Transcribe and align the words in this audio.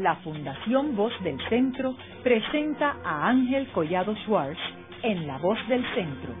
la 0.00 0.16
Fundación 0.16 0.96
Voz 0.96 1.12
del 1.22 1.38
Centro 1.48 1.94
presenta 2.22 2.96
a 3.04 3.28
Ángel 3.28 3.68
Collado 3.68 4.14
Schwartz 4.24 4.58
en 5.02 5.26
La 5.26 5.38
Voz 5.38 5.58
del 5.68 5.84
Centro, 5.94 6.34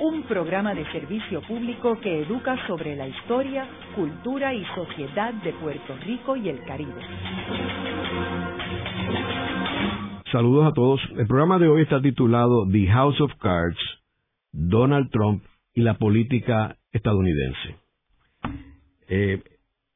un 0.00 0.22
programa 0.22 0.74
de 0.74 0.84
servicio 0.92 1.42
público 1.42 1.98
que 2.00 2.22
educa 2.22 2.56
sobre 2.66 2.94
la 2.94 3.08
historia, 3.08 3.66
cultura 3.96 4.54
y 4.54 4.64
sociedad 4.76 5.34
de 5.34 5.52
Puerto 5.54 5.96
Rico 6.04 6.36
y 6.36 6.48
el 6.48 6.64
Caribe. 6.64 7.02
Saludos 10.30 10.66
a 10.66 10.72
todos. 10.72 11.00
El 11.16 11.26
programa 11.26 11.58
de 11.58 11.68
hoy 11.68 11.82
está 11.82 12.00
titulado 12.00 12.64
The 12.70 12.86
House 12.86 13.20
of 13.20 13.32
Cards, 13.40 13.78
Donald 14.52 15.10
Trump 15.10 15.42
y 15.74 15.80
la 15.82 15.94
política 15.94 16.76
estadounidense. 16.92 17.76
Eh, 19.08 19.42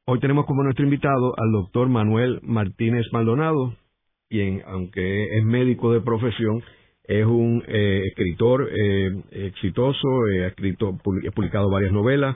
hoy 0.07 0.19
tenemos 0.19 0.45
como 0.45 0.63
nuestro 0.63 0.85
invitado 0.85 1.33
al 1.37 1.51
doctor 1.51 1.89
Manuel 1.89 2.39
Martínez 2.43 3.05
Maldonado, 3.11 3.75
quien, 4.29 4.61
aunque 4.67 5.37
es 5.37 5.43
médico 5.43 5.91
de 5.93 6.01
profesión, 6.01 6.63
es 7.03 7.25
un 7.25 7.63
eh, 7.67 8.03
escritor 8.07 8.69
eh, 8.71 9.11
exitoso, 9.31 10.07
ha, 10.43 10.47
escrito, 10.47 10.97
publicado 11.03 11.69
varias 11.69 11.91
novelas 11.91 12.35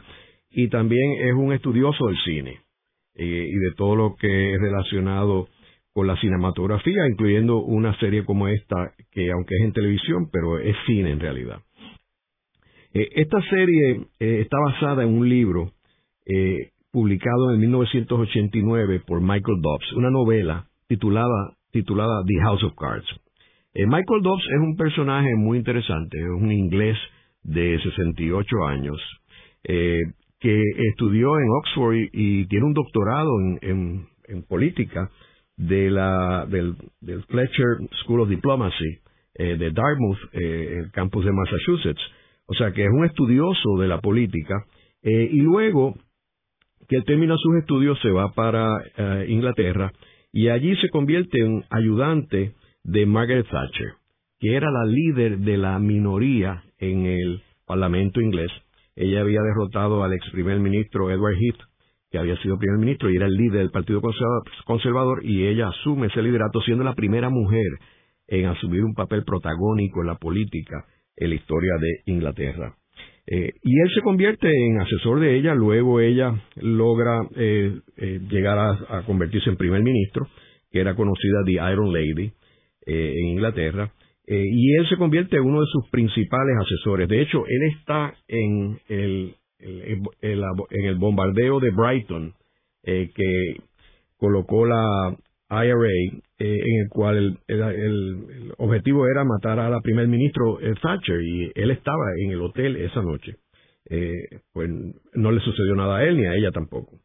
y 0.52 0.68
también 0.70 1.28
es 1.28 1.34
un 1.34 1.54
estudioso 1.54 2.08
del 2.08 2.18
cine 2.26 2.62
y 3.16 3.54
de 3.54 3.72
todo 3.76 3.98
lo 3.98 4.16
que 4.16 4.54
es 4.54 4.62
relacionado 4.62 5.50
con 5.92 6.08
la 6.08 6.16
cinematografía, 6.22 7.06
incluyendo 7.12 7.58
una 7.58 7.98
serie 8.00 8.24
como 8.24 8.48
esta, 8.48 8.94
que 9.12 9.30
aunque 9.32 9.56
es 9.56 9.62
en 9.62 9.74
televisión, 9.74 10.30
pero 10.32 10.58
es 10.58 10.76
cine 10.86 11.12
en 11.12 11.20
realidad. 11.20 11.60
esta 12.94 13.42
serie 13.50 14.08
está 14.20 14.58
basada 14.60 15.04
en 15.04 15.10
un 15.10 15.28
libro 15.28 15.74
eh, 16.26 16.70
publicado 16.92 17.54
en 17.54 17.60
1989 17.60 19.02
por 19.06 19.22
Michael 19.22 19.62
Dobbs, 19.62 19.94
una 19.94 20.10
novela 20.10 20.66
titulada, 20.88 21.54
titulada 21.72 22.24
The 22.26 22.40
House 22.42 22.64
of 22.64 22.74
Cards. 22.76 23.06
Eh, 23.74 23.86
Michael 23.86 24.22
Dobbs 24.24 24.44
es 24.44 24.60
un 24.60 24.76
personaje 24.76 25.30
muy 25.36 25.60
interesante, 25.60 26.18
es 26.18 26.30
un 26.30 26.52
inglés 26.52 26.98
de 27.44 27.80
68 27.82 28.48
años 28.68 28.98
eh, 29.64 30.00
que 30.40 30.62
estudió 30.90 31.38
en 31.38 31.50
Oxford 31.50 31.96
y, 32.12 32.46
tiene 32.48 32.66
un 32.66 32.74
doctorado 32.74 33.32
en, 33.62 34.08
política 34.48 35.10
de 35.58 35.92
la, 35.92 36.46
del, 36.48 36.76
Fletcher 37.28 37.78
School 38.04 38.22
of 38.22 38.30
Diplomacy 38.30 39.00
de 39.36 39.72
Dartmouth, 39.72 40.18
el 40.34 40.92
campus 40.92 41.26
de 41.26 41.32
Massachusetts. 41.32 42.02
O 42.46 42.54
sea 42.54 42.72
que 42.72 42.84
es 42.84 42.90
un 42.92 43.06
estudioso 43.06 43.78
de 43.80 43.88
la 43.88 44.00
política 44.00 44.66
y 45.02 45.42
luego 45.42 45.96
que 46.90 46.98
él 46.98 47.06
termina 47.06 47.38
sus 47.38 47.56
estudios, 47.58 48.00
se 48.02 48.10
va 48.10 48.32
para 48.34 48.68
eh, 48.98 49.28
Inglaterra 49.30 49.94
y 50.34 50.50
allí 50.50 50.76
se 50.78 50.90
convierte 50.90 51.40
en 51.40 51.64
ayudante 51.70 52.54
de 52.84 53.06
Margaret 53.06 53.48
Thatcher, 53.50 53.94
que 54.40 54.56
era 54.56 54.70
la 54.72 54.86
líder 54.86 55.40
de 55.40 55.58
la 55.58 55.78
minoría 55.80 56.64
en 56.80 57.06
el 57.06 57.44
Parlamento 57.66 58.20
inglés. 58.22 58.52
Ella 58.96 59.22
había 59.22 59.42
derrotado 59.42 60.04
al 60.04 60.14
ex 60.14 60.30
primer 60.32 60.60
ministro 60.60 61.12
Edward 61.12 61.36
Heath, 61.36 61.62
que 62.12 62.18
había 62.18 62.36
sido 62.42 62.58
primer 62.58 62.80
ministro 62.80 63.12
y 63.12 63.18
era 63.18 63.28
el 63.28 63.34
líder 63.34 63.60
del 63.60 63.72
Partido 63.72 64.02
Conservador, 64.66 65.24
y 65.24 65.46
ella 65.46 65.70
asume 65.70 66.08
ese 66.08 66.24
liderato 66.24 66.60
siendo 66.62 66.84
la 66.84 66.96
primera 66.96 67.30
mujer 67.30 67.68
en 68.28 68.48
asumir 68.48 68.84
un 68.84 68.96
papel 68.96 69.24
protagónico 69.24 70.02
en 70.02 70.08
la 70.08 70.16
política 70.16 70.86
en 71.16 71.30
la 71.30 71.36
historia 71.36 71.74
de 71.80 72.12
Inglaterra. 72.12 72.79
Eh, 73.32 73.54
y 73.62 73.80
él 73.80 73.90
se 73.94 74.02
convierte 74.02 74.50
en 74.50 74.82
asesor 74.82 75.20
de 75.20 75.38
ella, 75.38 75.54
luego 75.54 76.00
ella 76.00 76.34
logra 76.56 77.22
eh, 77.36 77.80
eh, 77.98 78.20
llegar 78.28 78.58
a, 78.58 79.04
convertirse 79.06 79.52
en 79.52 79.56
primer 79.56 79.84
ministro, 79.84 80.28
que 80.72 80.80
era 80.80 80.96
conocida 80.96 81.44
The 81.46 81.52
Iron 81.52 81.94
Lady 81.94 82.32
en 82.88 83.28
Inglaterra, 83.28 83.94
y 84.26 84.76
él 84.78 84.88
se 84.90 84.98
convierte 84.98 85.38
en 85.38 85.44
uno 85.44 85.60
de 85.62 85.68
sus 85.72 85.88
principales 85.92 86.56
asesores. 86.60 87.08
De 87.08 87.22
hecho, 87.22 87.44
él 87.48 87.72
está 87.78 88.16
en 88.28 88.80
el, 88.88 89.36
en 89.60 90.86
el 90.86 90.96
bombardeo 90.96 91.60
de 91.60 91.70
Brighton, 91.70 92.34
que 92.84 93.58
colocó 94.18 94.66
la 94.66 95.16
IRA, 95.50 96.22
en 96.38 96.82
el 96.82 96.90
cual 96.90 97.40
el, 97.48 98.54
objetivo 98.58 99.08
era 99.08 99.24
matar 99.24 99.60
a 99.60 99.70
la 99.70 99.82
primer 99.82 100.08
ministro 100.08 100.60
eh, 100.62 100.74
Thatcher 100.82 101.22
y 101.22 101.52
él 101.56 101.72
estaba 101.72 102.04
en 102.24 102.32
el 102.32 102.42
hotel 102.42 102.76
esa 102.76 103.02
noche. 103.02 103.36
Eh, 103.90 104.42
pues 104.54 104.70
no 105.14 105.32
le 105.32 105.42
sucedió 105.42 105.74
nada 105.76 105.98
a 105.98 106.04
él 106.04 106.18
ni 106.18 106.26
a 106.26 106.36
ella 106.36 106.52
tampoco. 106.52 107.00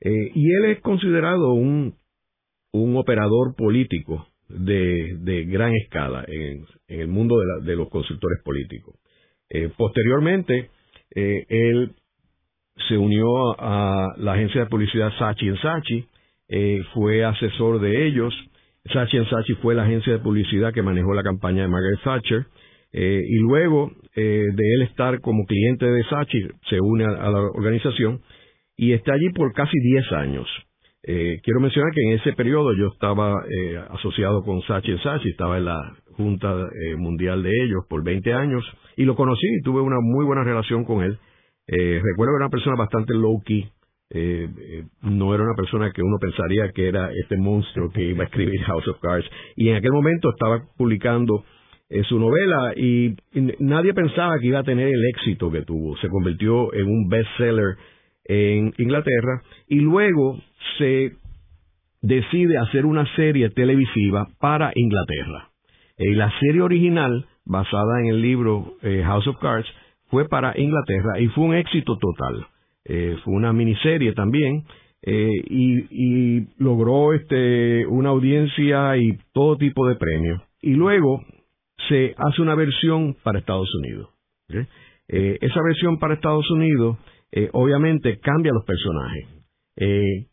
Eh, 0.00 0.30
y 0.34 0.52
él 0.52 0.66
es 0.66 0.80
considerado 0.80 1.54
un, 1.54 1.94
un 2.72 2.96
operador 2.96 3.56
político 3.56 4.28
de, 4.48 5.16
de 5.20 5.44
gran 5.46 5.74
escala 5.74 6.24
en, 6.28 6.66
en 6.88 7.00
el 7.00 7.08
mundo 7.08 7.36
de, 7.38 7.64
de, 7.64 7.76
los 7.76 7.88
consultores 7.88 8.42
políticos. 8.44 8.96
posteriormente, 9.76 10.70
él 11.10 11.94
se 12.88 12.98
unió 12.98 13.58
a 13.58 14.14
la 14.18 14.34
agencia 14.34 14.62
de 14.62 14.66
publicidad 14.70 15.10
Sachi 15.18 15.56
Sachi, 15.56 16.06
fue 16.94 17.24
asesor 17.24 17.80
de 17.80 18.06
ellos, 18.06 18.34
Sachi 18.92 19.18
Sachi 19.24 19.54
fue 19.54 19.74
la 19.74 19.82
agencia 19.82 20.12
de 20.12 20.18
publicidad 20.20 20.72
que 20.72 20.82
manejó 20.82 21.14
la 21.14 21.22
campaña 21.22 21.62
de 21.62 21.68
Margaret 21.68 22.00
Thatcher. 22.04 22.46
Eh, 22.92 23.22
y 23.28 23.38
luego 23.40 23.90
eh, 24.14 24.46
de 24.54 24.74
él 24.74 24.82
estar 24.82 25.20
como 25.20 25.44
cliente 25.44 25.86
de 25.86 26.02
Sachi, 26.04 26.48
se 26.68 26.80
une 26.80 27.04
a, 27.04 27.30
la 27.30 27.40
organización 27.40 28.20
y 28.76 28.92
está 28.92 29.12
allí 29.14 29.30
por 29.30 29.52
casi 29.52 29.78
10 29.78 30.12
años. 30.12 30.46
Eh, 31.02 31.38
quiero 31.42 31.60
mencionar 31.60 31.92
que 31.92 32.02
en 32.02 32.18
ese 32.18 32.32
periodo 32.32 32.72
yo 32.74 32.88
estaba 32.88 33.34
asociado 33.90 34.42
con 34.42 34.62
Sachi 34.62 34.96
Sachi, 34.98 35.30
estaba 35.30 35.58
en 35.58 35.66
la 35.66 35.78
Junta 36.16 36.54
Mundial 36.96 37.42
de 37.42 37.50
ellos 37.50 37.84
por 37.88 38.02
20 38.02 38.32
años 38.32 38.64
y 38.96 39.04
lo 39.04 39.14
conocí 39.14 39.46
y 39.46 39.62
tuve 39.62 39.82
una 39.82 40.00
muy 40.00 40.24
buena 40.24 40.42
relación 40.42 40.84
con 40.84 41.02
él. 41.02 41.18
recuerdo 41.68 42.32
que 42.32 42.36
era 42.36 42.46
una 42.46 42.50
persona 42.50 42.76
bastante 42.76 43.12
low-key, 43.12 43.68
eh, 44.08 44.48
eh, 44.56 44.84
no 45.02 45.34
era 45.34 45.42
una 45.42 45.56
persona 45.56 45.90
que 45.90 46.00
uno 46.00 46.18
pensaría 46.20 46.70
que 46.70 46.86
era 46.86 47.10
este 47.12 47.36
monstruo 47.36 47.90
que 47.90 48.04
iba 48.04 48.22
a 48.22 48.26
escribir 48.26 48.60
House 48.62 48.86
of 48.88 49.00
Cards. 49.00 49.26
Y 49.56 49.68
en 49.68 49.76
aquel 49.76 49.92
momento 49.92 50.30
estaba 50.30 50.62
publicando 50.76 51.44
eh, 51.88 52.02
su 52.04 52.18
novela 52.18 52.72
y, 52.76 53.16
nadie 53.58 53.94
pensaba 53.94 54.38
que 54.38 54.46
iba 54.46 54.60
a 54.60 54.64
tener 54.64 54.88
el 54.88 55.04
éxito 55.14 55.50
que 55.50 55.62
tuvo. 55.62 55.96
Se 55.96 56.08
convirtió 56.08 56.72
en 56.72 56.86
un 56.86 57.08
bestseller 57.08 57.76
en 58.24 58.72
Inglaterra 58.78 59.42
y 59.68 59.80
luego 59.80 60.40
se 60.78 61.12
decide 62.02 62.58
hacer 62.58 62.86
una 62.86 63.06
serie 63.16 63.50
televisiva 63.50 64.28
para 64.38 64.70
Inglaterra. 64.74 65.50
Y 65.98 66.14
la 66.14 66.30
serie 66.38 66.60
original, 66.60 67.26
basada 67.44 68.00
en 68.00 68.06
el 68.06 68.20
libro 68.20 68.74
House 68.82 69.26
of 69.26 69.38
Cards, 69.40 69.66
fue 70.10 70.28
para 70.28 70.52
Inglaterra 70.56 71.18
y 71.18 71.28
fue 71.28 71.44
un 71.44 71.54
éxito 71.54 71.96
total. 71.98 72.46
Eh, 72.88 73.16
fue 73.24 73.34
una 73.34 73.52
miniserie 73.52 74.12
también, 74.12 74.64
eh, 75.02 75.30
y, 75.50 76.46
logró 76.58 77.12
este, 77.14 77.84
una 77.86 78.10
audiencia 78.10 78.96
y 78.96 79.18
todo 79.32 79.56
tipo 79.56 79.88
de 79.88 79.96
premios. 79.96 80.40
Y 80.62 80.74
luego 80.74 81.24
se 81.88 82.14
hace 82.16 82.42
una 82.42 82.54
versión 82.54 83.16
para 83.22 83.40
Estados 83.40 83.68
Unidos. 83.74 84.08
Eh, 85.08 85.38
esa 85.40 85.60
versión 85.62 85.98
para 85.98 86.14
Estados 86.14 86.50
Unidos 86.50 86.98
obviamente 87.52 88.18
cambia 88.20 88.52
los 88.52 88.64
personajes. 88.64 89.26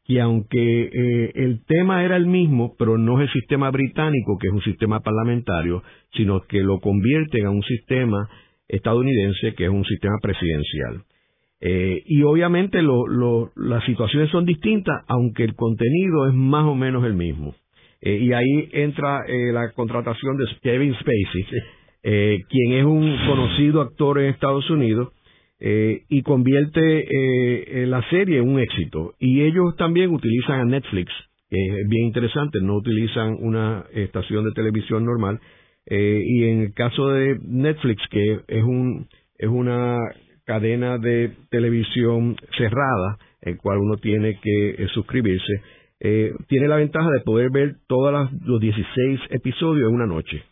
que 0.06 0.22
aunque 0.22 1.32
el 1.36 1.66
tema 1.66 2.06
era 2.06 2.16
el 2.16 2.28
mismo, 2.28 2.76
pero 2.80 2.98
no 2.98 3.20
es 3.20 3.28
el 3.28 3.42
sistema 3.42 3.70
británico, 3.72 4.38
que 4.40 4.48
es 4.48 4.54
un 4.54 4.62
sistema 4.62 5.02
parlamentario, 5.02 5.84
sino 6.14 6.42
que 6.44 6.60
lo 6.60 6.80
convierten 6.80 7.46
a 7.46 7.52
un 7.52 7.64
sistema 7.64 8.30
estadounidense, 8.70 9.54
que 9.56 9.66
es 9.66 9.70
un 9.70 9.84
sistema 9.84 10.16
presidencial. 10.22 11.04
Eh, 11.66 12.04
y 12.08 12.24
obviamente 12.24 12.82
las 12.82 13.86
situaciones 13.86 14.30
son 14.32 14.46
distintas, 14.46 15.02
aunque 15.08 15.46
el 15.46 15.56
contenido 15.56 16.28
es 16.28 16.34
más 16.34 16.66
o 16.66 16.76
menos 16.76 17.06
el 17.06 17.14
mismo. 17.14 17.56
Eh, 18.02 18.18
y 18.18 18.34
ahí 18.34 18.68
entra 18.74 19.22
eh, 19.26 19.54
la 19.54 19.72
contratación 19.72 20.36
de 20.36 20.44
Kevin 20.62 20.94
Spacey, 20.96 21.46
quien 22.02 22.74
es 22.74 22.84
un 22.84 23.16
conocido 23.26 23.80
actor 23.80 24.20
en 24.20 24.26
Estados 24.26 24.70
Unidos, 24.70 25.14
y 25.62 26.22
convierte 26.24 27.86
la 27.86 28.02
serie 28.10 28.40
en 28.40 28.50
un 28.50 28.60
éxito. 28.60 29.14
Y 29.18 29.44
ellos 29.44 29.78
también 29.78 30.12
utilizan 30.12 30.60
a 30.60 30.66
Netflix, 30.66 31.14
que 31.50 31.56
es 31.56 31.88
bien 31.88 32.08
interesante, 32.08 32.60
no 32.60 32.76
utilizan 32.76 33.38
una 33.40 33.86
estación 33.94 34.44
de 34.44 34.52
televisión 34.52 35.06
normal. 35.06 35.40
y 35.90 36.44
en 36.44 36.60
el 36.64 36.74
caso 36.74 37.08
de 37.08 37.40
Netflix, 37.42 38.02
que 38.10 38.42
es 38.50 38.64
un 38.64 39.08
es 39.38 39.48
una 39.48 39.98
cadena 40.46 40.98
de 40.98 41.32
televisión 41.50 42.36
cerrada, 42.58 43.18
el 43.42 43.58
cual 43.58 43.80
uno 43.80 43.98
tiene 43.98 44.40
que 44.42 44.72
eh, 44.72 44.88
suscribirse, 44.94 45.62
eh, 46.00 46.34
tiene 46.48 46.68
la 46.68 46.78
ventaja 46.78 47.10
de 47.10 47.22
poder 47.22 47.50
ver 47.52 47.78
todos 47.88 48.32
los 48.46 48.60
16 48.60 49.20
episodios 49.30 49.90
en 49.90 49.96
una 49.96 50.08
noche, 50.08 50.44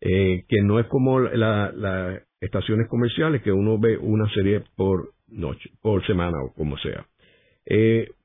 eh, 0.00 0.44
que 0.48 0.62
no 0.62 0.78
es 0.78 0.86
como 0.86 1.20
las 1.20 2.22
estaciones 2.40 2.88
comerciales 2.88 3.42
que 3.42 3.52
uno 3.52 3.78
ve 3.78 3.96
una 3.96 4.28
serie 4.30 4.62
por 4.76 5.12
noche, 5.28 5.70
por 5.80 6.06
semana 6.06 6.36
o 6.44 6.52
como 6.54 6.76
sea. 6.78 7.06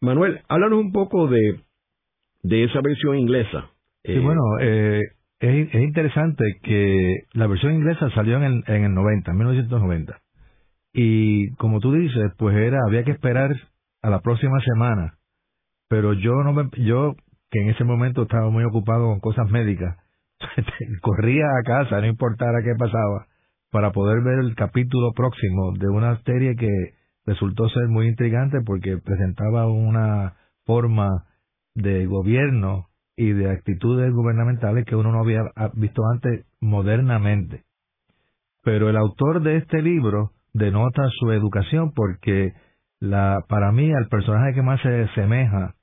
Manuel, 0.01 0.41
háblanos 0.47 0.79
un 0.79 0.91
poco 0.91 1.27
de 1.27 1.61
de 2.43 2.63
esa 2.63 2.81
versión 2.81 3.17
inglesa. 3.17 3.69
Sí, 4.03 4.17
bueno, 4.17 4.41
eh, 4.61 5.01
es, 5.39 5.73
interesante 5.75 6.43
que 6.63 7.23
la 7.33 7.47
versión 7.47 7.73
inglesa 7.73 8.09
salió 8.11 8.37
en 8.37 8.43
el, 8.43 8.63
en 8.67 8.83
el 8.85 8.93
90, 8.93 9.33
1990. 9.33 10.19
Y 10.93 11.51
como 11.55 11.79
tú 11.79 11.93
dices, 11.93 12.31
pues 12.37 12.55
era, 12.55 12.79
había 12.87 13.03
que 13.03 13.11
esperar 13.11 13.51
a 14.01 14.09
la 14.09 14.19
próxima 14.21 14.59
semana. 14.61 15.17
Pero 15.87 16.13
yo 16.13 16.43
no 16.43 16.53
me, 16.53 16.69
yo, 16.83 17.15
que 17.49 17.61
en 17.61 17.69
ese 17.69 17.83
momento 17.83 18.23
estaba 18.23 18.49
muy 18.49 18.63
ocupado 18.63 19.07
con 19.07 19.19
cosas 19.19 19.49
médicas, 19.49 19.97
corría 21.01 21.45
a 21.45 21.63
casa, 21.63 22.01
no 22.01 22.07
importara 22.07 22.63
qué 22.63 22.73
pasaba, 22.77 23.27
para 23.71 23.91
poder 23.91 24.21
ver 24.23 24.39
el 24.39 24.55
capítulo 24.55 25.11
próximo 25.13 25.73
de 25.77 25.87
una 25.87 26.21
serie 26.23 26.55
que 26.55 26.69
resultó 27.25 27.69
ser 27.69 27.87
muy 27.87 28.07
intrigante 28.07 28.59
porque 28.65 28.97
presentaba 28.97 29.67
una 29.67 30.35
forma 30.65 31.25
de 31.75 32.05
gobierno 32.05 32.87
y 33.15 33.31
de 33.31 33.49
actitudes 33.49 34.11
gubernamentales 34.13 34.85
que 34.85 34.95
uno 34.95 35.11
no 35.11 35.19
había 35.19 35.41
visto 35.73 36.01
antes 36.11 36.45
modernamente. 36.59 37.63
Pero 38.63 38.89
el 38.89 38.97
autor 38.97 39.41
de 39.41 39.57
este 39.57 39.81
libro 39.81 40.31
denota 40.53 41.03
su 41.19 41.31
educación 41.31 41.91
porque 41.93 42.53
la 42.99 43.39
para 43.47 43.71
mí 43.71 43.89
el 43.89 44.07
personaje 44.09 44.53
que 44.53 44.61
más 44.61 44.81
se 44.81 45.03
asemeja 45.03 45.75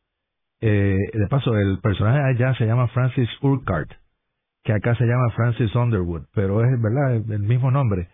eh, 0.61 0.97
de 1.13 1.27
paso 1.29 1.57
el 1.57 1.79
personaje 1.81 2.21
allá 2.21 2.55
se 2.55 2.67
llama 2.67 2.89
Francis 2.89 3.29
Urquhart 3.43 3.91
que 4.65 4.73
acá 4.73 4.95
se 4.97 5.05
llama 5.05 5.31
Francis 5.35 5.75
Underwood 5.75 6.27
pero 6.35 6.63
es 6.63 6.71
verdad 6.81 7.17
el 7.17 7.43
mismo 7.43 7.71
nombre. 7.71 8.09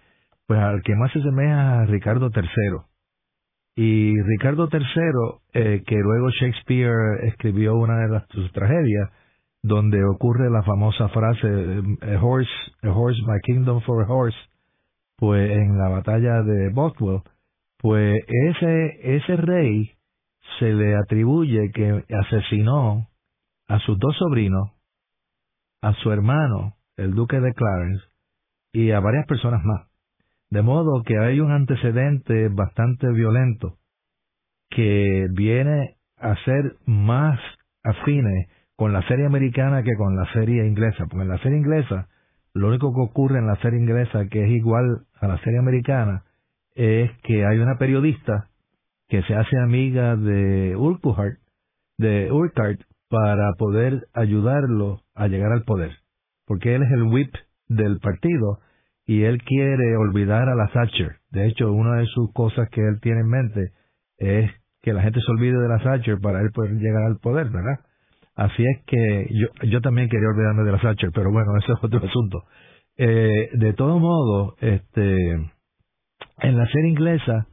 Pues 0.47 0.61
al 0.61 0.83
que 0.83 0.95
más 0.95 1.11
se 1.13 1.21
asemeja 1.21 1.81
a 1.81 1.87
Ricardo 1.87 2.31
III 2.35 2.85
y 3.77 4.21
Ricardo 4.23 4.69
III, 4.73 4.81
eh, 5.53 5.83
que 5.85 5.97
luego 5.97 6.31
Shakespeare 6.31 7.25
escribió 7.25 7.75
una 7.75 7.99
de 7.99 8.09
las, 8.09 8.29
sus 8.29 8.53
tragedias, 8.53 9.11
donde 9.63 10.05
ocurre 10.05 10.49
la 10.51 10.63
famosa 10.63 11.09
frase, 11.09 11.49
a 12.03 12.25
horse, 12.25 12.51
a 12.83 12.91
horse, 12.91 13.21
my 13.27 13.41
kingdom 13.43 13.81
for 13.81 14.03
a 14.03 14.07
horse, 14.07 14.37
pues 15.17 15.51
en 15.51 15.79
la 15.79 15.89
batalla 15.89 16.43
de 16.43 16.71
Bothwell, 16.71 17.23
pues 17.79 18.23
ese, 18.27 19.17
ese 19.17 19.37
rey 19.37 19.93
se 20.59 20.73
le 20.73 20.97
atribuye 20.97 21.71
que 21.73 22.05
asesinó 22.15 23.09
a 23.69 23.79
sus 23.81 23.99
dos 23.99 24.17
sobrinos, 24.17 24.71
a 25.83 25.93
su 25.95 26.11
hermano, 26.11 26.77
el 26.97 27.15
duque 27.15 27.41
de 27.41 27.53
Clarence, 27.53 28.05
y 28.73 28.91
a 28.91 29.01
varias 29.01 29.27
personas 29.27 29.65
más. 29.65 29.89
De 30.51 30.63
modo 30.63 31.03
que 31.03 31.19
hay 31.19 31.41
un 31.41 31.53
antecedente 31.53 32.49
bastante 32.49 33.09
violento 33.13 33.79
que 34.71 35.27
viene 35.33 35.97
a 36.19 36.37
ser 36.45 36.77
más 36.87 37.39
afines 37.83 38.49
con 38.77 38.93
la 38.93 39.07
serie 39.07 39.27
americana 39.27 39.83
que 39.83 39.95
con 39.97 40.17
la 40.17 40.31
serie 40.33 40.67
inglesa. 40.67 41.07
Porque 41.09 41.23
en 41.23 41.29
la 41.29 41.39
serie 41.39 41.59
inglesa, 41.59 42.09
lo 42.55 42.69
único 42.69 42.95
que 42.95 43.01
ocurre 43.01 43.39
en 43.39 43.47
la 43.47 43.57
serie 43.57 43.81
inglesa 43.81 44.27
que 44.31 44.45
es 44.45 44.51
igual 44.51 45.07
a 45.21 45.27
la 45.27 45.39
serie 45.43 45.59
americana 45.59 46.23
es 46.75 47.11
que 47.23 47.45
hay 47.45 47.59
una 47.59 47.79
periodista 47.79 48.49
que 49.09 49.23
se 49.23 49.35
hace 49.35 49.59
amiga 49.59 50.17
de 50.17 50.77
Urquhart, 50.77 51.39
para 53.09 53.53
poder 53.59 54.07
ayudarlo 54.13 55.03
a 55.15 55.29
llegar 55.29 55.53
al 55.53 55.63
poder. 55.65 55.93
Porque 56.47 56.75
él 56.75 56.83
es 56.83 56.91
el 56.93 57.03
whip 57.05 57.33
del 57.69 58.01
partido 58.01 58.59
y 59.07 59.23
él 59.23 59.43
quiere 59.43 59.97
olvidar 59.97 60.49
a 60.49 60.55
la 60.55 60.69
Thatcher. 60.69 61.17
De 61.31 61.47
hecho, 61.47 61.73
una 61.73 61.99
de 61.99 62.07
sus 62.07 62.33
cosas 62.33 62.69
que 62.71 62.81
él 62.81 63.01
tiene 63.01 63.21
en 63.21 63.29
mente 63.29 63.73
es 64.19 64.51
que 64.83 64.93
la 64.93 65.03
gente 65.03 65.21
se 65.21 65.31
olvide 65.31 65.59
de 65.59 65.69
la 65.69 65.79
Thatcher 65.79 66.19
para 66.21 66.41
él 66.41 66.51
poder 66.53 66.73
llegar 66.73 67.05
al 67.05 67.19
poder, 67.19 67.51
¿verdad? 67.51 67.81
Así 68.35 68.65
es 68.65 68.85
que 68.87 69.29
yo, 69.31 69.49
yo 69.69 69.81
también 69.81 70.09
quería 70.09 70.29
olvidarme 70.29 70.65
de 70.65 70.73
la 70.73 70.81
Thatcher, 70.81 71.11
pero 71.15 71.31
bueno, 71.31 71.57
ese 71.63 71.73
es 71.73 71.79
otro 71.83 71.99
asunto. 71.99 72.45
Eh, 72.97 73.51
de 73.53 73.73
todo 73.73 73.99
modo, 73.99 74.57
este, 74.61 75.33
en 76.39 76.59
la 76.59 76.67
serie 76.67 76.91
inglesa, 76.91 77.47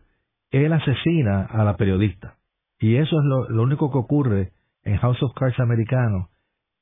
él 0.52 0.74
asesina 0.74 1.44
a 1.46 1.64
la 1.64 1.78
periodista. 1.78 2.36
Y 2.80 2.96
eso 2.96 3.20
es 3.20 3.26
lo, 3.26 3.50
lo 3.50 3.64
único 3.64 3.92
que 3.92 3.98
ocurre 3.98 4.52
en 4.84 4.98
House 4.98 5.22
of 5.22 5.34
Cards 5.36 5.60
americano, 5.60 6.30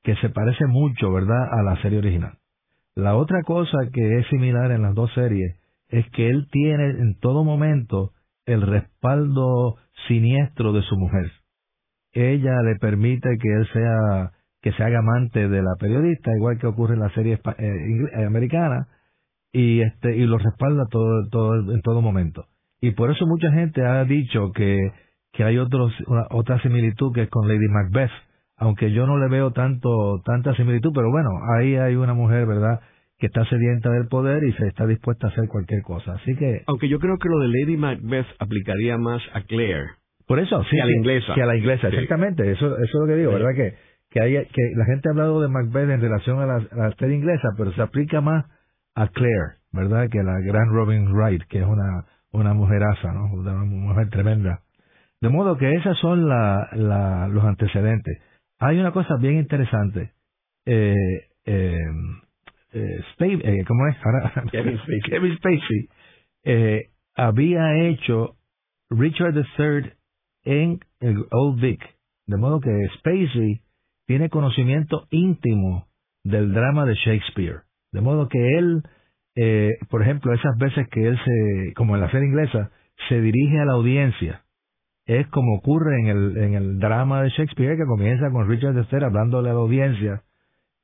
que 0.02 0.16
se 0.16 0.30
parece 0.30 0.66
mucho, 0.66 1.12
¿verdad?, 1.12 1.48
a 1.52 1.62
la 1.62 1.80
serie 1.82 1.98
original. 1.98 2.38
La 2.94 3.16
otra 3.16 3.42
cosa 3.42 3.78
que 3.92 4.18
es 4.18 4.26
similar 4.28 4.72
en 4.72 4.82
las 4.82 4.94
dos 4.94 5.12
series 5.14 5.56
es 5.88 6.08
que 6.10 6.28
él 6.28 6.48
tiene 6.50 6.90
en 6.90 7.18
todo 7.18 7.44
momento 7.44 8.12
el 8.46 8.62
respaldo 8.62 9.76
siniestro 10.08 10.72
de 10.72 10.82
su 10.82 10.96
mujer. 10.96 11.30
Ella 12.12 12.62
le 12.62 12.76
permite 12.76 13.28
que 13.38 13.48
él 13.48 13.68
sea 13.72 14.32
que 14.62 14.72
se 14.72 14.82
haga 14.82 14.98
amante 14.98 15.48
de 15.48 15.62
la 15.62 15.74
periodista, 15.78 16.34
igual 16.36 16.58
que 16.58 16.66
ocurre 16.66 16.94
en 16.94 17.00
la 17.00 17.10
serie 17.10 17.34
eh, 17.34 17.40
eh, 17.58 18.24
americana, 18.24 18.88
y 19.52 19.80
este 19.80 20.16
y 20.16 20.26
lo 20.26 20.38
respalda 20.38 20.84
todo, 20.90 21.28
todo 21.30 21.72
en 21.72 21.80
todo 21.82 22.02
momento. 22.02 22.46
Y 22.80 22.92
por 22.92 23.10
eso 23.10 23.26
mucha 23.26 23.50
gente 23.52 23.84
ha 23.84 24.04
dicho 24.04 24.52
que, 24.52 24.78
que 25.32 25.44
hay 25.44 25.58
otros, 25.58 25.92
otra 26.30 26.60
similitud 26.62 27.12
que 27.14 27.22
es 27.22 27.30
con 27.30 27.48
Lady 27.48 27.68
Macbeth, 27.68 28.10
aunque 28.56 28.92
yo 28.92 29.06
no 29.06 29.18
le 29.18 29.28
veo 29.28 29.52
tanto 29.52 30.20
tanta 30.24 30.54
similitud, 30.54 30.92
pero 30.94 31.10
bueno, 31.10 31.30
ahí 31.56 31.76
hay 31.76 31.96
una 31.96 32.14
mujer, 32.14 32.46
¿verdad?, 32.46 32.80
que 33.18 33.26
está 33.26 33.44
sedienta 33.44 33.90
del 33.90 34.08
poder 34.08 34.42
y 34.44 34.52
se 34.54 34.66
está 34.66 34.86
dispuesta 34.86 35.26
a 35.26 35.30
hacer 35.30 35.46
cualquier 35.48 35.82
cosa. 35.82 36.12
Así 36.12 36.34
que... 36.36 36.62
Aunque 36.66 36.88
yo 36.88 36.98
creo 36.98 37.18
que 37.18 37.28
lo 37.28 37.38
de 37.40 37.48
Lady 37.48 37.76
Macbeth 37.76 38.26
aplicaría 38.38 38.96
más 38.96 39.20
a 39.34 39.42
Claire. 39.42 39.99
Por 40.30 40.38
eso, 40.38 40.62
sí. 40.62 40.76
Que 40.76 40.82
a 40.82 40.86
la 40.86 40.92
inglesa. 40.92 41.34
Que 41.34 41.42
a 41.42 41.46
la 41.46 41.56
inglesa, 41.56 41.88
exactamente. 41.88 42.48
Eso, 42.52 42.66
eso 42.78 42.84
es 42.84 42.94
lo 42.94 43.06
que 43.08 43.16
digo, 43.16 43.32
¿verdad? 43.32 43.52
Que, 43.52 43.74
que, 44.10 44.20
hay, 44.20 44.46
que 44.46 44.62
la 44.76 44.84
gente 44.84 45.08
ha 45.08 45.10
hablado 45.10 45.40
de 45.40 45.48
Macbeth 45.48 45.90
en 45.90 46.00
relación 46.00 46.38
a 46.38 46.46
la, 46.46 46.86
a 46.86 46.92
serie 47.00 47.16
inglesa, 47.16 47.48
pero 47.58 47.72
se 47.72 47.82
aplica 47.82 48.20
más 48.20 48.44
a 48.94 49.08
Claire, 49.08 49.56
¿verdad? 49.72 50.08
Que 50.08 50.20
a 50.20 50.22
la 50.22 50.38
gran 50.38 50.68
Robin 50.72 51.12
Wright, 51.12 51.42
que 51.48 51.58
es 51.58 51.66
una, 51.66 52.04
una 52.30 52.54
mujeraza, 52.54 53.10
¿no? 53.12 53.24
Una 53.32 53.54
mujer 53.64 54.08
tremenda. 54.10 54.60
De 55.20 55.30
modo 55.30 55.58
que 55.58 55.74
esos 55.74 55.98
son 55.98 56.28
la, 56.28 56.68
la, 56.74 57.26
los 57.26 57.42
antecedentes. 57.42 58.22
Hay 58.60 58.78
una 58.78 58.92
cosa 58.92 59.16
bien 59.16 59.34
interesante. 59.34 60.12
Eh, 60.64 60.94
eh, 61.44 61.76
eh, 62.72 63.00
eh, 63.18 63.64
¿cómo 63.66 63.88
es? 63.88 63.96
Kevin 64.52 65.36
Spacey. 65.38 65.88
eh, 66.44 66.82
había 67.16 67.76
hecho 67.88 68.36
Richard 68.90 69.34
III 69.58 69.92
en 70.44 70.80
el 71.00 71.24
Old 71.30 71.60
Vic. 71.60 71.80
De 72.26 72.36
modo 72.36 72.60
que 72.60 72.70
Spacey 72.98 73.60
tiene 74.06 74.28
conocimiento 74.28 75.06
íntimo 75.10 75.86
del 76.24 76.52
drama 76.52 76.84
de 76.86 76.94
Shakespeare. 76.94 77.62
De 77.92 78.00
modo 78.00 78.28
que 78.28 78.58
él, 78.58 78.82
eh, 79.36 79.70
por 79.88 80.02
ejemplo, 80.02 80.32
esas 80.32 80.56
veces 80.58 80.86
que 80.90 81.06
él 81.06 81.18
se, 81.24 81.74
como 81.74 81.94
en 81.94 82.02
la 82.02 82.10
serie 82.10 82.28
inglesa, 82.28 82.70
se 83.08 83.20
dirige 83.20 83.58
a 83.58 83.64
la 83.64 83.72
audiencia, 83.72 84.42
es 85.06 85.26
como 85.28 85.56
ocurre 85.56 85.98
en 86.00 86.06
el, 86.06 86.36
en 86.36 86.54
el 86.54 86.78
drama 86.78 87.22
de 87.22 87.30
Shakespeare 87.30 87.76
que 87.76 87.86
comienza 87.86 88.30
con 88.30 88.48
Richard 88.48 88.76
III 88.76 89.04
hablándole 89.04 89.50
a 89.50 89.54
la 89.54 89.60
audiencia 89.60 90.22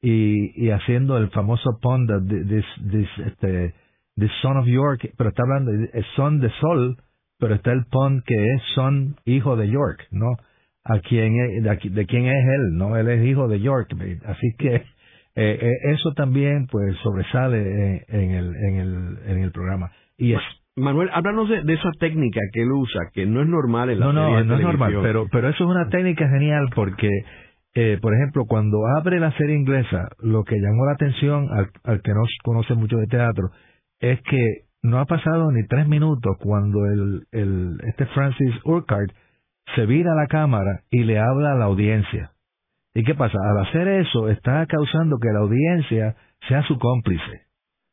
y, 0.00 0.64
y 0.64 0.70
haciendo 0.70 1.16
el 1.16 1.30
famoso 1.30 1.78
pun 1.80 2.06
de 2.06 2.44
this, 2.44 3.08
este, 3.25 3.75
this 4.16 4.30
Son 4.42 4.56
of 4.56 4.66
York, 4.66 5.12
pero 5.16 5.30
está 5.30 5.42
hablando 5.42 5.70
de 5.70 6.04
Son 6.16 6.40
de 6.40 6.50
Sol, 6.60 6.96
pero 7.38 7.54
está 7.54 7.72
el 7.72 7.84
pun 7.90 8.22
que 8.26 8.34
es 8.34 8.62
Son, 8.74 9.16
hijo 9.24 9.56
de 9.56 9.68
York, 9.68 10.06
¿no? 10.10 10.36
A 10.84 11.00
quién 11.00 11.34
de, 11.62 11.90
de, 11.90 12.06
quién 12.06 12.26
es 12.26 12.44
él, 12.44 12.76
¿no? 12.76 12.96
Él 12.96 13.08
es 13.08 13.26
hijo 13.26 13.48
de 13.48 13.60
York, 13.60 13.88
así 14.26 14.54
que 14.58 14.74
eh, 14.76 14.82
eh, 15.34 15.72
eso 15.92 16.12
también 16.14 16.66
pues 16.70 16.96
sobresale 17.02 18.04
en, 18.08 18.30
el, 18.30 18.54
en, 18.54 18.76
el, 18.76 19.18
en 19.26 19.42
el 19.42 19.50
programa. 19.52 19.90
Y 20.16 20.32
es, 20.32 20.40
Manuel, 20.76 21.10
háblanos 21.12 21.48
de, 21.48 21.72
esa 21.72 21.90
técnica 21.98 22.40
que 22.52 22.62
él 22.62 22.72
usa, 22.72 23.00
que 23.12 23.26
no 23.26 23.42
es 23.42 23.48
normal 23.48 23.90
en 23.90 24.00
la 24.00 24.06
No, 24.06 24.12
no, 24.12 24.44
no 24.44 24.56
es 24.56 24.62
normal, 24.62 24.98
pero, 25.02 25.26
pero 25.30 25.48
eso 25.48 25.64
es 25.64 25.70
una 25.70 25.88
técnica 25.88 26.28
genial 26.28 26.68
porque 26.74 27.08
eh, 27.78 27.98
por 28.00 28.14
ejemplo, 28.14 28.46
cuando 28.46 28.78
abre 28.98 29.20
la 29.20 29.36
serie 29.36 29.54
inglesa, 29.54 30.08
lo 30.20 30.44
que 30.44 30.56
llamó 30.56 30.86
la 30.86 30.92
atención 30.92 31.46
al, 31.84 32.00
que 32.00 32.14
no 32.14 32.22
conoce 32.42 32.72
mucho 32.72 32.96
de 32.96 33.06
teatro 33.06 33.50
es 34.00 34.18
que 34.22 34.62
no 34.83 34.99
ha 35.00 35.06
pasado 35.06 35.50
ni 35.50 35.66
tres 35.66 35.87
minutos 35.88 36.37
cuando 36.40 36.87
el, 36.87 37.78
este 37.87 38.06
Francis 38.06 38.54
Urquhart 38.64 39.11
se 39.75 39.87
vira 39.87 40.12
a 40.12 40.16
la 40.16 40.26
cámara 40.26 40.83
y 40.90 41.04
le 41.04 41.18
habla 41.18 41.52
a 41.52 41.56
la 41.56 41.64
audiencia. 41.64 42.33
¿Y 42.95 43.04
qué 43.04 43.14
pasa? 43.14 43.37
Al 43.50 43.66
hacer 43.66 43.88
eso 43.88 44.28
está 44.28 44.64
causando 44.66 45.18
que 45.18 45.33
la 45.33 45.40
audiencia 45.40 46.16
sea 46.49 46.62
su 46.62 46.78
cómplice, 46.78 47.42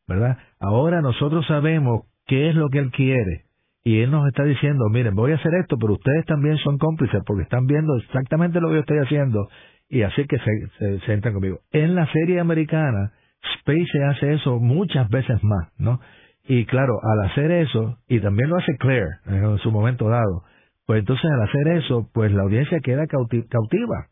¿verdad? 0.07 0.37
Ahora 0.59 1.01
nosotros 1.01 1.45
sabemos 1.47 2.05
qué 2.25 2.49
es 2.49 2.55
lo 2.55 2.69
que 2.69 2.79
él 2.79 2.91
quiere 2.91 3.45
y 3.83 3.99
él 3.99 4.11
nos 4.11 4.27
está 4.27 4.43
diciendo, 4.43 4.85
miren, 4.89 5.13
voy 5.13 5.33
a 5.33 5.35
hacer 5.35 5.53
esto, 5.55 5.77
pero 5.77 5.93
ustedes 5.93 6.25
también 6.25 6.57
son 6.57 6.77
cómplices 6.77 7.21
porque 7.25 7.43
están 7.43 7.65
viendo 7.65 7.97
exactamente 7.97 8.61
lo 8.61 8.69
que 8.69 8.75
yo 8.75 8.79
estoy 8.81 8.99
haciendo 8.99 9.49
y 9.89 10.03
así 10.03 10.25
que 10.25 10.37
se, 10.37 10.99
se, 10.99 11.13
entran 11.13 11.33
conmigo. 11.33 11.59
En 11.71 11.95
la 11.95 12.07
serie 12.11 12.39
americana, 12.39 13.11
Space 13.59 14.03
hace 14.05 14.33
eso 14.33 14.59
muchas 14.59 15.09
veces 15.09 15.43
más, 15.43 15.67
¿no? 15.77 15.99
Y 16.45 16.65
claro, 16.65 16.99
al 17.01 17.29
hacer 17.29 17.51
eso, 17.51 17.97
y 18.07 18.19
también 18.19 18.49
lo 18.49 18.57
hace 18.57 18.75
Claire 18.77 19.07
en 19.27 19.57
su 19.59 19.71
momento 19.71 20.09
dado, 20.09 20.43
pues 20.85 20.99
entonces 20.99 21.25
al 21.31 21.41
hacer 21.41 21.67
eso, 21.77 22.09
pues 22.13 22.31
la 22.31 22.43
audiencia 22.43 22.79
queda 22.81 23.07
cautiva. 23.07 24.07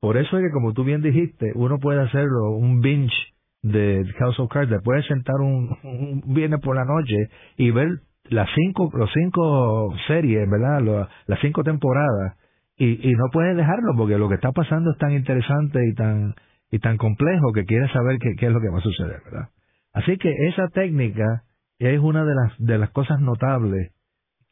Por 0.00 0.16
eso 0.16 0.38
es 0.38 0.44
que, 0.44 0.50
como 0.50 0.72
tú 0.72 0.84
bien 0.84 1.02
dijiste, 1.02 1.52
uno 1.54 1.78
puede 1.78 2.00
hacerlo 2.02 2.50
un 2.50 2.80
binge 2.80 3.14
de 3.62 4.04
House 4.18 4.38
of 4.40 4.50
Cards, 4.50 4.70
te 4.70 4.80
puedes 4.80 5.06
sentar 5.06 5.36
un, 5.36 5.70
un 5.82 6.34
viernes 6.34 6.60
por 6.60 6.76
la 6.76 6.84
noche 6.84 7.28
y 7.56 7.70
ver 7.70 7.88
las 8.24 8.48
cinco, 8.54 8.90
los 8.94 9.10
cinco 9.12 9.94
series, 10.06 10.48
¿verdad? 10.48 11.08
las 11.26 11.40
cinco 11.40 11.62
temporadas 11.62 12.36
y, 12.76 13.10
y 13.10 13.12
no 13.12 13.24
puedes 13.32 13.56
dejarlo 13.56 13.92
porque 13.96 14.16
lo 14.16 14.28
que 14.28 14.36
está 14.36 14.52
pasando 14.52 14.92
es 14.92 14.98
tan 14.98 15.12
interesante 15.12 15.86
y 15.86 15.94
tan 15.94 16.34
y 16.70 16.78
tan 16.78 16.96
complejo 16.96 17.52
que 17.52 17.64
quieres 17.64 17.90
saber 17.90 18.18
qué, 18.20 18.34
qué 18.38 18.46
es 18.46 18.52
lo 18.52 18.60
que 18.60 18.68
va 18.68 18.78
a 18.78 18.82
suceder, 18.82 19.20
¿verdad? 19.24 19.48
Así 19.92 20.16
que 20.18 20.32
esa 20.48 20.68
técnica 20.68 21.42
es 21.80 21.98
una 21.98 22.24
de 22.24 22.34
las 22.34 22.58
de 22.58 22.78
las 22.78 22.90
cosas 22.90 23.20
notables 23.20 23.92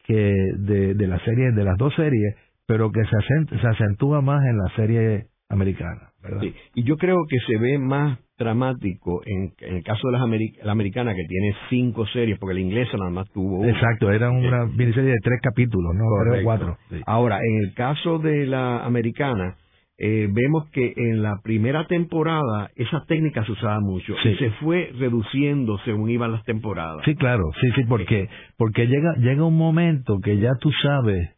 que 0.05 0.33
de, 0.57 0.95
de 0.95 1.07
la 1.07 1.19
serie 1.23 1.51
de 1.51 1.63
las 1.63 1.77
dos 1.77 1.93
series, 1.95 2.35
pero 2.65 2.91
que 2.91 3.01
se, 3.03 3.57
se 3.59 3.67
acentúa 3.67 4.21
más 4.21 4.43
en 4.45 4.57
la 4.57 4.75
serie 4.75 5.27
americana, 5.49 6.11
¿verdad? 6.21 6.41
Y 6.75 6.83
yo 6.83 6.97
creo 6.97 7.17
que 7.27 7.37
se 7.47 7.57
ve 7.57 7.77
más 7.77 8.19
dramático 8.37 9.21
en, 9.25 9.53
el 9.59 9.83
caso 9.83 10.07
de 10.07 10.13
las 10.13 10.21
la 10.63 10.71
americana 10.71 11.13
que 11.13 11.25
tiene 11.27 11.53
cinco 11.69 12.05
series 12.07 12.39
porque 12.39 12.53
la 12.53 12.61
inglesa 12.61 12.97
nada 12.97 13.09
más 13.11 13.29
tuvo 13.31 13.59
una. 13.59 13.69
exacto 13.69 14.11
era 14.11 14.29
una 14.29 14.65
miniserie 14.65 15.11
de 15.11 15.19
tres 15.21 15.41
capítulos 15.41 15.93
no 15.93 16.05
Correcto. 16.05 16.43
cuatro 16.45 16.77
ahora 17.05 17.37
en 17.43 17.63
el 17.67 17.73
caso 17.73 18.17
de 18.19 18.45
la 18.47 18.85
americana 18.85 19.57
eh, 19.99 20.27
vemos 20.31 20.69
que 20.71 20.93
en 20.95 21.21
la 21.21 21.39
primera 21.43 21.85
temporada 21.87 22.71
esa 22.75 23.05
técnica 23.05 23.45
se 23.45 23.51
usaba 23.51 23.79
mucho 23.79 24.15
y 24.23 24.35
se 24.35 24.51
fue 24.61 24.91
reduciendo 24.97 25.77
según 25.85 26.09
iban 26.09 26.31
las 26.31 26.43
temporadas 26.45 27.03
sí 27.05 27.15
claro 27.15 27.43
sí 27.61 27.67
sí 27.75 27.83
porque 27.87 28.29
porque 28.57 28.87
llega 28.87 29.13
llega 29.17 29.43
un 29.43 29.57
momento 29.57 30.19
que 30.23 30.37
ya 30.37 30.51
tú 30.59 30.71
sabes 30.83 31.29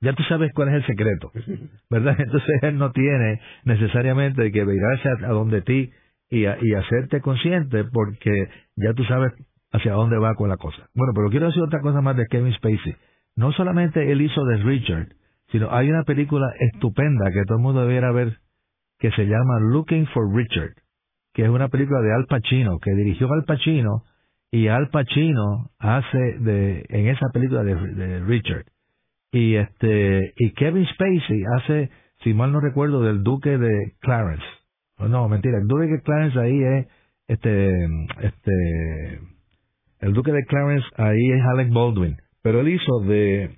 ya 0.00 0.12
tú 0.12 0.22
sabes 0.24 0.52
cuál 0.54 0.68
es 0.68 0.74
el 0.74 0.86
secreto 0.86 1.32
verdad 1.90 2.16
entonces 2.18 2.62
él 2.62 2.78
no 2.78 2.92
tiene 2.92 3.40
necesariamente 3.64 4.50
que 4.50 4.64
virarse 4.64 5.08
a 5.24 5.28
donde 5.28 5.62
ti 5.62 5.90
y, 6.30 6.42
y 6.42 6.74
hacerte 6.74 7.20
consciente 7.20 7.84
porque 7.84 8.48
ya 8.76 8.92
tú 8.94 9.04
sabes 9.04 9.32
hacia 9.72 9.92
dónde 9.92 10.18
va 10.18 10.34
con 10.34 10.48
la 10.48 10.56
cosa. 10.56 10.88
Bueno, 10.94 11.12
pero 11.14 11.30
quiero 11.30 11.46
decir 11.46 11.62
otra 11.62 11.80
cosa 11.80 12.00
más 12.00 12.16
de 12.16 12.26
Kevin 12.26 12.52
Spacey. 12.54 12.96
No 13.36 13.52
solamente 13.52 14.10
él 14.10 14.20
hizo 14.20 14.44
de 14.44 14.56
Richard, 14.58 15.08
sino 15.50 15.70
hay 15.72 15.90
una 15.90 16.04
película 16.04 16.46
estupenda 16.58 17.30
que 17.32 17.44
todo 17.44 17.58
el 17.58 17.62
mundo 17.62 17.82
debiera 17.82 18.12
ver 18.12 18.38
que 18.98 19.10
se 19.12 19.24
llama 19.24 19.60
Looking 19.60 20.06
for 20.08 20.34
Richard, 20.34 20.74
que 21.32 21.44
es 21.44 21.48
una 21.48 21.68
película 21.68 22.00
de 22.00 22.12
Al 22.12 22.26
Pacino, 22.26 22.78
que 22.78 22.92
dirigió 22.92 23.32
Al 23.32 23.44
Pacino 23.44 24.02
y 24.50 24.68
Al 24.68 24.88
Pacino 24.90 25.70
hace 25.78 26.38
de 26.40 26.84
en 26.88 27.08
esa 27.08 27.26
película 27.32 27.62
de, 27.62 28.20
Richard. 28.20 28.64
Y 29.30 29.56
este 29.56 30.32
y 30.36 30.52
Kevin 30.52 30.86
Spacey 30.86 31.44
hace, 31.56 31.90
si 32.24 32.34
mal 32.34 32.52
no 32.52 32.60
recuerdo, 32.60 33.02
del 33.02 33.22
duque 33.22 33.56
de 33.58 33.92
Clarence. 34.00 34.44
No, 34.98 35.28
mentira. 35.28 35.58
El 35.58 35.68
duque 35.68 35.86
de 35.86 36.02
Clarence 36.02 36.38
ahí 36.40 36.62
es 36.62 36.86
este 37.28 37.70
este 38.22 39.20
el 40.00 40.12
duque 40.12 40.32
de 40.32 40.44
Clarence 40.44 40.86
ahí 40.96 41.30
es 41.30 41.42
Alec 41.52 41.72
Baldwin, 41.72 42.16
pero 42.42 42.60
él 42.60 42.68
hizo 42.68 43.00
de 43.00 43.57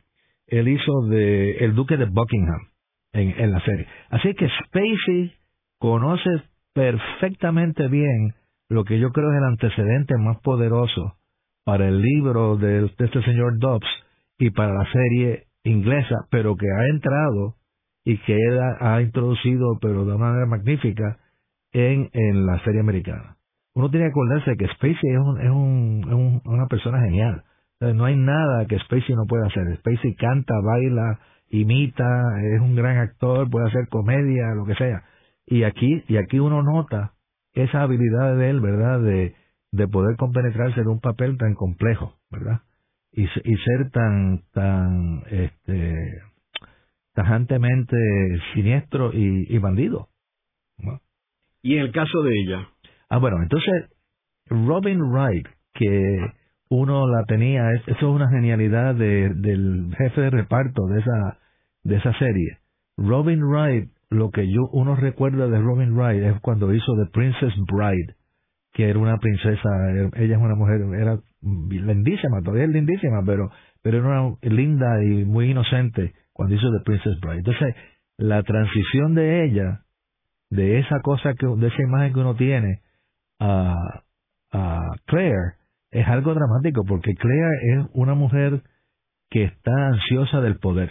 él 0.50 0.69
hizo 0.69 1.07
de 1.09 1.59
el 1.64 1.75
duque 1.75 1.97
de 1.97 2.07
Buckingham 2.07 2.69
en, 3.12 3.30
en 3.38 3.52
la 3.52 3.61
serie. 3.64 3.87
Así 4.11 4.35
que 4.35 4.49
Spacey 4.49 5.33
conoce 5.78 6.30
perfectamente 6.75 7.88
bien 7.88 8.35
lo 8.69 8.85
que 8.85 8.99
yo 8.99 9.11
creo 9.11 9.30
es 9.33 9.38
el 9.38 9.45
antecedente 9.45 10.14
más 10.19 10.38
poderoso 10.42 11.16
para 11.64 11.88
el 11.88 12.00
libro 12.00 12.57
de, 12.57 12.87
este 12.87 13.23
señor 13.23 13.59
Dobbs 13.59 13.88
y 14.38 14.50
para 14.50 14.73
la 14.73 14.90
serie 14.92 15.45
inglesa, 15.64 16.14
pero 16.30 16.57
que 16.57 16.66
ha 16.66 16.87
entrado 16.88 17.57
y 18.04 18.16
que 18.19 18.35
él 18.35 18.59
ha 18.80 19.02
introducido, 19.02 19.78
pero 19.80 20.04
de 20.04 20.14
una 20.14 20.19
manera 20.19 20.47
magnífica, 20.47 21.19
en, 21.73 22.11
en 22.12 22.47
la 22.47 22.62
serie 22.64 22.80
americana. 22.80 23.37
Uno 23.75 23.90
tiene 23.90 24.07
que 24.07 24.11
acordarse 24.11 24.57
que 24.57 24.66
Spacey 24.75 25.11
es, 25.11 25.19
un, 25.19 25.40
es, 25.40 25.50
un, 25.50 26.42
una 26.45 26.66
persona 26.66 27.00
genial. 27.02 27.45
No 27.81 28.05
hay 28.05 28.17
nada 28.17 28.67
que 28.67 28.79
Spacey 28.79 29.15
no 29.15 29.27
pueda 29.27 29.47
hacer. 29.47 29.77
Spacey 29.79 30.15
canta, 30.15 30.55
baila, 30.63 31.19
imita, 31.49 32.05
es 32.55 32.61
un 32.61 32.77
gran 32.77 32.99
actor, 32.99 33.49
puede 33.51 33.69
hacer 33.69 33.89
comedia, 33.89 34.55
lo 34.55 34.65
que 34.67 34.75
sea. 34.75 35.05
Y 35.47 35.65
aquí, 35.65 36.05
y 36.09 36.17
aquí 36.17 36.39
uno 36.39 36.63
nota 36.63 37.15
esa 37.53 37.83
habilidad 37.83 38.37
de 38.37 38.51
él, 38.51 38.61
¿verdad? 38.61 39.01
De, 39.01 39.35
de 39.73 39.89
poder 39.89 40.17
compenetrarse 40.17 40.81
en 40.81 40.89
un 40.89 41.01
papel 41.01 41.39
tan 41.39 41.55
complejo, 41.55 42.19
¿verdad? 42.31 42.61
Y, 43.13 43.25
y 43.25 43.57
ser 43.57 43.91
tan, 43.91 44.43
tan, 44.53 45.23
este, 45.31 45.95
tajantemente 47.15 47.97
siniestro 48.55 49.13
y, 49.13 49.47
y 49.49 49.59
bandido. 49.59 50.09
¿no? 50.79 51.01
¿Y 51.63 51.77
en 51.77 51.83
el 51.83 51.93
caso 51.93 52.23
de 52.23 52.33
ella? 52.41 52.69
Ah, 53.09 53.19
bueno, 53.19 53.43
entonces 53.43 53.91
Robin 54.47 55.01
Wright, 55.01 55.47
que 55.75 56.33
uno 56.71 57.09
la 57.09 57.25
tenía, 57.25 57.73
eso 57.73 57.91
es 57.91 58.03
una 58.03 58.31
genialidad 58.31 58.95
de, 58.95 59.31
del 59.35 59.93
jefe 59.99 60.21
de 60.21 60.31
reparto 60.31 60.87
de 60.87 61.00
esa, 61.00 61.39
de 61.83 61.97
esa 61.97 62.17
serie. 62.19 62.59
Robin 62.97 63.43
Wright, 63.43 63.91
lo 64.09 64.31
que 64.31 64.47
yo 64.49 64.69
uno 64.73 64.95
recuerda 64.95 65.49
de 65.49 65.59
Robin 65.59 65.97
Wright 65.97 66.23
es 66.23 66.41
cuando 66.41 66.73
hizo 66.73 66.93
The 66.97 67.11
Princess 67.12 67.53
Bride, 67.67 68.15
que 68.73 68.89
era 68.89 68.99
una 69.00 69.19
princesa, 69.19 69.69
ella 70.15 70.37
es 70.37 70.41
una 70.41 70.55
mujer, 70.55 70.81
era 70.95 71.19
lindísima, 71.43 72.41
todavía 72.41 72.65
es 72.65 72.71
lindísima, 72.71 73.21
pero, 73.27 73.50
pero 73.83 73.99
era 73.99 74.23
una 74.23 74.37
linda 74.43 75.03
y 75.03 75.25
muy 75.25 75.50
inocente 75.50 76.12
cuando 76.33 76.55
hizo 76.55 76.71
The 76.71 76.85
Princess 76.85 77.19
Bride. 77.21 77.39
Entonces, 77.39 77.75
la 78.17 78.45
transición 78.45 79.15
de 79.15 79.45
ella 79.45 79.81
de 80.50 80.79
esa 80.79 81.00
cosa 81.00 81.35
que 81.35 81.47
de 81.47 81.67
esa 81.67 81.83
imagen 81.83 82.12
que 82.12 82.21
uno 82.21 82.37
tiene 82.37 82.81
a, 83.41 84.03
a 84.53 84.81
Claire 85.07 85.60
es 85.90 86.06
algo 86.06 86.35
dramático 86.35 86.85
porque 86.87 87.14
Claire 87.14 87.75
es 87.75 87.87
una 87.92 88.14
mujer 88.14 88.62
que 89.30 89.44
está 89.44 89.73
ansiosa 89.88 90.40
del 90.40 90.59
poder. 90.59 90.90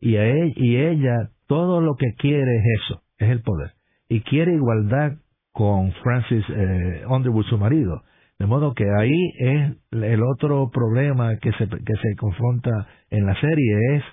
Y 0.00 0.16
a 0.16 0.26
ella, 0.26 0.52
y 0.56 0.76
ella 0.76 1.30
todo 1.46 1.80
lo 1.80 1.96
que 1.96 2.14
quiere 2.18 2.58
es 2.58 2.64
eso 2.82 3.02
es 3.18 3.30
el 3.30 3.42
poder. 3.42 3.72
Y 4.08 4.20
quiere 4.22 4.54
igualdad 4.54 5.18
con 5.52 5.92
Francis 6.02 6.44
eh, 6.48 7.04
Underwood 7.08 7.46
su 7.46 7.58
marido. 7.58 8.02
De 8.38 8.46
modo 8.46 8.74
que 8.74 8.84
ahí 8.88 9.32
es 9.38 9.72
el 9.90 10.22
otro 10.22 10.70
problema 10.70 11.36
que 11.38 11.50
se 11.52 11.68
que 11.68 11.94
se 12.00 12.16
confronta 12.16 12.86
en 13.10 13.26
la 13.26 13.34
serie 13.40 13.96
es 13.96 14.04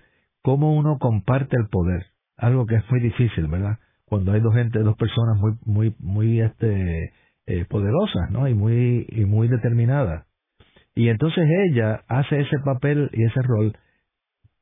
cómo 0.42 0.76
uno 0.76 0.98
comparte 0.98 1.56
el 1.58 1.68
poder. 1.70 2.08
Algo 2.38 2.66
que 2.66 2.76
es 2.76 2.92
muy 2.92 3.00
difícil 3.00 3.48
verdad 3.48 3.78
cuando 4.06 4.32
hay 4.32 4.40
dos 4.40 4.54
gente, 4.54 4.80
dos 4.80 4.96
personas 4.98 5.38
muy, 5.38 5.54
muy, 5.66 5.96
muy 6.00 6.42
este, 6.42 7.12
eh, 7.48 7.66
poderosas, 7.66 8.32
¿no? 8.32 8.48
Y 8.48 8.54
muy, 8.54 9.06
y 9.10 9.26
muy 9.26 9.48
determinadas. 9.48 10.26
Y 10.96 11.10
entonces 11.10 11.46
ella 11.70 12.04
hace 12.08 12.40
ese 12.40 12.58
papel 12.64 13.10
y 13.14 13.24
ese 13.24 13.42
rol 13.42 13.78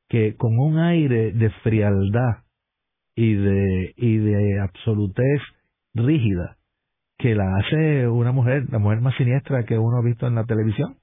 que 0.08 0.36
con 0.36 0.58
un 0.58 0.78
aire 0.78 1.32
de 1.32 1.50
frialdad 1.62 2.44
y 3.16 3.34
de, 3.34 3.94
y 3.96 4.18
de 4.18 4.60
absolutez 4.60 5.40
rígida, 5.94 6.56
que 7.18 7.34
la 7.34 7.44
hace 7.56 8.08
una 8.08 8.32
mujer, 8.32 8.64
la 8.70 8.78
mujer 8.78 9.00
más 9.00 9.16
siniestra 9.16 9.64
que 9.64 9.78
uno 9.78 9.98
ha 9.98 10.04
visto 10.04 10.26
en 10.26 10.34
la 10.34 10.44
televisión, 10.44 10.96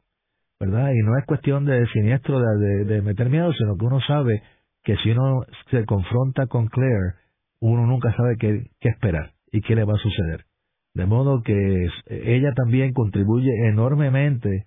¿verdad? 0.60 0.92
Y 0.92 1.00
no 1.04 1.18
es 1.18 1.26
cuestión 1.26 1.66
de 1.66 1.88
siniestro 1.88 2.40
de, 2.40 2.86
de 2.86 3.02
meter 3.02 3.30
miedo, 3.30 3.52
sino 3.54 3.78
que 3.78 3.86
uno 3.86 4.00
sabe 4.02 4.44
que 4.84 4.98
si 4.98 5.12
uno 5.12 5.46
se 5.70 5.86
confronta 5.86 6.48
con 6.48 6.68
Claire, 6.68 7.16
uno 7.62 7.86
nunca 7.86 8.14
sabe 8.16 8.36
qué, 8.38 8.72
qué 8.80 8.90
esperar 8.90 9.32
y 9.52 9.62
qué 9.62 9.76
le 9.76 9.86
va 9.86 9.94
a 9.94 9.98
suceder. 9.98 10.46
De 10.94 11.06
modo 11.06 11.42
que 11.42 11.88
ella 12.08 12.54
también 12.54 12.94
contribuye 12.94 13.50
enormemente 13.68 14.66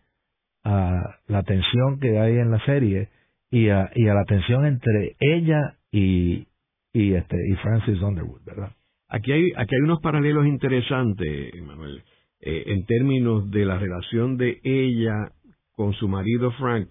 a 0.65 1.19
la 1.27 1.43
tensión 1.43 2.01
que 2.01 2.19
hay 2.19 2.39
en 2.39 2.51
la 2.51 2.65
serie 2.65 3.09
y 3.51 3.69
a, 3.69 3.91
y 3.95 4.09
a 4.09 4.15
la 4.15 4.25
tensión 4.25 4.65
entre 4.65 5.17
ella 5.21 5.77
y, 5.93 6.47
y, 6.93 7.15
este, 7.15 7.37
y 7.49 7.55
Francis 7.57 8.01
Underwood, 8.01 8.43
¿verdad? 8.45 8.73
Aquí 9.09 9.33
hay, 9.33 9.53
aquí 9.57 9.75
hay 9.75 9.83
unos 9.83 10.01
paralelos 10.01 10.47
interesantes, 10.47 11.55
Manuel, 11.63 12.03
eh, 12.41 12.65
en 12.67 12.87
términos 12.87 13.51
de 13.51 13.65
la 13.67 13.79
relación 13.79 14.39
de 14.39 14.61
ella 14.65 15.31
con 15.77 15.93
su 15.93 16.09
marido 16.09 16.51
Frank 16.53 16.89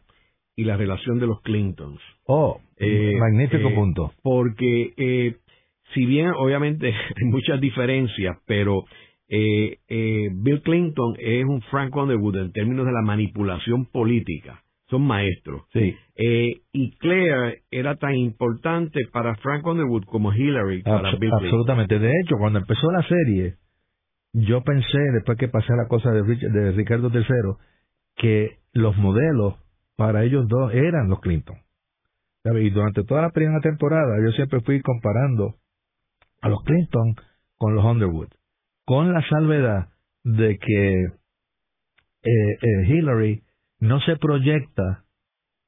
y 0.55 0.63
la 0.63 0.77
relación 0.77 1.19
de 1.19 1.27
los 1.27 1.41
Clintons. 1.41 1.99
Oh, 2.25 2.61
eh, 2.77 3.13
magnífico 3.19 3.69
eh, 3.69 3.75
punto. 3.75 4.13
Porque 4.21 4.93
eh, 4.97 5.37
si 5.93 6.05
bien 6.05 6.31
obviamente 6.37 6.87
hay 6.93 7.25
muchas 7.25 7.59
diferencias, 7.59 8.37
pero 8.45 8.85
eh, 9.35 9.79
eh, 9.87 10.29
Bill 10.31 10.61
Clinton 10.61 11.15
es 11.17 11.43
un 11.43 11.59
Frank 11.63 11.95
Underwood 11.95 12.35
en 12.37 12.51
términos 12.51 12.85
de 12.85 12.91
la 12.91 13.01
manipulación 13.01 13.87
política. 13.87 14.61
Son 14.91 15.01
maestros. 15.01 15.63
Sí. 15.73 15.95
Eh, 16.15 16.61
y 16.71 16.95
Claire 16.97 17.63
era 17.71 17.95
tan 17.95 18.13
importante 18.13 18.99
para 19.11 19.35
Frank 19.37 19.65
Underwood 19.65 20.03
como 20.03 20.31
Hillary 20.31 20.83
para 20.83 21.09
Bill 21.09 21.17
Clinton. 21.17 21.45
Absolutamente. 21.45 21.97
De 21.97 22.11
hecho, 22.21 22.35
cuando 22.37 22.59
empezó 22.59 22.91
la 22.91 23.01
serie, 23.07 23.55
yo 24.33 24.61
pensé, 24.61 24.99
después 25.15 25.35
que 25.39 25.47
pasé 25.47 25.73
la 25.75 25.87
cosa 25.87 26.11
de, 26.11 26.21
de 26.21 26.71
Ricardo 26.73 27.09
III, 27.11 27.23
que 28.15 28.59
los 28.71 28.95
modelos 28.97 29.55
para 29.95 30.25
ellos 30.25 30.47
dos 30.47 30.71
eran 30.75 31.09
los 31.09 31.21
Clinton. 31.21 31.57
Y 32.45 32.69
durante 32.69 33.03
toda 33.03 33.23
la 33.23 33.31
primera 33.31 33.61
temporada 33.61 34.17
yo 34.23 34.31
siempre 34.33 34.59
fui 34.61 34.79
comparando 34.81 35.55
a 36.41 36.49
los 36.49 36.61
Clinton 36.65 37.15
con 37.57 37.73
los 37.73 37.83
Underwood, 37.83 38.27
con 38.85 39.13
la 39.13 39.21
salvedad 39.29 39.89
de 40.23 40.57
que 40.57 40.93
eh, 41.03 42.57
eh, 42.61 42.87
Hillary 42.87 43.43
no 43.79 43.99
se 44.01 44.15
proyecta 44.17 45.03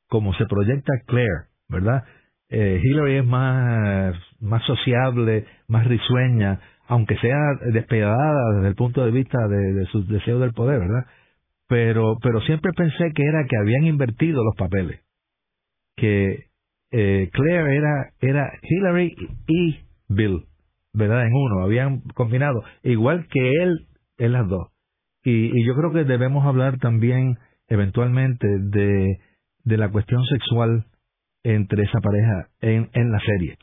como 0.07 0.33
se 0.35 0.45
proyecta 0.45 0.93
Claire, 1.07 1.49
¿verdad? 1.67 2.03
Eh, 2.49 2.79
Hillary 2.83 3.17
es 3.17 3.25
más, 3.25 4.15
más 4.39 4.63
sociable, 4.63 5.45
más 5.67 5.87
risueña, 5.87 6.59
aunque 6.87 7.17
sea 7.17 7.37
despedada 7.73 8.53
desde 8.55 8.67
el 8.69 8.75
punto 8.75 9.03
de 9.03 9.11
vista 9.11 9.47
de, 9.47 9.73
de 9.73 9.85
su 9.87 10.05
deseo 10.05 10.39
del 10.39 10.53
poder, 10.53 10.79
¿verdad? 10.79 11.05
Pero, 11.67 12.17
pero 12.21 12.41
siempre 12.41 12.71
pensé 12.73 13.11
que 13.15 13.23
era 13.23 13.45
que 13.49 13.57
habían 13.57 13.85
invertido 13.85 14.43
los 14.43 14.55
papeles, 14.55 15.01
que 15.97 16.45
eh, 16.91 17.29
Claire 17.33 17.75
era, 17.75 18.11
era 18.21 18.53
Hillary 18.61 19.15
y 19.47 19.79
Bill, 20.07 20.45
¿verdad? 20.95 21.25
En 21.25 21.33
uno, 21.33 21.63
habían 21.63 22.01
combinado, 22.13 22.63
igual 22.83 23.27
que 23.27 23.51
él 23.61 23.87
en 24.17 24.31
las 24.31 24.47
dos. 24.47 24.69
Y, 25.23 25.57
y 25.57 25.65
yo 25.65 25.73
creo 25.75 25.91
que 25.91 26.03
debemos 26.03 26.45
hablar 26.45 26.77
también 26.79 27.37
eventualmente 27.67 28.47
de, 28.47 29.19
de 29.63 29.77
la 29.77 29.89
cuestión 29.89 30.23
sexual 30.25 30.85
entre 31.43 31.83
esa 31.83 31.99
pareja 31.99 32.47
en, 32.61 32.89
en 32.93 33.11
la 33.11 33.19
serie, 33.19 33.57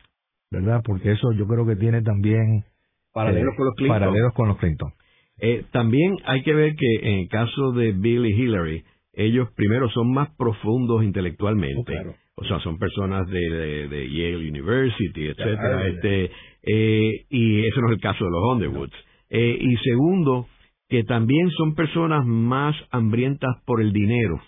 ¿verdad? 0.51 0.83
Porque 0.85 1.13
eso 1.13 1.33
yo 1.33 1.47
creo 1.47 1.67
que 1.67 1.77
tiene 1.77 2.03
también 2.03 2.65
paralelos, 3.13 3.55
con, 3.57 3.67
los 3.67 3.75
Clinton. 3.75 3.99
paralelos 3.99 4.33
con 4.35 4.49
los 4.49 4.59
Clinton. 4.59 4.93
Eh, 5.39 5.65
también 5.73 6.17
hay 6.25 6.43
que 6.43 6.55
ver 6.55 6.75
que 6.77 6.95
en 7.03 7.19
el 7.21 7.29
caso 7.29 7.73
de 7.73 7.93
Bill 7.93 8.27
y 8.27 8.35
Hillary, 8.35 8.85
ellos 9.15 9.49
primero 9.57 9.89
son 9.91 10.13
más 10.13 10.31
profundos 10.37 11.03
intelectualmente. 11.03 11.93
Oh, 12.07 12.15
o 12.35 12.45
sea, 12.45 12.61
son 12.61 12.79
personas 12.79 13.27
de, 13.29 13.89
de, 13.89 14.11
Yale 14.11 14.49
University, 14.49 15.27
etcétera. 15.27 15.87
Este, 15.89 16.31
eh, 16.63 17.25
y 17.29 17.67
eso 17.67 17.81
no 17.81 17.89
es 17.89 17.95
el 17.95 18.01
caso 18.01 18.25
de 18.25 18.31
los 18.31 18.43
Underwoods. 18.53 18.95
Eh, 19.31 19.59
y 19.61 19.77
segundo, 19.79 20.47
que 20.89 21.05
también 21.05 21.51
son 21.51 21.75
personas 21.75 22.27
más 22.27 22.77
hambrientas 22.91 23.57
por 23.65 23.81
el 23.81 23.93
dinero 23.93 24.41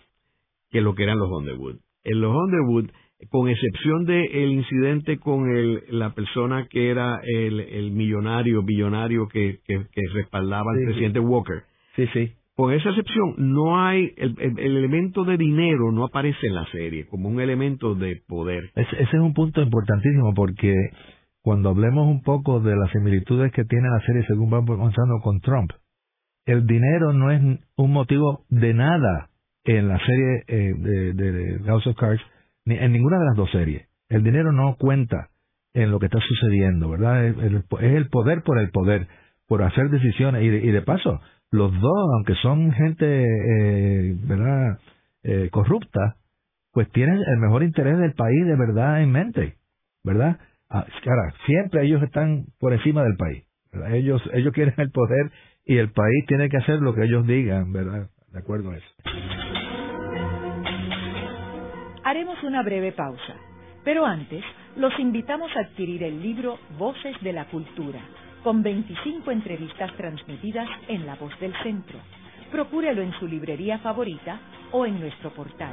que 0.70 0.80
lo 0.80 0.94
que 0.94 1.04
eran 1.04 1.18
los 1.18 1.30
Underwood. 1.30 1.76
En 2.04 2.20
los 2.20 2.34
Underwood 2.34 2.90
con 3.30 3.48
excepción 3.48 4.04
del 4.04 4.28
el 4.30 4.52
incidente 4.52 5.18
con 5.18 5.48
el, 5.56 5.82
la 5.88 6.14
persona 6.14 6.66
que 6.68 6.90
era 6.90 7.20
el, 7.22 7.60
el 7.60 7.92
millonario, 7.92 8.62
billonario 8.62 9.28
que, 9.28 9.60
que, 9.64 9.86
respaldaba 10.12 10.72
al 10.72 10.84
presidente 10.84 11.20
Walker. 11.20 11.62
Sí, 11.96 12.06
sí. 12.12 12.32
Con 12.56 12.72
esa 12.72 12.90
excepción, 12.90 13.34
no 13.38 13.80
hay, 13.80 14.12
el, 14.16 14.36
el, 14.38 14.58
elemento 14.58 15.24
de 15.24 15.36
dinero 15.36 15.90
no 15.90 16.04
aparece 16.04 16.46
en 16.46 16.54
la 16.54 16.66
serie 16.70 17.06
como 17.06 17.28
un 17.28 17.40
elemento 17.40 17.94
de 17.94 18.20
poder. 18.28 18.70
ese 18.76 19.02
es 19.02 19.14
un 19.14 19.34
punto 19.34 19.60
importantísimo 19.60 20.34
porque 20.34 20.72
cuando 21.44 21.68
hablemos 21.68 22.08
un 22.08 22.22
poco 22.22 22.60
de 22.60 22.74
las 22.74 22.90
similitudes 22.90 23.52
que 23.52 23.66
tiene 23.66 23.86
la 23.90 24.00
serie 24.06 24.24
según 24.26 24.48
vamos 24.48 24.78
avanzando 24.78 25.20
con 25.22 25.40
Trump, 25.40 25.72
el 26.46 26.66
dinero 26.66 27.12
no 27.12 27.30
es 27.30 27.60
un 27.76 27.92
motivo 27.92 28.46
de 28.48 28.72
nada 28.72 29.28
en 29.64 29.88
la 29.88 29.98
serie 29.98 30.44
eh, 30.46 30.74
de, 30.74 31.12
de 31.12 31.58
House 31.64 31.86
of 31.86 31.96
Cards, 31.96 32.22
en 32.64 32.92
ninguna 32.92 33.18
de 33.18 33.24
las 33.26 33.36
dos 33.36 33.50
series. 33.50 33.86
El 34.08 34.22
dinero 34.22 34.52
no 34.52 34.76
cuenta 34.76 35.28
en 35.74 35.90
lo 35.90 35.98
que 35.98 36.06
está 36.06 36.18
sucediendo, 36.20 36.88
¿verdad? 36.88 37.26
Es 37.26 37.36
el, 37.36 37.62
poder 37.64 38.42
por 38.42 38.58
el 38.58 38.70
poder, 38.70 39.08
por 39.46 39.62
hacer 39.62 39.90
decisiones. 39.90 40.42
Y 40.44 40.48
de, 40.48 40.82
paso, 40.82 41.20
los 41.50 41.72
dos, 41.78 42.08
aunque 42.14 42.34
son 42.36 42.72
gente, 42.72 43.04
eh, 43.06 44.16
¿verdad?, 44.22 44.78
eh, 45.24 45.50
corrupta, 45.50 46.16
pues 46.72 46.90
tienen 46.92 47.16
el 47.16 47.38
mejor 47.38 47.64
interés 47.64 47.98
del 47.98 48.14
país 48.14 48.46
de 48.46 48.56
verdad 48.56 49.02
en 49.02 49.10
mente, 49.10 49.56
¿verdad? 50.04 50.38
Ah, 50.70 50.86
siempre 51.46 51.84
ellos 51.84 52.02
están 52.02 52.46
por 52.58 52.72
encima 52.72 53.02
del 53.02 53.16
país. 53.16 53.44
Ellos, 53.90 54.22
ellos 54.32 54.52
quieren 54.52 54.74
el 54.78 54.90
poder 54.90 55.30
y 55.64 55.78
el 55.78 55.90
país 55.90 56.24
tiene 56.26 56.48
que 56.48 56.58
hacer 56.58 56.80
lo 56.80 56.94
que 56.94 57.04
ellos 57.04 57.26
digan, 57.26 57.72
¿verdad? 57.72 58.08
De 58.32 58.38
acuerdo 58.38 58.70
a 58.70 58.76
eso. 58.76 58.86
Haremos 62.04 62.42
una 62.42 62.62
breve 62.62 62.92
pausa, 62.92 63.34
pero 63.82 64.04
antes 64.04 64.44
los 64.76 64.92
invitamos 64.98 65.50
a 65.56 65.60
adquirir 65.60 66.02
el 66.02 66.22
libro 66.22 66.58
Voces 66.78 67.16
de 67.22 67.32
la 67.32 67.46
Cultura, 67.46 68.00
con 68.42 68.62
25 68.62 69.30
entrevistas 69.30 69.90
transmitidas 69.96 70.68
en 70.88 71.06
La 71.06 71.14
Voz 71.14 71.38
del 71.40 71.54
Centro. 71.62 71.98
Procúrelo 72.50 73.02
en 73.02 73.12
su 73.14 73.26
librería 73.26 73.78
favorita 73.78 74.38
o 74.72 74.84
en 74.84 75.00
nuestro 75.00 75.30
portal. 75.30 75.72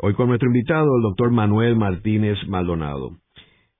Hoy 0.00 0.14
con 0.14 0.28
nuestro 0.28 0.46
invitado, 0.46 0.86
el 0.96 1.02
doctor 1.02 1.32
Manuel 1.32 1.74
Martínez 1.74 2.38
Maldonado. 2.46 3.16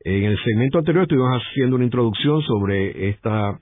En 0.00 0.24
el 0.24 0.36
segmento 0.42 0.78
anterior 0.78 1.04
estuvimos 1.04 1.30
haciendo 1.30 1.76
una 1.76 1.84
introducción 1.84 2.42
sobre 2.42 3.10
esta 3.10 3.60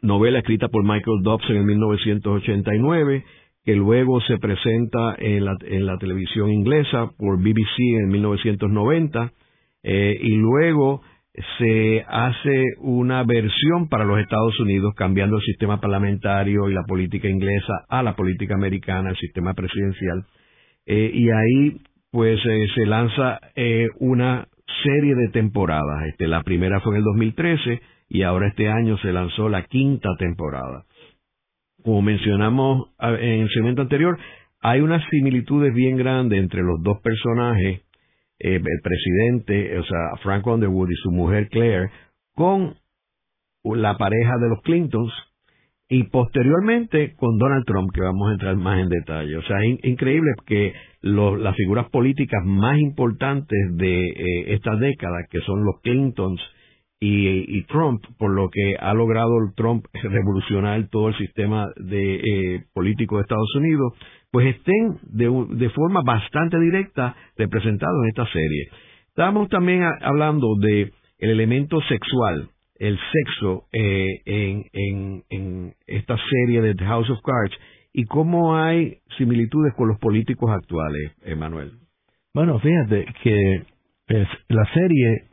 novela 0.00 0.38
escrita 0.38 0.68
por 0.68 0.84
Michael 0.84 1.22
Dobbs 1.24 1.50
en 1.50 1.66
1989, 1.66 3.24
que 3.64 3.74
luego 3.74 4.20
se 4.20 4.38
presenta 4.38 5.16
en 5.18 5.44
la, 5.44 5.98
televisión 5.98 6.52
inglesa 6.52 7.10
por 7.18 7.38
BBC 7.38 7.76
en 8.00 8.10
1990, 8.10 9.32
eh, 9.82 10.16
y 10.22 10.36
luego 10.36 11.02
se 11.58 12.04
hace 12.06 12.62
una 12.78 13.24
versión 13.24 13.88
para 13.88 14.04
los 14.04 14.20
Estados 14.20 14.60
Unidos, 14.60 14.94
cambiando 14.94 15.34
el 15.34 15.42
sistema 15.42 15.80
parlamentario 15.80 16.70
y 16.70 16.74
la 16.74 16.84
política 16.84 17.28
inglesa 17.28 17.72
a 17.88 18.04
la 18.04 18.14
política 18.14 18.54
americana, 18.54 19.10
el 19.10 19.16
sistema 19.16 19.54
presidencial. 19.54 20.24
Eh, 20.86 21.10
y 21.12 21.30
ahí 21.30 21.80
pues 22.10 22.38
eh, 22.44 22.66
se 22.74 22.86
lanza 22.86 23.40
una 24.00 24.48
serie 24.82 25.14
de 25.14 25.28
temporadas. 25.28 26.06
Este, 26.08 26.26
la 26.26 26.42
primera 26.42 26.80
fue 26.80 26.94
en 26.94 26.98
el 26.98 27.04
2013 27.04 27.80
y 28.08 28.22
ahora 28.22 28.48
este 28.48 28.68
año 28.68 28.98
se 28.98 29.12
lanzó 29.12 29.48
la 29.48 29.62
quinta 29.64 30.10
temporada. 30.18 30.84
Como 31.82 32.02
mencionamos 32.02 32.90
en 33.00 33.42
el 33.42 33.48
segmento 33.48 33.82
anterior, 33.82 34.18
hay 34.62 34.80
unas 34.80 35.02
similitudes 35.10 35.74
bien 35.74 35.96
grandes 35.96 36.38
entre 36.38 36.62
los 36.62 36.80
dos 36.82 37.00
personajes, 37.00 37.80
eh, 38.38 38.56
el 38.56 38.80
presidente, 38.82 39.78
o 39.78 39.84
sea, 39.84 40.16
Frank 40.22 40.46
Underwood 40.46 40.88
y 40.90 40.94
su 41.02 41.10
mujer 41.10 41.48
Claire, 41.48 41.90
con 42.34 42.76
la 43.64 43.96
pareja 43.98 44.38
de 44.38 44.48
los 44.48 44.62
Clintons, 44.62 45.12
y 45.92 46.04
posteriormente 46.04 47.14
con 47.16 47.36
Donald 47.36 47.66
Trump, 47.66 47.90
que 47.92 48.00
vamos 48.00 48.30
a 48.30 48.32
entrar 48.32 48.56
más 48.56 48.80
en 48.80 48.88
detalle. 48.88 49.36
O 49.36 49.42
sea, 49.42 49.58
es 49.62 49.84
increíble 49.84 50.30
que 50.46 50.72
las 51.02 51.54
figuras 51.54 51.90
políticas 51.90 52.42
más 52.46 52.78
importantes 52.78 53.76
de 53.76 54.06
eh, 54.06 54.54
esta 54.54 54.74
década, 54.76 55.26
que 55.30 55.40
son 55.40 55.62
los 55.66 55.82
Clintons 55.82 56.40
y, 56.98 57.62
Trump, 57.64 58.00
por 58.16 58.30
lo 58.30 58.48
que 58.48 58.76
ha 58.80 58.94
logrado 58.94 59.32
Trump 59.54 59.84
revolucionar 59.92 60.88
todo 60.88 61.08
el 61.08 61.18
sistema 61.18 61.68
de 61.76 62.14
eh, 62.14 62.64
político 62.72 63.16
de 63.16 63.22
Estados 63.22 63.54
Unidos, 63.56 63.92
pues 64.30 64.56
estén 64.56 64.98
de, 65.02 65.28
de 65.58 65.68
forma 65.70 66.00
bastante 66.02 66.58
directa 66.58 67.14
representados 67.36 67.98
en 68.04 68.08
esta 68.08 68.32
serie. 68.32 68.68
Estábamos 69.08 69.50
también 69.50 69.82
hablando 70.00 70.54
de 70.58 70.90
el 71.18 71.30
elemento 71.30 71.82
sexual 71.82 72.48
el 72.82 72.98
sexo 73.12 73.68
eh, 73.72 74.22
en, 74.26 75.22
en, 75.30 75.74
esta 75.86 76.16
serie 76.28 76.60
de 76.60 76.74
The 76.74 76.84
House 76.84 77.08
of 77.10 77.20
Cards 77.22 77.56
y 77.92 78.06
cómo 78.06 78.56
hay 78.56 78.98
similitudes 79.16 79.72
con 79.74 79.86
los 79.86 80.00
políticos 80.00 80.50
actuales, 80.50 81.12
Emanuel. 81.24 81.74
Bueno, 82.34 82.58
fíjate 82.58 83.06
que 83.22 83.62
la 84.48 84.64
serie, 84.74 85.28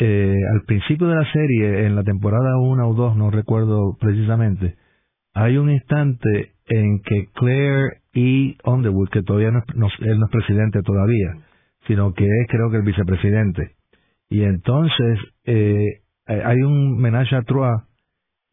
eh, 0.00 0.34
al 0.54 0.62
principio 0.66 1.06
de 1.06 1.14
la 1.14 1.32
serie, 1.32 1.86
en 1.86 1.94
la 1.94 2.02
temporada 2.02 2.58
1 2.58 2.88
o 2.88 2.94
2, 2.94 3.16
no 3.16 3.30
recuerdo 3.30 3.96
precisamente, 4.00 4.74
hay 5.34 5.58
un 5.58 5.70
instante 5.70 6.50
en 6.66 7.00
que 7.02 7.26
Claire 7.34 8.00
y 8.12 8.56
Underwood, 8.64 9.10
que 9.10 9.22
todavía 9.22 9.52
no, 9.52 9.62
no, 9.76 9.86
él 10.00 10.18
no 10.18 10.26
es 10.26 10.32
presidente 10.32 10.82
todavía, 10.82 11.46
sino 11.86 12.12
que 12.12 12.24
es 12.24 12.48
creo 12.48 12.70
que 12.70 12.78
el 12.78 12.82
vicepresidente, 12.82 13.76
y 14.28 14.42
entonces 14.42 15.20
eh, 15.44 16.00
eh, 16.28 16.42
hay 16.44 16.56
un 16.62 16.98
menage 16.98 17.36
a 17.36 17.42
trois 17.42 17.82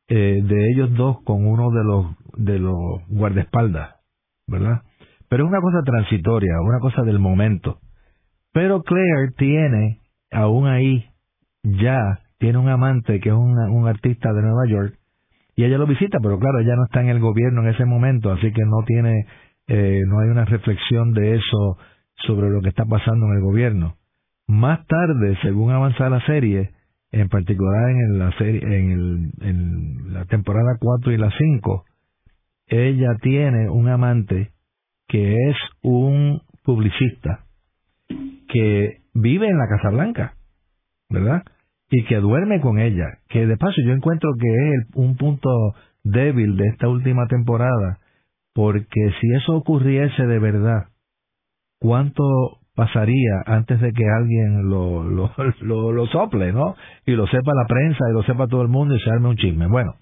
eh, 0.07 0.41
de 0.43 0.71
ellos 0.71 0.93
dos 0.93 1.21
con 1.23 1.45
uno 1.45 1.71
de 1.71 1.83
los 1.83 2.05
de 2.37 2.59
los 2.59 3.07
guardaespaldas, 3.07 3.95
¿verdad? 4.47 4.81
pero 5.33 5.45
es 5.45 5.49
una 5.49 5.61
cosa 5.61 5.81
transitoria, 5.83 6.61
una 6.61 6.79
cosa 6.79 7.01
del 7.01 7.17
momento. 7.17 7.79
Pero 8.51 8.83
Claire 8.83 9.31
tiene, 9.35 9.99
aún 10.31 10.67
ahí, 10.67 11.05
ya 11.63 12.19
tiene 12.37 12.59
un 12.59 12.69
amante 12.69 13.19
que 13.19 13.29
es 13.29 13.35
un 13.35 13.87
artista 13.87 14.31
de 14.31 14.43
Nueva 14.43 14.67
York, 14.67 14.93
y 15.55 15.63
ella 15.63 15.79
lo 15.79 15.87
visita, 15.87 16.19
pero 16.21 16.37
claro, 16.37 16.59
ella 16.59 16.75
no 16.75 16.83
está 16.85 17.01
en 17.01 17.09
el 17.09 17.19
gobierno 17.19 17.63
en 17.63 17.69
ese 17.69 17.83
momento, 17.83 18.31
así 18.31 18.51
que 18.51 18.61
no 18.63 18.83
tiene, 18.85 19.25
eh, 19.67 20.01
no 20.05 20.19
hay 20.19 20.29
una 20.29 20.45
reflexión 20.45 21.13
de 21.13 21.33
eso 21.33 21.77
sobre 22.27 22.51
lo 22.51 22.61
que 22.61 22.69
está 22.69 22.85
pasando 22.85 23.25
en 23.25 23.33
el 23.33 23.41
gobierno. 23.41 23.95
Más 24.45 24.85
tarde, 24.85 25.35
según 25.41 25.71
avanza 25.71 26.11
la 26.11 26.23
serie, 26.27 26.73
en 27.13 27.29
particular 27.29 27.91
en 27.91 28.19
la 28.19 28.33
en, 28.39 28.91
el, 28.91 29.31
en 29.41 30.13
la 30.13 30.25
temporada 30.25 30.77
4 30.79 31.11
y 31.11 31.17
la 31.17 31.29
5, 31.37 31.85
ella 32.67 33.15
tiene 33.21 33.69
un 33.69 33.87
amante 33.87 34.51
que 35.07 35.35
es 35.35 35.57
un 35.83 36.41
publicista 36.63 37.45
que 38.47 39.01
vive 39.13 39.47
en 39.47 39.57
la 39.59 39.67
Casa 39.67 39.91
Blanca, 39.91 40.33
¿verdad? 41.09 41.43
Y 41.91 42.03
que 42.05 42.15
duerme 42.15 42.59
con 42.61 42.79
ella, 42.79 43.19
que 43.29 43.45
de 43.45 43.57
paso 43.57 43.75
yo 43.85 43.93
encuentro 43.93 44.31
que 44.39 44.47
es 44.47 44.95
un 44.95 45.15
punto 45.15 45.49
débil 46.03 46.57
de 46.57 46.67
esta 46.69 46.87
última 46.87 47.27
temporada, 47.27 47.99
porque 48.55 49.11
si 49.21 49.33
eso 49.35 49.53
ocurriese 49.55 50.25
de 50.25 50.39
verdad, 50.39 50.87
¿cuánto 51.79 52.23
pasaría 52.75 53.43
antes 53.45 53.79
de 53.81 53.91
que 53.91 54.03
alguien 54.05 54.69
lo, 54.69 55.03
lo, 55.61 55.91
lo, 55.91 56.07
sople, 56.07 56.51
¿no? 56.53 56.75
Y 57.05 57.11
lo 57.11 57.27
sepa 57.27 57.53
la 57.53 57.65
prensa 57.67 58.05
y 58.09 58.13
lo 58.13 58.23
sepa 58.23 58.47
todo 58.47 58.61
el 58.61 58.69
mundo 58.69 58.95
y 58.95 58.99
se 58.99 59.09
arme 59.09 59.29
un 59.29 59.37
chisme. 59.37 59.67
Bueno, 59.67 59.95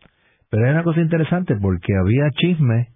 pero 0.49 0.65
hay 0.65 0.71
una 0.71 0.83
cosa 0.83 1.01
interesante 1.01 1.55
porque 1.55 1.93
había 1.95 2.29
chisme 2.31 2.89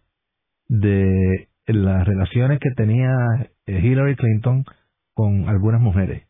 de 0.68 1.50
las 1.68 2.06
relaciones 2.06 2.60
que 2.60 2.72
tenía 2.76 3.12
eh, 3.66 3.80
Hillary 3.80 4.16
Clinton 4.16 4.66
con 5.14 5.48
algunas 5.48 5.82
mujeres, 5.82 6.28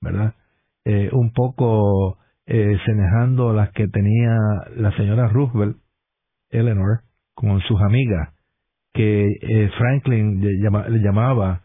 ¿verdad? 0.00 0.34
Eh, 0.84 1.10
un 1.12 1.32
poco 1.32 2.18
eh, 2.46 2.76
semejando 2.84 3.52
las 3.52 3.70
que 3.70 3.86
tenía 3.88 4.36
la 4.76 4.90
señora 4.96 5.28
Roosevelt, 5.28 5.76
Eleanor, 6.50 7.02
con 7.34 7.60
sus 7.60 7.80
amigas, 7.80 8.34
que 8.92 9.26
eh, 9.40 9.70
Franklin 9.78 10.40
le, 10.40 11.00
llamaba 11.00 11.61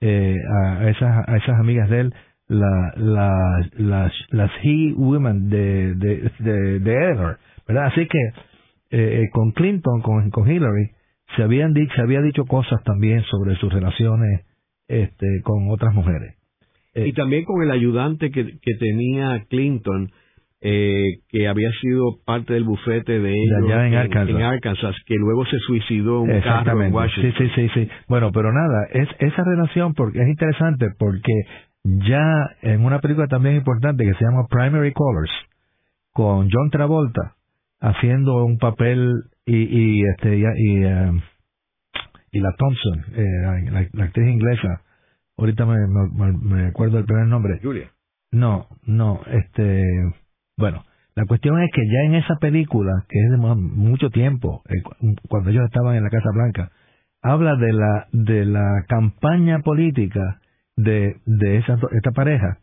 eh, 0.00 0.36
a, 0.62 0.88
esas, 0.88 1.28
a 1.28 1.36
esas 1.36 1.58
amigas 1.58 1.88
de 1.90 2.00
él 2.00 2.14
la, 2.48 2.92
la, 2.96 3.70
las, 3.78 4.12
las 4.30 4.50
he 4.64 4.92
women 4.94 5.48
de, 5.48 5.94
de, 5.94 6.32
de, 6.40 6.76
Eleanor, 6.76 7.38
¿verdad? 7.66 7.86
Así 7.86 8.06
que 8.08 8.18
eh, 8.90 9.28
con 9.32 9.52
Clinton, 9.52 10.02
con, 10.02 10.30
con 10.30 10.50
Hillary, 10.50 10.90
se 11.36 11.44
habían 11.44 11.72
dicho, 11.74 11.94
se 11.94 12.02
había 12.02 12.20
dicho 12.22 12.44
cosas 12.46 12.82
también 12.82 13.22
sobre 13.24 13.54
sus 13.56 13.72
relaciones 13.72 14.44
este, 14.88 15.42
con 15.44 15.70
otras 15.70 15.94
mujeres. 15.94 16.34
y 16.92 17.12
también 17.12 17.44
con 17.44 17.62
el 17.62 17.70
ayudante 17.70 18.32
que, 18.32 18.58
que 18.58 18.74
tenía 18.80 19.44
Clinton, 19.48 20.10
eh, 20.62 21.20
que 21.28 21.48
había 21.48 21.70
sido 21.80 22.18
parte 22.26 22.52
del 22.52 22.64
bufete 22.64 23.18
de 23.18 23.32
ellos 23.32 23.70
en, 23.70 23.94
Arkansas. 23.94 24.94
que 25.06 25.14
luego 25.14 25.46
se 25.46 25.58
suicidó 25.60 26.20
un 26.20 26.40
carro 26.42 26.82
en 26.82 26.92
Washington. 26.92 27.32
Sí, 27.38 27.48
sí, 27.54 27.68
sí, 27.68 27.86
sí. 27.86 27.90
Bueno, 28.08 28.30
pero 28.30 28.52
nada, 28.52 28.86
es 28.92 29.08
esa 29.20 29.42
relación 29.42 29.94
porque 29.94 30.20
es 30.20 30.28
interesante 30.28 30.86
porque 30.98 31.32
ya 31.84 32.22
en 32.60 32.84
una 32.84 33.00
película 33.00 33.26
también 33.26 33.56
importante 33.56 34.04
que 34.04 34.12
se 34.14 34.24
llama 34.24 34.46
Primary 34.50 34.92
Colors 34.92 35.30
con 36.12 36.50
John 36.52 36.70
Travolta 36.70 37.36
haciendo 37.80 38.44
un 38.44 38.58
papel 38.58 39.14
y 39.46 39.56
y 39.56 40.02
este 40.10 40.36
y, 40.36 40.42
y, 40.42 40.84
eh, 40.84 41.12
la 42.32 42.52
Thompson, 42.58 43.04
eh, 43.16 43.88
la, 43.94 44.04
actriz 44.04 44.28
inglesa. 44.28 44.82
Ahorita 45.38 45.64
me, 45.64 45.78
me, 45.86 46.32
me 46.32 46.66
acuerdo 46.66 46.98
el 46.98 47.06
primer 47.06 47.26
nombre. 47.26 47.58
Julia. 47.62 47.90
No, 48.30 48.68
no, 48.84 49.22
este 49.26 49.82
bueno, 50.60 50.84
la 51.16 51.24
cuestión 51.26 51.60
es 51.60 51.70
que 51.72 51.82
ya 51.86 52.02
en 52.06 52.14
esa 52.14 52.36
película, 52.36 52.92
que 53.08 53.18
es 53.18 53.30
de 53.30 53.36
mucho 53.36 54.10
tiempo, 54.10 54.62
eh, 54.68 54.82
cuando 55.28 55.50
ellos 55.50 55.64
estaban 55.64 55.96
en 55.96 56.04
la 56.04 56.10
Casa 56.10 56.30
Blanca, 56.32 56.70
habla 57.22 57.56
de 57.56 57.72
la 57.72 58.06
de 58.12 58.44
la 58.44 58.84
campaña 58.88 59.58
política 59.60 60.40
de 60.76 61.16
de 61.26 61.58
esa 61.58 61.78
esta 61.92 62.12
pareja 62.12 62.58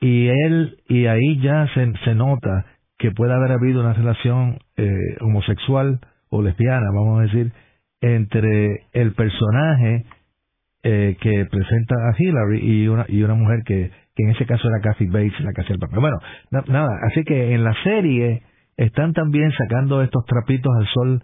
y 0.00 0.28
él 0.28 0.76
y 0.88 1.06
ahí 1.06 1.40
ya 1.40 1.66
se, 1.72 1.92
se 2.04 2.14
nota 2.14 2.66
que 2.98 3.12
puede 3.12 3.32
haber 3.32 3.52
habido 3.52 3.80
una 3.80 3.94
relación 3.94 4.58
eh, 4.76 5.16
homosexual 5.20 6.00
o 6.28 6.42
lesbiana, 6.42 6.86
vamos 6.94 7.20
a 7.20 7.22
decir, 7.22 7.52
entre 8.00 8.86
el 8.92 9.14
personaje 9.14 10.04
eh, 10.82 11.16
que 11.20 11.46
presenta 11.46 11.94
a 12.08 12.14
Hillary 12.18 12.58
y 12.60 12.88
una 12.88 13.06
y 13.08 13.22
una 13.22 13.34
mujer 13.34 13.62
que 13.64 13.90
que 14.14 14.22
en 14.22 14.30
ese 14.30 14.46
caso 14.46 14.68
era 14.68 14.80
Kathy 14.80 15.06
Bates 15.06 15.40
la 15.40 15.52
que 15.52 15.62
hacía 15.62 15.74
el 15.74 15.80
papel. 15.80 16.00
Bueno, 16.00 16.18
nada, 16.68 16.90
así 17.10 17.24
que 17.24 17.54
en 17.54 17.64
la 17.64 17.74
serie 17.82 18.42
están 18.76 19.12
también 19.12 19.52
sacando 19.52 20.02
estos 20.02 20.24
trapitos 20.26 20.72
al 20.76 20.86
sol 20.88 21.22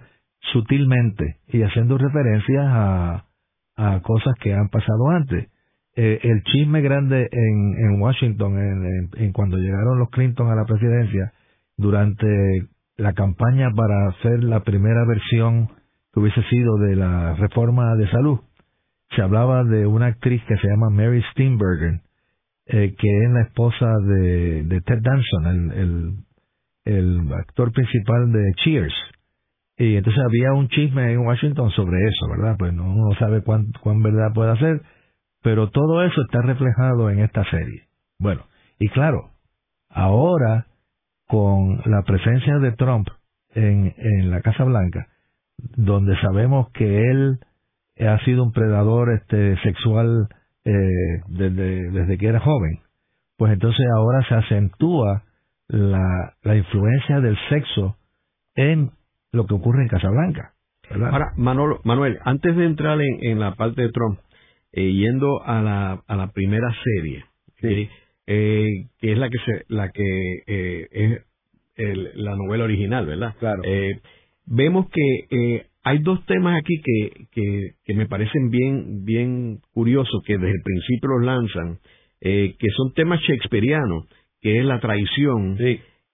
sutilmente 0.53 1.37
y 1.49 1.63
haciendo 1.63 1.99
referencias 1.99 2.65
a, 2.67 3.25
a 3.77 4.01
cosas 4.01 4.35
que 4.41 4.55
han 4.55 4.69
pasado 4.69 5.11
antes. 5.11 5.49
Eh, 5.97 6.21
el 6.23 6.43
chisme 6.45 6.81
grande 6.83 7.29
en, 7.31 7.75
en 7.79 8.01
Washington, 8.01 8.59
en, 8.59 9.11
en, 9.17 9.33
cuando 9.33 9.57
llegaron 9.59 9.99
los 9.99 10.11
Clinton 10.11 10.49
a 10.49 10.55
la 10.55 10.65
presidencia, 10.65 11.33
durante 11.77 12.27
la 12.97 13.13
campaña 13.15 13.71
para 13.75 14.09
hacer 14.09 14.45
la 14.45 14.61
primera 14.61 15.05
versión 15.07 15.69
que 16.13 16.21
hubiese 16.21 16.43
sido 16.45 16.77
de 16.79 16.97
la 16.97 17.35
reforma 17.35 17.97
de 17.97 18.09
salud, 18.11 18.41
se 19.17 19.23
hablaba 19.23 19.65
de 19.65 19.87
una 19.87 20.07
actriz 20.07 20.43
que 20.47 20.57
se 20.59 20.69
llama 20.69 20.91
Mary 20.91 21.23
Steenburgen, 21.33 22.03
eh, 22.73 22.95
que 22.97 23.25
es 23.25 23.31
la 23.33 23.43
esposa 23.43 23.99
de, 23.99 24.81
Ted 24.87 25.01
Danson, 25.03 26.25
el, 26.85 27.33
actor 27.33 27.73
principal 27.73 28.31
de 28.31 28.53
Cheers. 28.63 28.95
Y 29.77 29.97
entonces 29.97 30.23
había 30.25 30.53
un 30.53 30.69
chisme 30.69 31.13
en 31.13 31.19
Washington 31.19 31.71
sobre 31.71 31.99
eso, 32.07 32.29
¿verdad? 32.29 32.55
Pues 32.57 32.73
no, 32.73 32.85
uno 32.85 33.13
sabe 33.19 33.43
cuán, 33.43 33.73
cuán 33.81 34.03
verdad 34.03 34.33
puede 34.33 34.57
ser, 34.59 34.83
pero 35.43 35.71
todo 35.71 36.05
eso 36.05 36.23
está 36.23 36.43
reflejado 36.43 37.11
en 37.11 37.19
esta 37.21 37.43
serie. 37.51 37.89
Bueno, 38.21 38.43
y 38.79 38.89
claro, 38.91 39.31
ahora 39.89 40.67
con 41.27 41.81
la 41.87 42.03
presencia 42.03 42.59
de 42.59 42.71
Trump 42.73 43.09
en, 43.53 43.95
en 43.97 44.31
la 44.31 44.43
Casa 44.43 44.63
Blanca, 44.63 45.09
donde 45.77 46.17
sabemos 46.21 46.71
que 46.71 47.11
él 47.11 47.41
ha 47.99 48.25
sido 48.25 48.45
un 48.45 48.53
predador 48.53 49.13
este 49.13 49.61
sexual 49.63 50.29
eh, 50.65 51.23
desde, 51.29 51.91
desde 51.91 52.19
que 52.19 52.27
era 52.27 52.41
joven, 52.41 52.81
pues 53.37 53.53
entonces 53.53 53.87
ahora 53.97 54.27
se 54.29 54.35
acentúa 54.35 55.23
la, 55.69 56.35
la 56.43 56.57
influencia 56.57 57.21
del 57.21 57.39
sexo 57.49 57.97
en 58.55 58.91
lo 59.33 59.47
que 59.47 59.55
ocurre 59.55 59.83
en 59.83 59.89
Casablanca. 59.89 60.53
¿verdad? 60.91 61.11
Ahora, 61.13 61.33
Manolo, 61.37 61.81
Manuel, 61.85 62.19
antes 62.25 62.57
de 62.57 62.67
entrar 62.67 63.01
en, 63.01 63.25
en 63.25 63.39
la 63.39 63.55
parte 63.55 63.83
de 63.83 63.91
Trump, 63.91 64.19
eh, 64.73 64.93
yendo 64.93 65.43
a 65.45 65.63
la, 65.63 66.03
a 66.07 66.17
la 66.17 66.29
primera 66.33 66.69
serie, 66.85 67.25
eh, 68.27 68.87
que 68.99 69.13
es 69.13 69.19
la 69.19 69.31
que 69.31 69.39
se, 69.39 69.65
la 69.69 69.91
que 69.91 70.43
eh, 70.47 70.89
es 70.91 71.23
el, 71.77 72.11
la 72.15 72.37
novela 72.37 72.65
original, 72.65 73.07
¿verdad? 73.07 73.35
Claro. 73.39 73.63
Eh, 73.65 74.01
vemos 74.47 74.87
que 74.91 75.27
eh, 75.31 75.67
hay 75.91 75.99
dos 75.99 76.25
temas 76.27 76.57
aquí 76.57 76.81
que, 76.83 77.75
que, 77.85 77.95
me 77.95 78.07
parecen 78.07 78.49
bien, 78.49 79.05
bien 79.05 79.59
curiosos, 79.73 80.23
que 80.25 80.35
desde 80.35 80.53
el 80.53 80.63
principio 80.63 81.09
los 81.09 81.27
lanzan, 81.27 81.79
eh, 82.21 82.55
que 82.59 82.69
son 82.77 82.95
temas 82.95 83.21
shakespearianos, 83.21 84.07
que 84.41 84.61
es 84.61 84.65
la 84.65 84.79
traición 84.79 85.59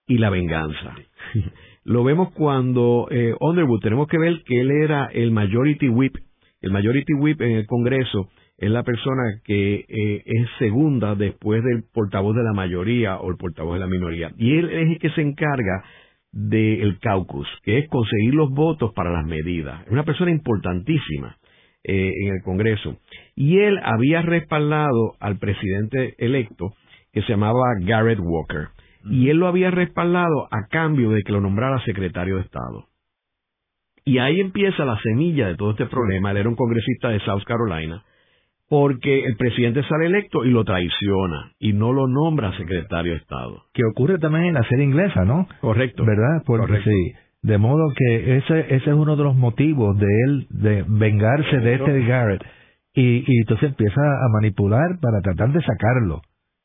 y 0.07 0.17
la 0.17 0.29
venganza. 0.31 0.95
Lo 1.83 2.03
vemos 2.03 2.31
cuando 2.33 3.07
eh, 3.11 3.33
Underwood, 3.39 3.81
tenemos 3.81 4.07
que 4.07 4.17
ver 4.17 4.41
que 4.45 4.61
él 4.61 4.71
era 4.71 5.09
el 5.13 5.31
majority 5.31 5.89
whip. 5.89 6.15
El 6.59 6.71
majority 6.71 7.13
whip 7.13 7.39
en 7.41 7.51
el 7.51 7.67
Congreso 7.67 8.29
es 8.57 8.71
la 8.71 8.83
persona 8.83 9.39
que 9.45 9.85
eh, 9.87 10.23
es 10.25 10.47
segunda 10.57 11.13
después 11.13 11.63
del 11.63 11.83
portavoz 11.93 12.35
de 12.35 12.43
la 12.43 12.53
mayoría 12.53 13.17
o 13.17 13.29
el 13.29 13.37
portavoz 13.37 13.75
de 13.75 13.79
la 13.79 13.87
minoría. 13.87 14.31
Y 14.37 14.57
él 14.57 14.69
es 14.69 14.89
el 14.89 14.99
que 14.99 15.11
se 15.11 15.21
encarga 15.21 15.83
del 16.31 16.99
caucus, 16.99 17.47
que 17.63 17.79
es 17.79 17.89
conseguir 17.89 18.33
los 18.35 18.49
votos 18.51 18.93
para 18.93 19.11
las 19.11 19.25
medidas. 19.25 19.85
Es 19.85 19.91
una 19.91 20.03
persona 20.03 20.31
importantísima 20.31 21.37
eh, 21.83 22.11
en 22.23 22.35
el 22.35 22.41
Congreso. 22.43 22.97
Y 23.35 23.59
él 23.59 23.79
había 23.81 24.21
respaldado 24.21 25.15
al 25.19 25.37
presidente 25.39 26.15
electo, 26.17 26.73
que 27.11 27.21
se 27.21 27.29
llamaba 27.29 27.63
Garrett 27.81 28.19
Walker. 28.19 28.67
Y 29.09 29.29
él 29.29 29.37
lo 29.37 29.47
había 29.47 29.71
respaldado 29.71 30.47
a 30.51 30.67
cambio 30.69 31.11
de 31.11 31.23
que 31.23 31.31
lo 31.31 31.41
nombrara 31.41 31.83
secretario 31.85 32.35
de 32.35 32.41
Estado. 32.41 32.87
Y 34.03 34.19
ahí 34.19 34.39
empieza 34.39 34.85
la 34.85 34.99
semilla 35.01 35.47
de 35.47 35.55
todo 35.55 35.71
este 35.71 35.85
problema. 35.85 36.31
Él 36.31 36.37
era 36.37 36.49
un 36.49 36.55
congresista 36.55 37.09
de 37.09 37.19
South 37.21 37.43
Carolina 37.45 38.03
porque 38.69 39.23
el 39.25 39.35
presidente 39.37 39.83
sale 39.83 40.07
electo 40.07 40.43
y 40.45 40.51
lo 40.51 40.63
traiciona 40.65 41.51
y 41.59 41.73
no 41.73 41.93
lo 41.93 42.07
nombra 42.07 42.55
secretario 42.57 43.13
de 43.13 43.19
Estado. 43.19 43.63
Que 43.73 43.83
ocurre 43.85 44.19
también 44.19 44.45
en 44.45 44.53
la 44.55 44.63
serie 44.63 44.85
inglesa, 44.85 45.23
¿no? 45.25 45.47
Correcto. 45.61 46.03
¿Verdad? 46.05 46.43
Porque 46.45 46.81
sí. 46.83 47.13
De 47.43 47.57
modo 47.57 47.93
que 47.95 48.37
ese, 48.37 48.59
ese 48.75 48.89
es 48.89 48.95
uno 48.95 49.15
de 49.15 49.23
los 49.23 49.35
motivos 49.35 49.97
de 49.97 50.07
él 50.25 50.47
de 50.49 50.83
vengarse 50.87 51.57
de 51.59 51.75
este 51.75 52.03
Garrett. 52.05 52.41
y, 52.93 53.23
y 53.25 53.37
entonces 53.41 53.69
empieza 53.69 54.01
a 54.01 54.27
manipular 54.33 54.99
para 54.99 55.21
tratar 55.21 55.53
de 55.53 55.61
sacarlo, 55.61 56.21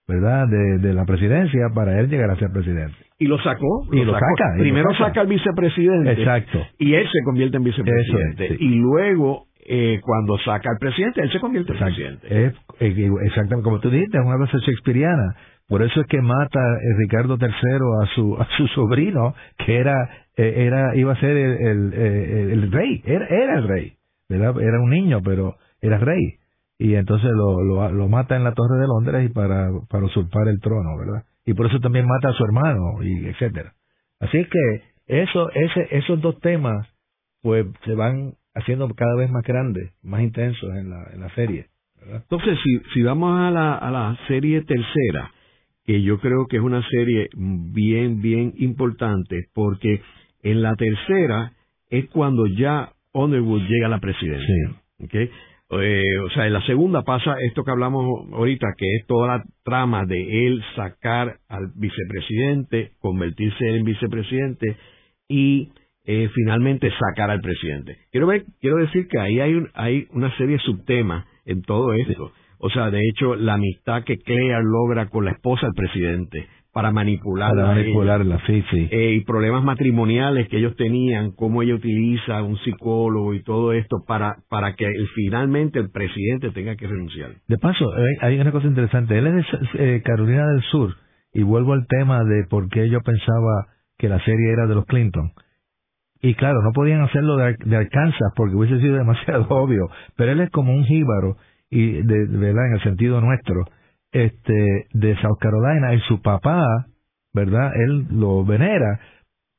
¿verdad? 0.08 0.48
De, 0.48 0.78
de 0.78 0.94
la 0.94 1.04
presidencia 1.04 1.68
para 1.74 2.00
él 2.00 2.08
llegar 2.08 2.30
a 2.30 2.36
ser 2.36 2.48
presidente. 2.52 2.96
Y 3.18 3.26
lo 3.26 3.38
sacó. 3.42 3.84
Y 3.92 4.02
lo 4.04 4.14
saca, 4.14 4.26
y 4.54 4.58
lo 4.58 4.62
Primero 4.64 4.90
saca. 4.94 5.04
saca 5.08 5.20
al 5.20 5.26
vicepresidente. 5.28 6.12
Exacto. 6.12 6.58
Y 6.78 6.94
él 6.94 7.06
se 7.06 7.18
convierte 7.24 7.58
en 7.58 7.64
vicepresidente. 7.64 8.44
Eso 8.46 8.54
sí. 8.58 8.64
Y 8.64 8.74
luego, 8.76 9.44
eh, 9.64 10.00
cuando 10.02 10.38
saca 10.38 10.70
al 10.70 10.78
presidente, 10.78 11.22
él 11.22 11.30
se 11.30 11.40
convierte 11.40 11.72
en 11.72 11.78
presidente. 11.78 12.46
Es, 12.46 12.54
eh, 12.80 13.10
exactamente 13.24 13.62
como 13.62 13.80
tú 13.80 13.90
dijiste, 13.90 14.18
es 14.18 14.24
una 14.24 14.38
cosa 14.38 14.58
shakespeariana. 14.58 15.36
Por 15.68 15.82
eso 15.82 16.00
es 16.00 16.06
que 16.06 16.20
mata 16.20 16.60
eh, 16.60 16.94
Ricardo 16.98 17.38
III 17.40 17.48
a 18.02 18.06
su 18.14 18.36
a 18.36 18.46
su 18.56 18.66
sobrino, 18.68 19.34
que 19.64 19.78
era 19.78 19.94
eh, 20.36 20.66
era 20.66 20.94
iba 20.96 21.12
a 21.12 21.20
ser 21.20 21.36
el, 21.36 21.66
el, 21.66 21.92
eh, 21.94 22.52
el 22.52 22.72
rey, 22.72 23.02
era, 23.04 23.26
era 23.26 23.58
el 23.58 23.68
rey, 23.68 23.92
¿verdad? 24.28 24.60
Era 24.60 24.80
un 24.80 24.90
niño, 24.90 25.20
pero 25.24 25.56
era 25.80 25.98
rey. 25.98 26.36
Y 26.78 26.94
entonces 26.94 27.30
lo, 27.30 27.62
lo, 27.62 27.90
lo 27.92 28.08
mata 28.08 28.36
en 28.36 28.44
la 28.44 28.52
Torre 28.52 28.80
de 28.80 28.86
Londres 28.88 29.30
y 29.30 29.32
para, 29.32 29.70
para 29.88 30.04
usurpar 30.04 30.48
el 30.48 30.60
trono, 30.60 30.98
¿verdad? 30.98 31.24
Y 31.46 31.54
por 31.54 31.66
eso 31.66 31.78
también 31.80 32.06
mata 32.06 32.30
a 32.30 32.32
su 32.32 32.44
hermano, 32.44 33.02
y 33.02 33.26
etcétera. 33.28 33.72
Así 34.20 34.38
es 34.38 34.48
que 34.48 34.82
eso, 35.06 35.50
ese, 35.52 35.88
esos 35.90 36.20
dos 36.20 36.38
temas, 36.40 36.86
pues 37.40 37.66
se 37.84 37.94
van 37.94 38.34
haciendo 38.54 38.88
cada 38.94 39.16
vez 39.16 39.30
más 39.30 39.42
grandes, 39.44 39.92
más 40.02 40.22
intensos 40.22 40.74
en 40.74 40.90
la, 40.90 41.04
en 41.12 41.20
la 41.20 41.34
serie. 41.34 41.66
¿verdad? 42.00 42.22
Entonces, 42.22 42.58
si, 42.62 42.78
si 42.94 43.02
vamos 43.02 43.38
a 43.38 43.50
la, 43.50 43.74
a 43.74 43.90
la 43.90 44.18
serie 44.28 44.62
tercera, 44.62 45.30
que 45.84 46.02
yo 46.02 46.18
creo 46.18 46.46
que 46.46 46.56
es 46.56 46.62
una 46.62 46.86
serie 46.88 47.28
bien, 47.34 48.22
bien 48.22 48.54
importante, 48.58 49.48
porque 49.54 50.00
en 50.42 50.62
la 50.62 50.74
tercera 50.76 51.52
es 51.90 52.08
cuando 52.10 52.46
ya 52.46 52.92
Underwood 53.12 53.62
llega 53.68 53.86
a 53.86 53.90
la 53.90 54.00
presidencia. 54.00 54.54
¿ok? 55.02 55.14
Eh, 55.80 56.18
o 56.18 56.30
sea, 56.30 56.46
en 56.46 56.52
la 56.52 56.64
segunda 56.66 57.02
pasa 57.02 57.36
esto 57.40 57.64
que 57.64 57.70
hablamos 57.70 58.30
ahorita, 58.32 58.74
que 58.76 58.96
es 58.96 59.06
toda 59.06 59.38
la 59.38 59.44
trama 59.64 60.04
de 60.04 60.46
él 60.46 60.62
sacar 60.76 61.38
al 61.48 61.72
vicepresidente, 61.74 62.92
convertirse 62.98 63.68
en 63.68 63.84
vicepresidente 63.84 64.76
y 65.28 65.70
eh, 66.04 66.28
finalmente 66.34 66.90
sacar 66.98 67.30
al 67.30 67.40
presidente. 67.40 67.96
Quiero 68.10 68.26
ver, 68.26 68.44
quiero 68.60 68.76
decir 68.78 69.06
que 69.08 69.18
ahí 69.20 69.40
hay, 69.40 69.54
un, 69.54 69.68
hay 69.74 70.06
una 70.12 70.34
serie 70.36 70.56
de 70.56 70.62
subtemas 70.62 71.24
en 71.44 71.62
todo 71.62 71.92
esto. 71.94 72.32
O 72.58 72.70
sea, 72.70 72.90
de 72.90 73.00
hecho, 73.08 73.34
la 73.34 73.54
amistad 73.54 74.04
que 74.04 74.18
Claire 74.18 74.62
logra 74.62 75.08
con 75.08 75.24
la 75.24 75.32
esposa 75.32 75.66
del 75.66 75.74
presidente 75.74 76.46
para 76.72 76.90
manipularla. 76.90 77.62
Para 77.64 77.74
manipularla, 77.74 78.40
sí, 78.46 78.64
sí. 78.70 78.88
Eh, 78.90 79.12
y 79.14 79.20
problemas 79.24 79.62
matrimoniales 79.62 80.48
que 80.48 80.56
ellos 80.58 80.74
tenían, 80.76 81.32
cómo 81.32 81.62
ella 81.62 81.74
utiliza 81.74 82.42
un 82.42 82.56
psicólogo 82.58 83.34
y 83.34 83.42
todo 83.42 83.72
esto 83.72 83.98
para, 84.06 84.36
para 84.48 84.74
que 84.74 84.86
el- 84.86 85.06
finalmente 85.14 85.78
el 85.80 85.90
presidente 85.90 86.50
tenga 86.52 86.76
que 86.76 86.86
renunciar. 86.86 87.32
De 87.48 87.58
paso, 87.58 87.92
hay- 87.94 88.32
hay 88.34 88.40
una 88.40 88.52
cosa 88.52 88.68
interesante. 88.68 89.18
Él 89.18 89.26
es 89.26 89.34
de 89.74 89.96
eh, 89.96 90.02
Carolina 90.02 90.46
del 90.46 90.62
Sur, 90.70 90.94
y 91.34 91.42
vuelvo 91.42 91.74
al 91.74 91.86
tema 91.88 92.24
de 92.24 92.44
por 92.48 92.68
qué 92.70 92.88
yo 92.88 93.00
pensaba 93.00 93.66
que 93.98 94.08
la 94.08 94.18
serie 94.24 94.52
era 94.52 94.66
de 94.66 94.74
los 94.74 94.86
Clinton. 94.86 95.32
Y 96.22 96.34
claro, 96.36 96.62
no 96.62 96.72
podían 96.72 97.02
hacerlo 97.02 97.36
de, 97.36 97.44
Ar- 97.46 97.58
de 97.58 97.76
Arkansas 97.76 98.32
porque 98.36 98.54
hubiese 98.56 98.80
sido 98.80 98.96
demasiado 98.98 99.46
obvio, 99.50 99.88
pero 100.16 100.32
él 100.32 100.40
es 100.40 100.50
como 100.50 100.72
un 100.74 100.84
jíbaro, 100.84 101.36
y 101.70 102.02
de, 102.02 102.26
verdad, 102.26 102.66
en 102.68 102.72
el 102.74 102.82
sentido 102.82 103.20
nuestro, 103.20 103.64
este, 104.12 104.86
de 104.92 105.16
South 105.22 105.38
Carolina, 105.40 105.94
y 105.94 106.00
su 106.00 106.22
papá, 106.22 106.64
¿verdad? 107.34 107.72
Él 107.76 108.06
lo 108.10 108.44
venera 108.44 109.00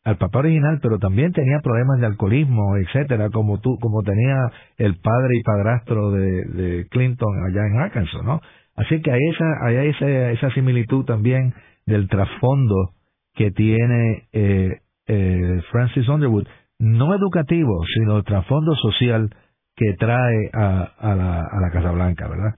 al 0.06 0.18
papá 0.18 0.40
original, 0.40 0.80
pero 0.82 1.00
también 1.00 1.32
tenía 1.32 1.60
problemas 1.64 2.00
de 2.00 2.08
alcoholismo, 2.08 2.78
etcétera, 2.78 3.30
como 3.30 3.60
tú, 3.62 3.78
como 3.80 4.02
tenía 4.04 4.36
el 4.78 4.98
padre 5.00 5.38
y 5.38 5.44
padrastro 5.44 6.12
de, 6.12 6.44
de 6.46 6.88
Clinton 6.90 7.30
allá 7.46 7.66
en 7.68 7.80
Arkansas, 7.80 8.24
¿no? 8.24 8.42
Así 8.76 9.02
que 9.02 9.12
hay 9.12 9.20
esa, 9.34 9.66
hay 9.66 9.88
esa, 9.90 10.32
esa 10.32 10.50
similitud 10.52 11.06
también 11.06 11.54
del 11.86 12.10
trasfondo 12.10 12.92
que 13.36 13.52
tiene 13.52 14.28
eh, 14.34 14.80
eh, 15.08 15.62
Francis 15.72 16.08
Underwood, 16.08 16.48
no 16.80 17.16
educativo, 17.16 17.84
sino 17.94 18.18
el 18.18 18.24
trasfondo 18.24 18.76
social 18.76 19.30
que 19.76 19.94
trae 19.94 20.50
a, 20.54 20.84
a, 20.98 21.16
la, 21.16 21.40
a 21.40 21.60
la 21.62 21.72
Casa 21.72 21.92
Blanca, 21.92 22.28
¿verdad? 22.28 22.56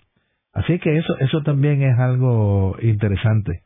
Así 0.53 0.79
que 0.79 0.97
eso, 0.97 1.17
eso 1.19 1.41
también 1.43 1.81
es 1.81 1.97
algo 1.99 2.77
interesante. 2.81 3.62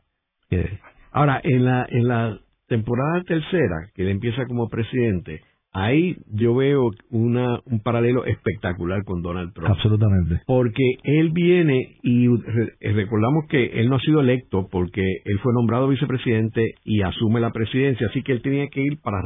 Ahora, 1.12 1.40
en 1.42 1.64
la, 1.64 1.86
en 1.88 2.08
la 2.08 2.38
temporada 2.66 3.22
tercera, 3.22 3.88
que 3.94 4.02
él 4.02 4.08
empieza 4.08 4.44
como 4.46 4.68
presidente, 4.68 5.40
ahí 5.72 6.16
yo 6.32 6.54
veo 6.54 6.90
una, 7.10 7.60
un 7.64 7.80
paralelo 7.80 8.24
espectacular 8.24 9.04
con 9.04 9.22
Donald 9.22 9.52
Trump. 9.54 9.70
absolutamente. 9.70 10.40
Porque 10.46 10.82
él 11.04 11.30
viene 11.30 11.96
y 12.02 12.26
re- 12.28 12.92
recordamos 12.92 13.44
que 13.48 13.80
él 13.80 13.88
no 13.88 13.96
ha 13.96 14.00
sido 14.00 14.20
electo 14.20 14.68
porque 14.70 15.02
él 15.24 15.38
fue 15.42 15.52
nombrado 15.52 15.88
vicepresidente 15.88 16.74
y 16.84 17.02
asume 17.02 17.40
la 17.40 17.52
presidencia, 17.52 18.08
así 18.08 18.22
que 18.22 18.32
él 18.32 18.42
tenía 18.42 18.68
que 18.68 18.80
ir 18.82 18.98
para 19.00 19.22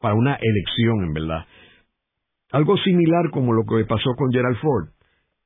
para 0.00 0.14
una 0.14 0.36
elección 0.40 1.04
en 1.04 1.12
verdad. 1.12 1.44
Algo 2.50 2.76
similar 2.78 3.30
como 3.30 3.52
lo 3.52 3.62
que 3.64 3.84
pasó 3.84 4.14
con 4.16 4.30
Gerald 4.32 4.56
Ford, 4.58 4.88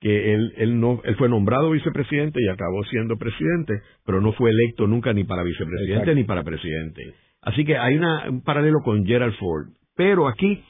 que 0.00 0.34
él, 0.34 0.52
él 0.56 0.78
no 0.80 1.00
él 1.04 1.16
fue 1.16 1.28
nombrado 1.28 1.70
vicepresidente 1.70 2.38
y 2.42 2.48
acabó 2.48 2.84
siendo 2.84 3.16
presidente, 3.16 3.74
pero 4.06 4.20
no 4.20 4.32
fue 4.32 4.50
electo 4.50 4.86
nunca 4.86 5.12
ni 5.12 5.24
para 5.24 5.42
vicepresidente 5.42 5.94
Exacto. 5.94 6.14
ni 6.14 6.24
para 6.24 6.44
presidente. 6.44 7.02
Así 7.42 7.64
que 7.64 7.76
hay 7.76 7.96
una, 7.96 8.28
un 8.30 8.42
paralelo 8.42 8.78
con 8.84 9.04
Gerald 9.06 9.34
Ford. 9.36 9.68
Pero 9.98 10.28
aquí 10.28 10.62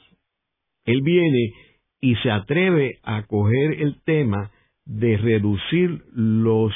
él 0.85 1.01
viene 1.03 1.51
y 2.01 2.15
se 2.15 2.31
atreve 2.31 2.97
a 3.03 3.23
coger 3.27 3.79
el 3.79 4.01
tema 4.03 4.49
de 4.85 5.17
reducir 5.17 6.01
los, 6.15 6.73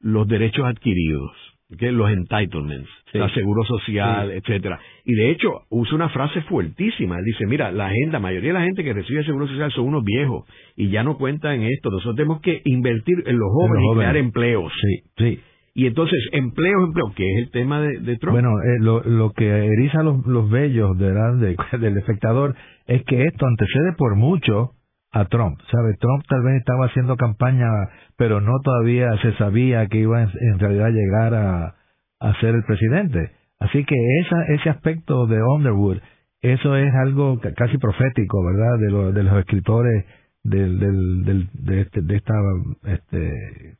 los 0.00 0.26
derechos 0.26 0.64
adquiridos, 0.64 1.30
los 1.68 2.10
entitlements, 2.10 2.88
Sí. 3.12 3.18
el 3.18 3.34
seguro 3.34 3.64
social, 3.64 4.30
etcétera. 4.30 4.78
Y 5.04 5.12
de 5.14 5.30
hecho 5.30 5.62
usa 5.68 5.94
una 5.96 6.08
frase 6.08 6.40
fuertísima. 6.42 7.18
Él 7.18 7.24
dice, 7.26 7.44
mira, 7.46 7.70
la 7.72 7.90
gente, 7.90 8.12
la 8.12 8.20
mayoría 8.20 8.52
de 8.54 8.58
la 8.60 8.64
gente 8.64 8.82
que 8.84 8.92
recibe 8.94 9.24
seguro 9.24 9.46
social 9.48 9.70
son 9.72 9.88
unos 9.88 10.02
viejos 10.04 10.48
y 10.76 10.88
ya 10.90 11.02
no 11.02 11.18
cuentan 11.18 11.56
en 11.60 11.64
esto. 11.72 11.90
Nosotros 11.90 12.16
tenemos 12.16 12.40
que 12.40 12.62
invertir 12.64 13.16
en 13.26 13.36
los 13.38 13.48
jóvenes 13.52 13.82
y 13.82 13.86
jóvenes. 13.88 14.10
crear 14.12 14.16
empleos. 14.16 14.72
Sí, 14.80 15.02
sí. 15.18 15.40
Y 15.74 15.86
entonces, 15.86 16.18
empleos, 16.32 16.84
empleos, 16.88 17.14
que 17.14 17.22
es 17.32 17.38
el 17.44 17.50
tema 17.52 17.80
de, 17.80 18.16
Trump. 18.18 18.32
Bueno, 18.32 18.50
eh, 18.60 18.78
lo, 18.80 19.02
lo 19.02 19.30
que 19.32 19.48
eriza 19.48 20.02
los, 20.02 20.26
los 20.26 20.50
vellos 20.50 20.98
de, 20.98 21.12
del 21.80 21.96
espectador 21.98 22.54
es 22.86 23.02
que 23.04 23.24
esto 23.24 23.46
antecede 23.46 23.92
por 23.96 24.16
mucho 24.16 24.72
a 25.12 25.24
Trump. 25.26 25.58
¿Sabe? 25.70 25.94
Trump 26.00 26.24
tal 26.28 26.42
vez 26.42 26.56
estaba 26.56 26.86
haciendo 26.86 27.16
campaña, 27.16 27.66
pero 28.16 28.40
no 28.40 28.58
todavía 28.62 29.10
se 29.22 29.32
sabía 29.34 29.86
que 29.86 29.98
iba 29.98 30.22
en, 30.22 30.28
en 30.52 30.58
realidad 30.58 30.86
a 30.86 30.90
llegar 30.90 31.34
a, 31.34 31.74
a 32.20 32.40
ser 32.40 32.54
el 32.56 32.64
presidente. 32.64 33.30
Así 33.60 33.84
que 33.84 33.94
esa, 34.22 34.42
ese 34.54 34.70
aspecto 34.70 35.26
de 35.26 35.42
Underwood, 35.42 35.98
eso 36.42 36.74
es 36.76 36.92
algo 36.94 37.38
ca- 37.40 37.52
casi 37.54 37.76
profético, 37.78 38.42
¿verdad? 38.44 38.78
De, 38.78 38.90
lo- 38.90 39.12
de 39.12 39.22
los 39.22 39.38
escritores 39.38 40.04
del, 40.42 40.78
del, 40.80 41.24
del- 41.24 41.48
de, 41.54 41.80
este- 41.82 42.00
de 42.02 42.16
esta 42.16 42.34
este, 42.86 43.76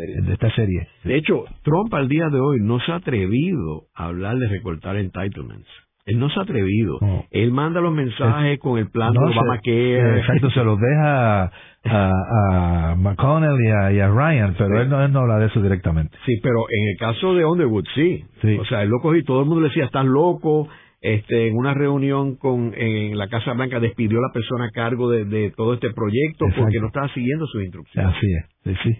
de 0.00 0.32
esta 0.32 0.50
serie. 0.54 0.88
De 1.04 1.16
hecho, 1.16 1.44
Trump 1.62 1.92
al 1.94 2.08
día 2.08 2.28
de 2.28 2.40
hoy 2.40 2.58
no 2.60 2.80
se 2.80 2.92
ha 2.92 2.96
atrevido 2.96 3.84
a 3.94 4.06
hablar 4.06 4.36
de 4.38 4.48
recortar 4.48 4.96
entitlements. 4.96 5.68
Él 6.06 6.18
no 6.18 6.28
se 6.28 6.38
ha 6.38 6.42
atrevido. 6.42 6.98
No. 7.00 7.24
Él 7.30 7.50
manda 7.50 7.80
los 7.80 7.94
mensajes 7.94 8.58
con 8.58 8.78
el 8.78 8.90
plan 8.90 9.14
No, 9.14 9.26
de 9.26 9.32
se- 9.32 9.38
Obamacare. 9.38 10.18
Exacto, 10.20 10.50
se 10.50 10.62
los 10.62 10.78
deja 10.78 11.44
a, 11.44 11.52
a, 11.86 12.90
a 12.90 12.94
McConnell 12.96 13.56
y 13.64 13.68
a, 13.68 13.92
y 13.92 14.00
a 14.00 14.08
Ryan, 14.10 14.54
pero 14.58 14.76
Sí. 14.76 14.82
él, 14.82 14.88
no, 14.90 15.02
él 15.02 15.12
no 15.12 15.20
habla 15.20 15.38
de 15.38 15.46
eso 15.46 15.62
directamente. 15.62 16.16
Sí, 16.26 16.34
pero 16.42 16.64
en 16.68 16.88
el 16.90 16.96
caso 16.98 17.34
de 17.34 17.46
Underwood, 17.46 17.84
sí. 17.94 18.22
Sí. 18.42 18.58
O 18.60 18.64
sea, 18.66 18.82
él 18.82 18.90
lo 18.90 18.98
cogió 19.00 19.18
y 19.18 19.24
todo 19.24 19.40
el 19.40 19.46
mundo 19.46 19.62
le 19.62 19.68
decía, 19.68 19.84
estás 19.86 20.04
loco. 20.04 20.68
Este, 21.00 21.48
en 21.48 21.56
una 21.56 21.74
reunión 21.74 22.36
con 22.36 22.72
en 22.74 23.16
la 23.18 23.28
Casa 23.28 23.52
Blanca 23.52 23.78
despidió 23.78 24.18
a 24.20 24.22
la 24.28 24.32
persona 24.32 24.66
a 24.66 24.70
cargo 24.70 25.10
de, 25.10 25.26
de 25.26 25.50
todo 25.54 25.74
este 25.74 25.90
proyecto 25.92 26.46
Exacto. 26.46 26.62
porque 26.64 26.80
no 26.80 26.86
estaba 26.86 27.08
siguiendo 27.12 27.46
sus 27.46 27.62
instrucciones. 27.62 28.14
Así 28.16 28.26
es, 28.32 28.46
sí, 28.64 28.74
sí. 28.84 28.98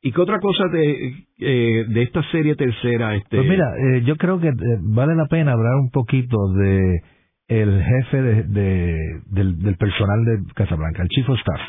¿Y 0.00 0.12
qué 0.12 0.20
otra 0.20 0.38
cosa 0.38 0.64
de, 0.68 1.14
eh, 1.40 1.84
de 1.88 2.02
esta 2.02 2.22
serie 2.30 2.54
tercera? 2.54 3.16
Este, 3.16 3.36
Pues 3.36 3.48
mira, 3.48 3.66
eh, 3.78 4.02
yo 4.04 4.16
creo 4.16 4.38
que 4.40 4.48
eh, 4.48 4.54
vale 4.80 5.14
la 5.16 5.26
pena 5.26 5.52
hablar 5.52 5.74
un 5.76 5.90
poquito 5.90 6.36
de 6.54 7.00
el 7.48 7.82
jefe 7.82 8.22
de, 8.22 8.42
de- 8.44 9.20
del, 9.30 9.76
personal 9.76 10.24
de 10.24 10.52
Casablanca, 10.54 11.02
el 11.02 11.08
Chief 11.08 11.28
of 11.28 11.38
Staff. 11.38 11.60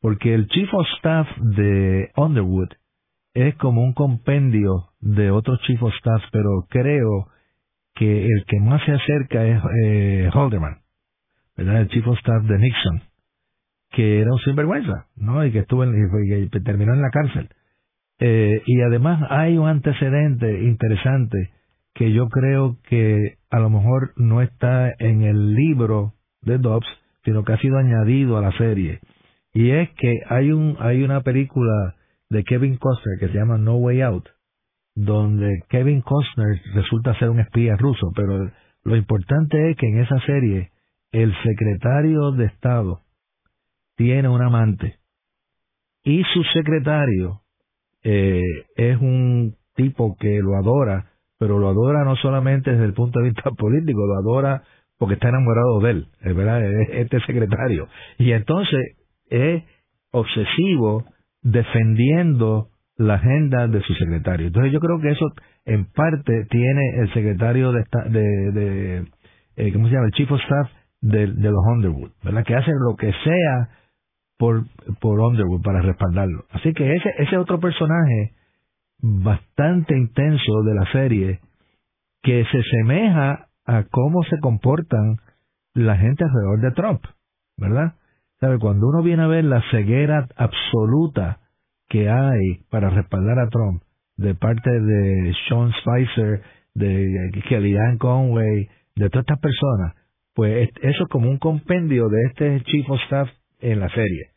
Porque 0.00 0.34
el 0.34 0.46
Chief 0.48 0.68
of 0.74 0.86
Staff 0.98 1.28
de 1.38 2.10
Underwood 2.16 2.68
es 3.34 3.54
como 3.56 3.82
un 3.82 3.94
compendio 3.94 4.90
de 5.00 5.30
otros 5.30 5.60
Chief 5.62 5.82
of 5.82 5.94
Staff, 5.94 6.22
pero 6.32 6.66
creo 6.68 7.28
que 7.94 8.26
el 8.26 8.44
que 8.46 8.60
más 8.60 8.84
se 8.84 8.92
acerca 8.92 9.44
es 9.46 9.60
eh, 9.84 10.30
Haldeman, 10.32 10.78
¿verdad? 11.56 11.80
El 11.82 11.88
Chief 11.88 12.06
of 12.06 12.18
Staff 12.18 12.42
de 12.44 12.58
Nixon, 12.58 13.02
que 13.90 14.20
era 14.20 14.32
un 14.32 14.38
sinvergüenza, 14.40 15.06
¿no? 15.16 15.44
Y 15.44 15.52
que 15.52 15.60
estuvo 15.60 15.84
en, 15.84 15.94
y 15.94 16.48
terminó 16.60 16.94
en 16.94 17.02
la 17.02 17.10
cárcel. 17.10 17.48
Eh, 18.20 18.62
y 18.66 18.80
además 18.82 19.22
hay 19.30 19.58
un 19.58 19.68
antecedente 19.68 20.64
interesante 20.64 21.50
que 21.94 22.12
yo 22.12 22.28
creo 22.28 22.76
que 22.88 23.38
a 23.50 23.58
lo 23.58 23.70
mejor 23.70 24.12
no 24.16 24.42
está 24.42 24.92
en 24.98 25.22
el 25.22 25.54
libro 25.54 26.14
de 26.42 26.58
Dobbs, 26.58 26.86
sino 27.24 27.44
que 27.44 27.52
ha 27.52 27.58
sido 27.58 27.78
añadido 27.78 28.36
a 28.36 28.42
la 28.42 28.52
serie. 28.56 29.00
Y 29.52 29.70
es 29.70 29.90
que 29.96 30.20
hay 30.28 30.52
un 30.52 30.76
hay 30.80 31.02
una 31.02 31.22
película 31.22 31.94
de 32.30 32.44
Kevin 32.44 32.76
Costner 32.76 33.18
que 33.18 33.28
se 33.28 33.38
llama 33.38 33.58
No 33.58 33.76
Way 33.76 34.02
Out, 34.02 34.28
donde 34.94 35.62
Kevin 35.68 36.02
Costner 36.02 36.60
resulta 36.74 37.18
ser 37.18 37.30
un 37.30 37.40
espía 37.40 37.76
ruso, 37.76 38.12
pero 38.14 38.50
lo 38.84 38.96
importante 38.96 39.70
es 39.70 39.76
que 39.76 39.88
en 39.88 40.00
esa 40.00 40.20
serie 40.26 40.70
el 41.12 41.34
secretario 41.42 42.32
de 42.32 42.46
Estado 42.46 43.00
tiene 43.98 44.28
un 44.28 44.40
amante 44.40 44.98
y 46.04 46.22
su 46.32 46.42
secretario 46.54 47.42
eh, 48.02 48.42
es 48.76 48.96
un 48.98 49.56
tipo 49.74 50.16
que 50.18 50.38
lo 50.38 50.56
adora, 50.56 51.10
pero 51.38 51.58
lo 51.58 51.68
adora 51.68 52.04
no 52.04 52.16
solamente 52.16 52.70
desde 52.70 52.86
el 52.86 52.94
punto 52.94 53.18
de 53.18 53.26
vista 53.26 53.50
político, 53.58 54.06
lo 54.06 54.14
adora 54.14 54.62
porque 54.96 55.14
está 55.14 55.28
enamorado 55.28 55.80
de 55.80 55.90
él, 55.90 56.06
es 56.22 56.34
verdad, 56.34 56.64
es 56.64 56.88
este 56.92 57.20
secretario. 57.20 57.88
Y 58.18 58.32
entonces 58.32 58.96
es 59.30 59.62
obsesivo 60.10 61.04
defendiendo 61.42 62.68
la 62.96 63.14
agenda 63.14 63.68
de 63.68 63.80
su 63.82 63.94
secretario. 63.94 64.46
Entonces 64.46 64.72
yo 64.72 64.80
creo 64.80 65.00
que 65.00 65.10
eso 65.10 65.26
en 65.66 65.84
parte 65.92 66.46
tiene 66.50 67.00
el 67.00 67.12
secretario 67.12 67.72
de, 67.72 67.84
de, 68.10 68.52
de 68.52 69.06
eh, 69.56 69.72
¿cómo 69.72 69.88
se 69.88 69.94
llama? 69.94 70.06
El 70.06 70.12
chief 70.12 70.32
of 70.32 70.40
staff 70.40 70.70
de, 71.00 71.26
de, 71.26 71.50
los 71.50 71.64
Underwood, 71.74 72.10
¿verdad? 72.24 72.44
Que 72.44 72.56
hace 72.56 72.72
lo 72.72 72.96
que 72.96 73.12
sea 73.12 73.77
por, 74.38 74.64
por 75.00 75.20
Underwood 75.20 75.62
para 75.62 75.82
respaldarlo. 75.82 76.44
Así 76.50 76.72
que 76.72 76.94
ese, 76.94 77.10
ese 77.18 77.36
otro 77.36 77.60
personaje 77.60 78.32
bastante 79.00 79.96
intenso 79.96 80.62
de 80.64 80.74
la 80.74 80.92
serie 80.92 81.40
que 82.22 82.44
se 82.44 82.62
semeja 82.62 83.48
a 83.66 83.84
cómo 83.90 84.22
se 84.24 84.38
comportan 84.40 85.16
la 85.74 85.96
gente 85.96 86.24
alrededor 86.24 86.60
de 86.60 86.70
Trump, 86.72 87.04
¿verdad? 87.56 87.94
¿Sabe? 88.40 88.58
Cuando 88.58 88.88
uno 88.88 89.02
viene 89.02 89.24
a 89.24 89.28
ver 89.28 89.44
la 89.44 89.62
ceguera 89.70 90.26
absoluta 90.36 91.40
que 91.88 92.08
hay 92.08 92.64
para 92.70 92.90
respaldar 92.90 93.38
a 93.38 93.48
Trump 93.48 93.82
de 94.16 94.34
parte 94.34 94.70
de 94.70 95.34
Sean 95.48 95.72
Spicer, 95.80 96.42
de 96.74 97.30
Kellyanne 97.48 97.98
Conway, 97.98 98.68
de 98.96 99.10
todas 99.10 99.24
estas 99.24 99.40
personas, 99.40 99.94
pues 100.34 100.68
eso 100.82 101.02
es 101.04 101.08
como 101.08 101.30
un 101.30 101.38
compendio 101.38 102.08
de 102.08 102.22
este 102.26 102.62
chief 102.64 102.88
of 102.90 103.00
staff 103.06 103.28
en 103.60 103.80
la 103.80 103.88
serie. 103.88 104.30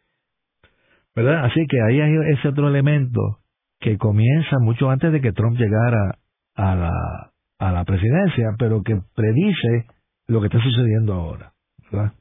¿Verdad? 1.15 1.45
Así 1.45 1.65
que 1.67 1.81
ahí 1.81 1.99
hay 1.99 2.13
ese 2.33 2.47
otro 2.47 2.69
elemento 2.69 3.39
que 3.79 3.97
comienza 3.97 4.57
mucho 4.59 4.89
antes 4.89 5.11
de 5.11 5.21
que 5.21 5.33
Trump 5.33 5.57
llegara 5.57 6.17
a 6.55 6.75
la, 6.75 7.31
a 7.59 7.71
la 7.71 7.83
presidencia, 7.83 8.45
pero 8.57 8.81
que 8.83 8.97
predice 9.15 9.85
lo 10.27 10.39
que 10.39 10.47
está 10.47 10.61
sucediendo 10.61 11.13
ahora, 11.13 11.53
¿verdad? 11.91 12.13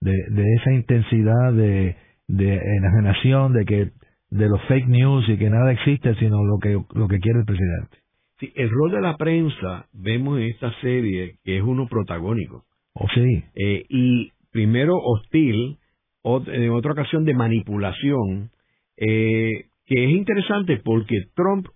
De, 0.00 0.12
de 0.30 0.44
esa 0.54 0.72
intensidad 0.72 1.52
de, 1.52 1.96
de 2.26 2.54
enajenación, 2.54 3.52
de 3.52 3.64
que 3.64 3.90
de 4.30 4.48
los 4.48 4.60
fake 4.62 4.88
news 4.88 5.28
y 5.28 5.36
que 5.36 5.48
nada 5.48 5.72
existe 5.72 6.14
sino 6.16 6.44
lo 6.44 6.58
que 6.58 6.72
lo 6.98 7.08
que 7.08 7.20
quiere 7.20 7.40
el 7.40 7.44
presidente. 7.44 7.98
Sí, 8.40 8.52
el 8.56 8.68
rol 8.68 8.90
de 8.90 9.00
la 9.00 9.16
prensa 9.16 9.86
vemos 9.92 10.38
en 10.38 10.46
esta 10.46 10.72
serie 10.80 11.36
que 11.44 11.58
es 11.58 11.62
uno 11.62 11.86
protagónico. 11.86 12.64
Oh, 12.94 13.06
sí. 13.14 13.44
Eh, 13.54 13.84
y 13.88 14.32
primero 14.50 14.96
hostil, 14.96 15.78
en 16.24 16.70
otra 16.70 16.92
ocasión 16.92 17.24
de 17.24 17.34
manipulación, 17.34 18.50
eh, 18.96 19.66
que 19.86 20.04
es 20.04 20.10
interesante 20.10 20.80
porque 20.82 21.16
Trump, 21.34 21.66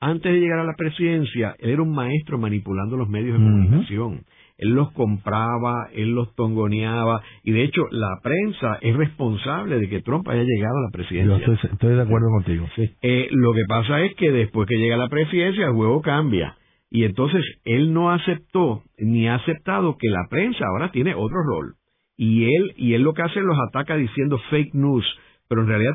antes 0.00 0.32
de 0.32 0.40
llegar 0.40 0.58
a 0.58 0.64
la 0.64 0.74
presidencia, 0.74 1.54
él 1.58 1.70
era 1.70 1.82
un 1.82 1.94
maestro 1.94 2.38
manipulando 2.38 2.96
los 2.96 3.08
medios 3.08 3.38
de 3.38 3.44
comunicación. 3.44 4.24
Él 4.56 4.70
los 4.70 4.92
compraba, 4.92 5.88
él 5.92 6.14
los 6.14 6.32
tongoneaba, 6.36 7.22
y 7.42 7.52
de 7.52 7.64
hecho 7.64 7.82
la 7.90 8.20
prensa 8.22 8.78
es 8.82 8.96
responsable 8.96 9.78
de 9.78 9.88
que 9.88 10.00
Trump 10.02 10.28
haya 10.28 10.44
llegado 10.44 10.78
a 10.78 10.82
la 10.82 10.90
presidencia. 10.92 11.46
Yo 11.46 11.52
estoy, 11.54 11.94
de 11.94 12.02
acuerdo 12.02 12.28
contigo, 12.30 12.66
sí. 12.76 12.88
Eh, 13.02 13.28
lo 13.30 13.52
que 13.52 13.64
pasa 13.68 14.00
es 14.02 14.14
que 14.14 14.30
después 14.30 14.68
que 14.68 14.76
llega 14.76 14.94
a 14.94 14.98
la 14.98 15.08
presidencia 15.08 15.66
el 15.66 15.72
juego 15.72 16.02
cambia. 16.02 16.56
Y 16.90 17.04
entonces 17.04 17.42
él 17.64 17.92
no 17.92 18.12
aceptó 18.12 18.84
ni 18.98 19.26
ha 19.26 19.34
aceptado 19.36 19.96
que 19.98 20.08
la 20.08 20.26
prensa 20.30 20.64
ahora 20.64 20.92
tiene 20.92 21.14
otro 21.14 21.38
rol. 21.42 21.74
Y 22.16 22.44
él, 22.44 22.74
y 22.76 22.94
él 22.94 23.02
lo 23.02 23.12
que 23.12 23.22
hace 23.22 23.40
los 23.40 23.56
ataca 23.68 23.96
diciendo 23.96 24.38
fake 24.50 24.74
news, 24.74 25.04
pero 25.48 25.62
en 25.62 25.68
realidad 25.68 25.92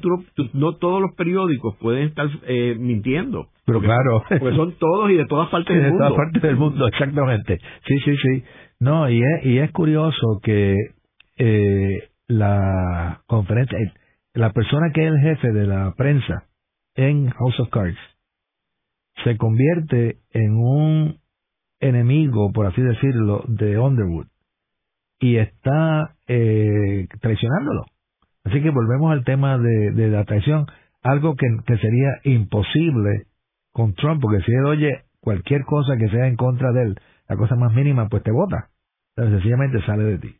no 0.53 0.75
todos 0.75 1.01
los 1.01 1.13
periódicos 1.15 1.75
pueden 1.77 2.07
estar 2.07 2.27
eh, 2.47 2.75
mintiendo. 2.77 3.47
Pero 3.65 3.79
claro. 3.81 4.23
Porque 4.27 4.55
son 4.55 4.73
todos 4.73 5.09
y 5.11 5.15
de 5.15 5.25
todas 5.25 5.49
partes 5.49 5.75
del 5.75 5.91
mundo. 5.91 6.03
De 6.03 6.09
todas 6.09 6.25
partes 6.25 6.41
del 6.41 6.55
mundo, 6.55 6.87
exactamente. 6.87 7.57
Sí, 7.87 7.99
sí, 7.99 8.15
sí. 8.17 8.43
No, 8.79 9.09
y 9.09 9.21
es, 9.21 9.45
y 9.45 9.57
es 9.59 9.71
curioso 9.71 10.39
que 10.43 10.75
eh, 11.37 12.09
la 12.27 13.21
conferencia, 13.27 13.77
la 14.33 14.51
persona 14.51 14.91
que 14.93 15.05
es 15.05 15.11
el 15.11 15.19
jefe 15.19 15.51
de 15.51 15.67
la 15.67 15.93
prensa 15.97 16.45
en 16.95 17.29
House 17.29 17.59
of 17.59 17.69
Cards 17.69 17.97
se 19.23 19.35
convierte 19.37 20.17
en 20.31 20.55
un 20.55 21.17
enemigo, 21.81 22.51
por 22.53 22.67
así 22.67 22.81
decirlo, 22.81 23.43
de 23.47 23.77
Underwood 23.77 24.27
y 25.19 25.37
está 25.37 26.15
eh, 26.27 27.07
traicionándolo. 27.19 27.85
Así 28.45 28.61
que 28.61 28.69
volvemos 28.69 29.11
al 29.11 29.23
tema 29.25 29.57
de, 29.57 29.91
de 29.91 30.07
la 30.07 30.23
traición, 30.23 30.65
algo 31.01 31.35
que, 31.35 31.47
sería 31.77 32.19
imposible 32.23 33.25
con 33.71 33.93
Trump, 33.93 34.21
porque 34.21 34.41
si 34.43 34.51
él 34.51 34.65
oye 34.65 35.03
cualquier 35.19 35.63
cosa 35.65 35.97
que 35.97 36.09
sea 36.09 36.27
en 36.27 36.35
contra 36.35 36.71
de 36.71 36.83
él, 36.83 36.99
la 37.27 37.35
cosa 37.35 37.55
más 37.55 37.73
mínima, 37.73 38.07
pues 38.09 38.23
te 38.23 38.31
vota. 38.31 38.69
Sencillamente 39.15 39.81
sale 39.85 40.03
de 40.03 40.17
ti. 40.17 40.35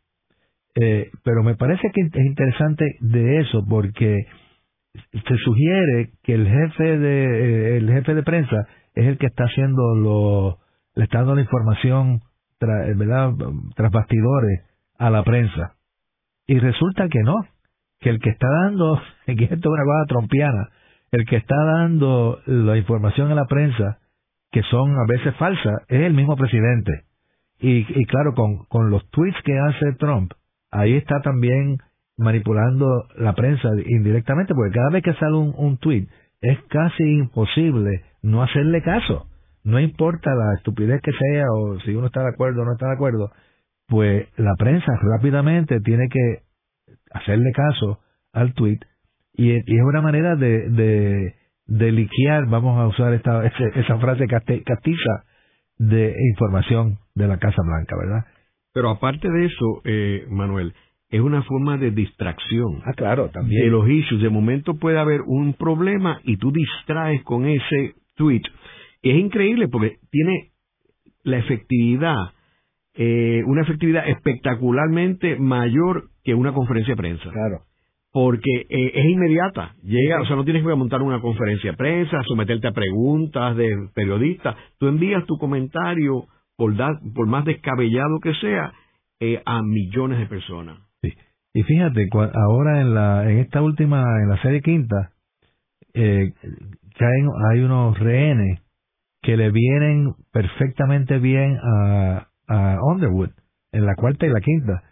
Eh, 0.74 1.10
pero 1.22 1.42
me 1.42 1.56
parece 1.56 1.90
que 1.92 2.00
es 2.00 2.26
interesante 2.26 2.96
de 3.00 3.40
eso, 3.40 3.64
porque 3.68 4.26
se 5.12 5.36
sugiere 5.44 6.10
que 6.22 6.34
el 6.34 6.48
jefe 6.48 6.98
de 6.98 7.24
eh, 7.24 7.76
el 7.76 7.90
jefe 7.90 8.14
de 8.14 8.22
prensa 8.22 8.66
es 8.94 9.06
el 9.06 9.18
que 9.18 9.26
está 9.26 9.44
haciendo 9.44 9.94
lo 9.94 10.58
le 10.94 11.04
está 11.04 11.18
dando 11.18 11.36
la 11.36 11.42
información 11.42 12.20
verdad 12.60 13.32
tras 13.76 13.92
bastidores 13.92 14.69
a 15.00 15.10
la 15.10 15.24
prensa 15.24 15.74
y 16.46 16.58
resulta 16.58 17.08
que 17.08 17.20
no 17.22 17.34
que 18.00 18.10
el 18.10 18.18
que 18.18 18.30
está 18.30 18.48
dando, 18.48 19.00
que 19.26 19.44
esto 19.44 19.56
es 19.56 19.66
una 19.66 20.04
trompiana, 20.06 20.68
el 21.12 21.26
que 21.26 21.36
está 21.36 21.56
dando 21.56 22.40
la 22.46 22.76
información 22.76 23.30
a 23.30 23.34
la 23.34 23.44
prensa, 23.46 23.98
que 24.50 24.62
son 24.64 24.92
a 24.92 25.06
veces 25.06 25.34
falsas, 25.36 25.82
es 25.88 26.00
el 26.02 26.14
mismo 26.14 26.36
presidente. 26.36 27.04
Y, 27.60 27.86
y 28.00 28.04
claro, 28.06 28.34
con, 28.34 28.64
con 28.66 28.90
los 28.90 29.08
tweets 29.10 29.36
que 29.44 29.58
hace 29.58 29.92
Trump, 29.98 30.32
ahí 30.70 30.96
está 30.96 31.20
también 31.20 31.78
manipulando 32.16 33.06
la 33.16 33.34
prensa 33.34 33.68
indirectamente, 33.86 34.54
porque 34.54 34.74
cada 34.74 34.90
vez 34.90 35.02
que 35.02 35.14
sale 35.14 35.36
un, 35.36 35.54
un 35.56 35.76
tweet 35.76 36.06
es 36.40 36.58
casi 36.68 37.04
imposible 37.04 38.04
no 38.22 38.42
hacerle 38.42 38.82
caso. 38.82 39.26
No 39.62 39.78
importa 39.78 40.30
la 40.34 40.54
estupidez 40.56 41.02
que 41.02 41.12
sea 41.12 41.44
o 41.52 41.78
si 41.80 41.94
uno 41.94 42.06
está 42.06 42.22
de 42.22 42.30
acuerdo 42.30 42.62
o 42.62 42.64
no 42.64 42.72
está 42.72 42.86
de 42.86 42.94
acuerdo, 42.94 43.30
pues 43.90 44.26
la 44.38 44.54
prensa 44.56 44.90
rápidamente 45.02 45.80
tiene 45.80 46.08
que 46.08 46.42
hacerle 47.12 47.52
caso 47.52 48.00
al 48.32 48.54
tweet 48.54 48.78
y, 49.34 49.52
es 49.52 49.82
una 49.82 50.00
manera 50.00 50.36
de, 50.36 50.70
de, 50.70 51.34
de 51.66 51.92
liquear, 51.92 52.46
vamos 52.46 52.78
a 52.78 52.86
usar 52.86 53.12
esta, 53.14 53.44
esa 53.74 53.98
frase 53.98 54.26
castiza 54.26 55.24
de 55.78 56.14
información 56.32 56.98
de 57.14 57.26
la 57.26 57.38
Casa 57.38 57.62
Blanca, 57.64 57.96
¿verdad? 57.96 58.26
Pero 58.72 58.90
aparte 58.90 59.28
de 59.28 59.46
eso, 59.46 59.82
eh, 59.84 60.26
Manuel, 60.28 60.74
es 61.08 61.20
una 61.20 61.42
forma 61.42 61.76
de 61.76 61.90
distracción. 61.90 62.82
Ah, 62.84 62.92
claro, 62.92 63.30
también. 63.30 63.64
De 63.64 63.70
los 63.70 63.88
issues. 63.88 64.22
De 64.22 64.28
momento 64.28 64.74
puede 64.74 64.98
haber 64.98 65.22
un 65.22 65.54
problema 65.54 66.20
y 66.22 66.36
tú 66.36 66.52
distraes 66.52 67.22
con 67.24 67.46
ese 67.46 67.94
tweet. 68.14 68.42
Es 69.02 69.16
increíble 69.16 69.66
porque 69.68 69.96
tiene 70.10 70.52
la 71.24 71.38
efectividad, 71.38 72.32
eh, 72.94 73.42
una 73.46 73.62
efectividad 73.62 74.08
espectacularmente 74.08 75.36
mayor 75.36 76.10
que 76.24 76.34
una 76.34 76.52
conferencia 76.52 76.94
de 76.94 77.00
prensa. 77.00 77.30
Claro. 77.30 77.62
Porque 78.12 78.66
eh, 78.68 78.92
es 78.94 79.04
inmediata. 79.06 79.76
Llega, 79.82 80.20
o 80.20 80.26
sea, 80.26 80.34
no 80.34 80.44
tienes 80.44 80.64
que 80.64 80.74
montar 80.74 81.00
una 81.00 81.20
conferencia 81.20 81.70
de 81.70 81.76
prensa, 81.76 82.20
someterte 82.24 82.66
a 82.66 82.72
preguntas 82.72 83.56
de 83.56 83.70
periodistas. 83.94 84.56
Tú 84.78 84.88
envías 84.88 85.24
tu 85.26 85.38
comentario, 85.38 86.26
por, 86.56 86.74
por 87.14 87.26
más 87.26 87.44
descabellado 87.44 88.18
que 88.20 88.34
sea, 88.34 88.72
eh, 89.20 89.40
a 89.46 89.62
millones 89.62 90.18
de 90.18 90.26
personas. 90.26 90.78
Sí. 91.02 91.12
Y 91.54 91.62
fíjate, 91.62 92.08
ahora 92.12 92.80
en, 92.80 92.94
la, 92.94 93.30
en 93.30 93.38
esta 93.38 93.62
última, 93.62 94.02
en 94.22 94.28
la 94.28 94.42
serie 94.42 94.60
quinta, 94.60 95.12
eh, 95.94 96.32
hay 96.98 97.60
unos 97.60 97.98
rehenes 97.98 98.60
que 99.22 99.36
le 99.36 99.50
vienen 99.50 100.14
perfectamente 100.32 101.18
bien 101.18 101.58
a, 101.62 102.29
a 102.50 102.76
Underwood 102.82 103.30
en 103.72 103.86
la 103.86 103.94
cuarta 103.94 104.26
y 104.26 104.30
la 104.30 104.40
quinta 104.40 104.82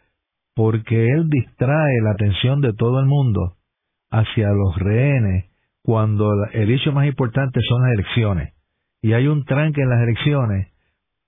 porque 0.58 1.06
él 1.06 1.28
distrae 1.28 2.00
la 2.02 2.10
atención 2.10 2.60
de 2.60 2.72
todo 2.72 2.98
el 2.98 3.06
mundo 3.06 3.58
hacia 4.10 4.48
los 4.48 4.76
rehenes 4.76 5.52
cuando 5.82 6.32
el 6.52 6.68
hecho 6.72 6.90
más 6.90 7.06
importante 7.06 7.60
son 7.68 7.82
las 7.82 7.92
elecciones. 7.92 8.54
Y 9.00 9.12
hay 9.12 9.28
un 9.28 9.44
tranque 9.44 9.80
en 9.80 9.88
las 9.88 10.02
elecciones 10.02 10.72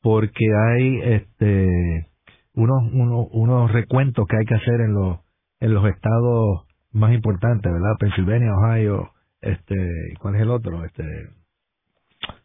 porque 0.03 0.45
hay 0.69 1.01
este 1.01 2.09
unos, 2.55 2.93
unos, 2.93 3.29
unos 3.31 3.71
recuentos 3.71 4.27
que 4.29 4.37
hay 4.37 4.45
que 4.47 4.57
hacer 4.57 4.81
en 4.81 4.95
los, 4.95 5.21
en 5.61 5.75
los 5.75 5.87
estados 5.87 6.67
más 6.91 7.13
importantes, 7.13 7.73
¿verdad? 7.73 7.95
Pennsylvania, 8.01 8.53
Ohio, 8.53 9.13
este, 9.41 9.77
¿cuál 10.19 10.35
es 10.35 10.43
el 10.43 10.51
otro? 10.51 10.85
Este, 10.85 11.05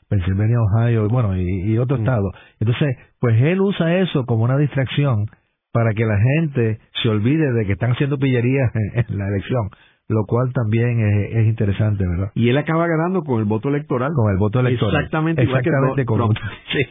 Pennsylvania, 0.08 0.58
Ohio, 0.62 1.08
bueno, 1.10 1.36
y, 1.36 1.72
y 1.72 1.78
otro 1.80 1.98
mm. 1.98 2.02
estado. 2.02 2.32
Entonces, 2.60 2.96
pues 3.26 3.42
él 3.42 3.60
usa 3.60 3.96
eso 4.02 4.24
como 4.28 4.44
una 4.44 4.56
distracción 4.56 5.26
para 5.74 5.96
que 5.96 6.06
la 6.06 6.16
gente 6.16 6.78
se 7.02 7.10
olvide 7.10 7.54
de 7.54 7.66
que 7.66 7.72
están 7.72 7.94
haciendo 7.94 8.20
pillerías 8.20 8.72
en, 8.94 9.18
la 9.18 9.28
elección, 9.28 9.68
lo 10.08 10.26
cual 10.28 10.54
también 10.54 11.00
es, 11.34 11.48
interesante, 11.48 12.08
¿verdad? 12.08 12.30
Y 12.36 12.50
él 12.50 12.58
acaba 12.60 12.86
ganando 12.86 13.24
con 13.24 13.40
el 13.40 13.46
voto 13.46 13.70
electoral. 13.70 14.12
Con 14.16 14.32
el 14.32 14.38
voto 14.38 14.60
electoral. 14.60 14.96
Exactamente, 14.98 15.42
Exactamente 15.42 16.04
igual 16.04 16.36
que 16.36 16.42
Sí. 16.72 16.86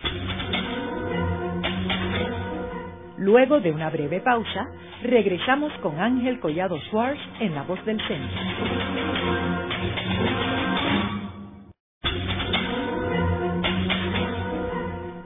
Luego 3.19 3.61
de 3.61 3.71
una 3.71 3.91
breve 3.91 4.19
pausa, 4.19 4.67
regresamos 5.05 5.73
con 5.83 6.01
Ángel 6.01 6.41
Collado 6.41 6.77
Schwartz 6.89 7.21
en 7.39 7.55
La 7.55 7.63
Voz 7.63 7.79
del 7.87 8.01
Centro. 8.09 9.24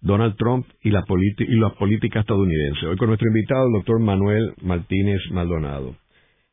Donald 0.00 0.36
Trump 0.36 0.66
y 0.82 0.90
la, 0.90 1.04
y 1.38 1.56
la 1.56 1.70
política 1.70 2.20
estadounidense. 2.20 2.86
Hoy 2.86 2.96
con 2.96 3.08
nuestro 3.08 3.28
invitado, 3.28 3.66
el 3.66 3.72
doctor 3.72 4.00
Manuel 4.00 4.54
Martínez 4.62 5.20
Maldonado. 5.30 5.96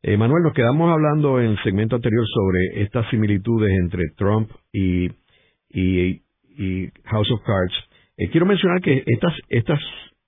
Eh, 0.02 0.18
Manuel, 0.18 0.44
nos 0.44 0.54
quedamos 0.54 0.92
hablando 0.92 1.40
en 1.40 1.52
el 1.52 1.64
segmento 1.64 1.96
anterior 1.96 2.24
sobre 2.28 2.84
estas 2.84 3.10
similitudes 3.10 3.72
entre 3.72 4.04
Trump 4.16 4.50
y, 4.72 5.10
y, 5.70 6.22
House 7.06 7.32
of 7.32 7.42
Cards. 7.44 7.74
Eh, 8.18 8.30
quiero 8.30 8.46
mencionar 8.46 8.82
que 8.82 9.04
estas, 9.06 9.34
estas, 9.50 9.80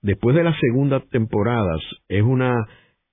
después 0.02 0.34
de 0.34 0.44
las 0.44 0.58
segundas 0.58 1.02
temporadas, 1.10 1.80
es 2.08 2.22
una, 2.22 2.54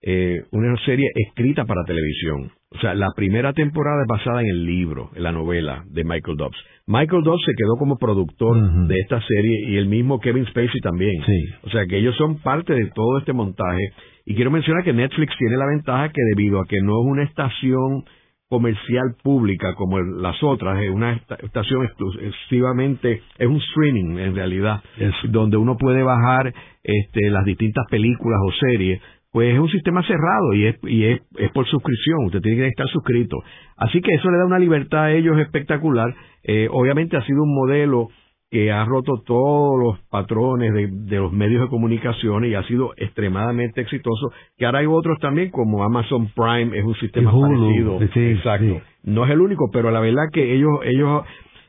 eh, 0.07 0.43
una 0.51 0.77
serie 0.85 1.09
escrita 1.15 1.65
para 1.65 1.83
televisión. 1.83 2.51
O 2.69 2.79
sea, 2.79 2.93
la 2.93 3.09
primera 3.15 3.53
temporada 3.53 4.03
es 4.03 4.07
basada 4.07 4.41
en 4.41 4.47
el 4.47 4.65
libro, 4.65 5.09
en 5.15 5.23
la 5.23 5.31
novela 5.31 5.83
de 5.89 6.03
Michael 6.03 6.37
Dobbs. 6.37 6.57
Michael 6.85 7.23
Dobbs 7.23 7.43
se 7.43 7.53
quedó 7.57 7.75
como 7.79 7.97
productor 7.97 8.87
de 8.87 8.99
esta 8.99 9.19
serie 9.21 9.67
y 9.67 9.77
el 9.77 9.87
mismo 9.87 10.19
Kevin 10.19 10.45
Spacey 10.45 10.79
también. 10.81 11.23
O 11.63 11.69
sea, 11.71 11.87
que 11.87 11.97
ellos 11.97 12.15
son 12.17 12.37
parte 12.41 12.73
de 12.73 12.91
todo 12.93 13.17
este 13.17 13.33
montaje. 13.33 13.81
Y 14.25 14.35
quiero 14.35 14.51
mencionar 14.51 14.83
que 14.83 14.93
Netflix 14.93 15.35
tiene 15.39 15.57
la 15.57 15.65
ventaja 15.65 16.09
que 16.09 16.21
debido 16.35 16.59
a 16.59 16.65
que 16.67 16.81
no 16.81 17.01
es 17.01 17.07
una 17.07 17.23
estación 17.23 18.03
comercial 18.47 19.15
pública 19.23 19.73
como 19.75 19.99
las 19.99 20.41
otras, 20.43 20.79
es 20.81 20.91
una 20.91 21.13
estación 21.13 21.83
exclusivamente, 21.83 23.21
es 23.39 23.47
un 23.47 23.57
streaming 23.57 24.19
en 24.19 24.35
realidad, 24.35 24.83
donde 25.29 25.57
uno 25.57 25.77
puede 25.77 26.03
bajar 26.03 26.53
este, 26.83 27.31
las 27.31 27.43
distintas 27.45 27.85
películas 27.89 28.39
o 28.45 28.51
series 28.51 29.01
pues 29.35 29.53
es 29.53 29.59
un 29.59 29.67
sistema 29.67 30.01
cerrado 30.07 30.53
y 30.53 30.65
es, 30.65 30.77
y 30.83 31.03
es, 31.07 31.21
por 31.53 31.67
suscripción, 31.67 32.27
usted 32.27 32.39
tiene 32.39 32.57
que 32.61 32.67
estar 32.67 32.87
suscrito. 32.87 33.35
Así 33.75 33.99
que 33.99 34.13
eso 34.13 34.31
le 34.31 34.37
da 34.37 34.45
una 34.45 34.59
libertad 34.59 35.03
a 35.03 35.11
ellos 35.11 35.37
espectacular. 35.39 36.15
Eh, 36.41 36.69
obviamente 36.71 37.17
ha 37.17 37.25
sido 37.25 37.43
un 37.43 37.53
modelo 37.53 38.07
que 38.49 38.71
ha 38.71 38.85
roto 38.85 39.21
todos 39.25 39.77
los 39.77 39.99
patrones 40.09 40.73
de, 40.73 41.17
los 41.17 41.33
medios 41.33 41.63
de 41.63 41.67
comunicación 41.67 42.45
y 42.45 42.55
ha 42.55 42.63
sido 42.63 42.93
extremadamente 42.95 43.81
exitoso. 43.81 44.31
Que 44.55 44.67
ahora 44.67 44.79
hay 44.79 44.85
otros 44.85 45.19
también, 45.19 45.51
como 45.51 45.83
Amazon 45.83 46.29
Prime, 46.33 46.77
es 46.79 46.85
un 46.85 46.95
sistema 46.95 47.29
parecido. 47.33 48.01
Exacto. 48.01 48.81
No 49.03 49.25
es 49.25 49.31
el 49.31 49.41
único, 49.41 49.69
pero 49.69 49.91
la 49.91 49.99
verdad 49.99 50.29
que 50.31 50.55
ellos, 50.55 50.79
ellos 50.85 51.23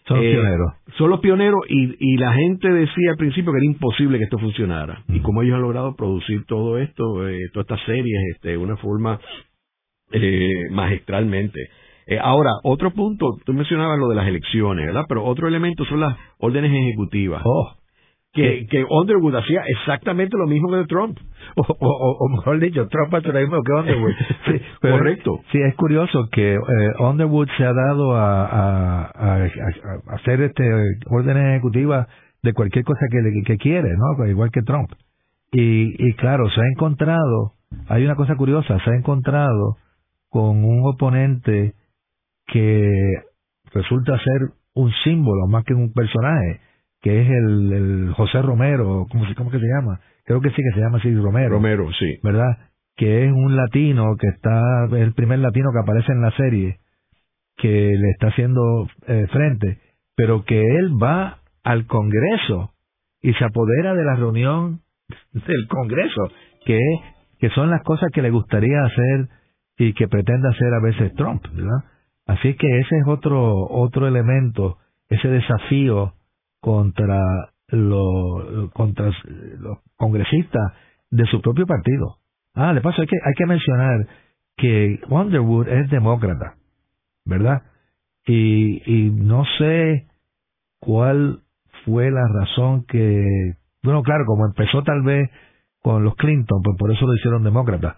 son 0.06 0.22
eh, 0.22 0.32
pioneros. 0.32 0.72
Son 0.98 1.10
los 1.10 1.20
pioneros 1.20 1.60
y, 1.68 1.96
y 1.98 2.16
la 2.16 2.32
gente 2.32 2.68
decía 2.68 3.10
al 3.10 3.16
principio 3.16 3.52
que 3.52 3.58
era 3.58 3.66
imposible 3.66 4.18
que 4.18 4.24
esto 4.24 4.38
funcionara. 4.38 5.02
Y 5.08 5.20
como 5.20 5.42
ellos 5.42 5.56
han 5.56 5.62
logrado 5.62 5.96
producir 5.96 6.44
todo 6.46 6.78
esto, 6.78 7.28
eh, 7.28 7.38
todas 7.52 7.66
estas 7.68 7.84
series, 7.86 8.16
este, 8.34 8.50
de 8.50 8.56
una 8.56 8.76
forma 8.76 9.20
eh, 10.12 10.70
magistralmente. 10.70 11.60
Eh, 12.06 12.18
ahora, 12.20 12.50
otro 12.62 12.92
punto, 12.92 13.36
tú 13.44 13.52
mencionabas 13.52 13.98
lo 13.98 14.08
de 14.08 14.14
las 14.14 14.28
elecciones, 14.28 14.86
¿verdad? 14.86 15.04
Pero 15.08 15.24
otro 15.24 15.48
elemento 15.48 15.84
son 15.86 16.00
las 16.00 16.16
órdenes 16.38 16.70
ejecutivas. 16.72 17.42
Oh 17.44 17.76
que, 18.36 18.66
que 18.66 18.84
Underwood 18.88 19.34
hacía 19.34 19.62
exactamente 19.66 20.36
lo 20.36 20.46
mismo 20.46 20.70
que 20.70 20.84
Trump. 20.86 21.18
O, 21.56 21.62
o, 21.62 22.28
mejor 22.28 22.60
dicho, 22.60 22.86
Trump 22.88 23.14
hace 23.14 23.32
lo 23.32 23.40
mismo 23.40 23.62
que 23.62 23.72
Underwood. 23.72 24.12
Sí, 24.46 24.60
correcto. 24.80 25.40
Sí, 25.50 25.58
es 25.60 25.74
curioso 25.74 26.28
que 26.30 26.54
eh, 26.54 26.58
Underwood 26.98 27.48
se 27.56 27.64
ha 27.64 27.72
dado 27.72 28.14
a, 28.14 28.44
a, 28.44 29.10
a, 29.12 29.48
hacer 30.14 30.42
este 30.42 30.62
órdenes 31.10 31.54
ejecutivas 31.54 32.06
de 32.42 32.52
cualquier 32.52 32.84
cosa 32.84 33.06
que, 33.10 33.42
que 33.44 33.56
quiere, 33.56 33.88
¿no? 33.96 34.26
Igual 34.26 34.50
que 34.50 34.62
Trump. 34.62 34.90
Y, 35.52 35.94
y 35.98 36.12
claro, 36.14 36.48
se 36.50 36.60
ha 36.60 36.66
encontrado, 36.72 37.54
hay 37.88 38.04
una 38.04 38.14
cosa 38.14 38.36
curiosa, 38.36 38.78
se 38.84 38.90
ha 38.90 38.96
encontrado 38.96 39.76
con 40.28 40.64
un 40.64 40.82
oponente 40.84 41.74
que 42.46 42.92
resulta 43.72 44.18
ser 44.18 44.50
un 44.74 44.92
símbolo 45.04 45.46
más 45.48 45.64
que 45.64 45.74
un 45.74 45.92
personaje 45.92 46.60
que 47.06 47.20
es 47.20 47.30
el, 47.30 47.72
el 47.72 48.12
José 48.14 48.42
Romero, 48.42 49.06
¿cómo, 49.08 49.24
¿cómo 49.36 49.48
que 49.52 49.60
se 49.60 49.66
llama? 49.68 50.00
Creo 50.24 50.40
que 50.40 50.50
sí 50.50 50.56
que 50.56 50.74
se 50.74 50.80
llama 50.80 50.98
así 50.98 51.14
Romero. 51.14 51.50
Romero, 51.50 51.88
sí. 51.92 52.18
¿Verdad? 52.20 52.58
Que 52.96 53.24
es 53.24 53.32
un 53.32 53.54
latino 53.54 54.16
que 54.18 54.26
está, 54.26 54.86
es 54.86 55.02
el 55.02 55.14
primer 55.14 55.38
latino 55.38 55.70
que 55.72 55.78
aparece 55.78 56.10
en 56.10 56.20
la 56.20 56.32
serie, 56.32 56.80
que 57.58 57.68
le 57.68 58.10
está 58.10 58.26
haciendo 58.26 58.88
eh, 59.06 59.28
frente, 59.30 59.78
pero 60.16 60.42
que 60.44 60.60
él 60.60 61.00
va 61.00 61.38
al 61.62 61.86
Congreso 61.86 62.72
y 63.22 63.34
se 63.34 63.44
apodera 63.44 63.94
de 63.94 64.04
la 64.04 64.16
reunión 64.16 64.80
del 65.32 65.68
Congreso, 65.68 66.28
que, 66.64 66.80
que 67.38 67.50
son 67.50 67.70
las 67.70 67.84
cosas 67.84 68.10
que 68.12 68.22
le 68.22 68.30
gustaría 68.30 68.82
hacer 68.82 69.28
y 69.78 69.92
que 69.92 70.08
pretende 70.08 70.48
hacer 70.48 70.74
a 70.74 70.82
veces 70.82 71.14
Trump, 71.14 71.40
¿verdad? 71.54 71.84
Así 72.26 72.54
que 72.54 72.80
ese 72.80 72.98
es 72.98 73.06
otro, 73.06 73.54
otro 73.70 74.08
elemento, 74.08 74.78
ese 75.08 75.28
desafío 75.28 76.15
contra, 76.66 77.22
los 77.68 78.72
contra 78.72 79.12
los 79.60 79.78
congresistas 79.94 80.72
de 81.12 81.24
su 81.26 81.40
propio 81.40 81.64
partido. 81.64 82.16
Ah, 82.54 82.74
de 82.74 82.80
paso 82.80 83.02
hay 83.02 83.06
que, 83.06 83.18
hay 83.24 83.34
que 83.34 83.46
mencionar 83.46 84.08
que 84.56 84.98
Underwood 85.08 85.68
es 85.68 85.88
demócrata, 85.90 86.56
¿verdad? 87.24 87.62
Y, 88.26 88.82
y 88.84 89.10
no 89.10 89.44
sé 89.58 90.08
cuál 90.80 91.42
fue 91.84 92.10
la 92.10 92.26
razón 92.26 92.84
que, 92.86 93.24
bueno, 93.84 94.02
claro, 94.02 94.24
como 94.26 94.46
empezó 94.46 94.82
tal 94.82 95.02
vez 95.02 95.30
con 95.82 96.02
los 96.02 96.16
Clinton, 96.16 96.62
pues 96.64 96.76
por 96.76 96.90
eso 96.90 97.06
lo 97.06 97.14
hicieron 97.14 97.44
demócrata, 97.44 97.96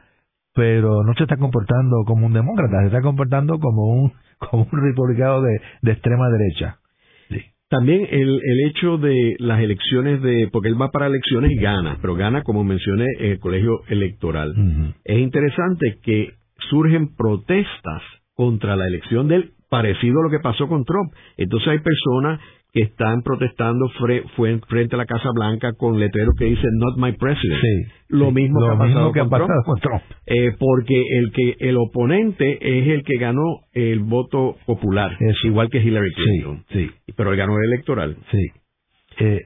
pero 0.52 1.04
no 1.04 1.14
se 1.14 1.22
está 1.22 1.38
comportando 1.38 2.04
como 2.04 2.26
un 2.26 2.34
demócrata, 2.34 2.80
se 2.80 2.86
está 2.88 3.00
comportando 3.00 3.58
como 3.60 3.86
un, 3.86 4.12
como 4.50 4.68
un 4.70 4.82
republicano 4.82 5.40
de, 5.40 5.58
de 5.80 5.92
extrema 5.92 6.28
derecha. 6.28 6.80
También 7.68 8.06
el, 8.10 8.40
el 8.42 8.60
hecho 8.68 8.96
de 8.96 9.36
las 9.38 9.60
elecciones 9.60 10.22
de, 10.22 10.48
porque 10.50 10.68
él 10.68 10.80
va 10.80 10.90
para 10.90 11.06
elecciones 11.06 11.52
y 11.52 11.56
gana, 11.56 11.98
pero 12.00 12.14
gana, 12.14 12.42
como 12.42 12.64
mencioné, 12.64 13.06
en 13.18 13.32
el 13.32 13.38
colegio 13.38 13.80
electoral. 13.88 14.54
Es 15.04 15.18
interesante 15.18 15.98
que 16.02 16.32
surgen 16.70 17.14
protestas 17.14 18.02
contra 18.34 18.74
la 18.74 18.86
elección 18.86 19.28
de 19.28 19.36
él, 19.36 19.50
parecido 19.68 20.20
a 20.20 20.22
lo 20.22 20.30
que 20.30 20.40
pasó 20.40 20.66
con 20.66 20.84
Trump. 20.84 21.12
Entonces 21.36 21.68
hay 21.68 21.78
personas 21.80 22.40
que 22.72 22.82
están 22.82 23.22
protestando 23.22 23.88
frente 24.68 24.94
a 24.94 24.98
la 24.98 25.06
Casa 25.06 25.30
Blanca 25.34 25.72
con 25.72 25.98
letreros 25.98 26.34
que 26.38 26.44
dicen 26.44 26.70
Not 26.78 26.98
my 26.98 27.12
president. 27.12 27.60
lo 28.08 28.30
mismo 28.30 28.60
que 29.12 29.20
ha 29.20 29.28
pasado, 29.28 29.64
con, 29.64 29.80
Trump. 29.80 30.02
Eh, 30.26 30.52
porque 30.58 31.02
el 31.18 31.32
que 31.32 31.56
el 31.60 31.76
oponente 31.78 32.58
es 32.60 32.88
el 32.88 33.02
que 33.04 33.18
ganó 33.18 33.60
el 33.72 34.00
voto 34.00 34.56
popular, 34.66 35.16
es 35.18 35.36
igual 35.44 35.70
que 35.70 35.78
Hillary 35.78 36.12
Clinton. 36.12 36.64
Sí, 36.70 36.90
Pero 37.16 37.32
él 37.32 37.38
ganó 37.38 37.56
el 37.56 37.72
electoral. 37.72 38.16
Sí. 38.30 38.46
Eh, 39.20 39.40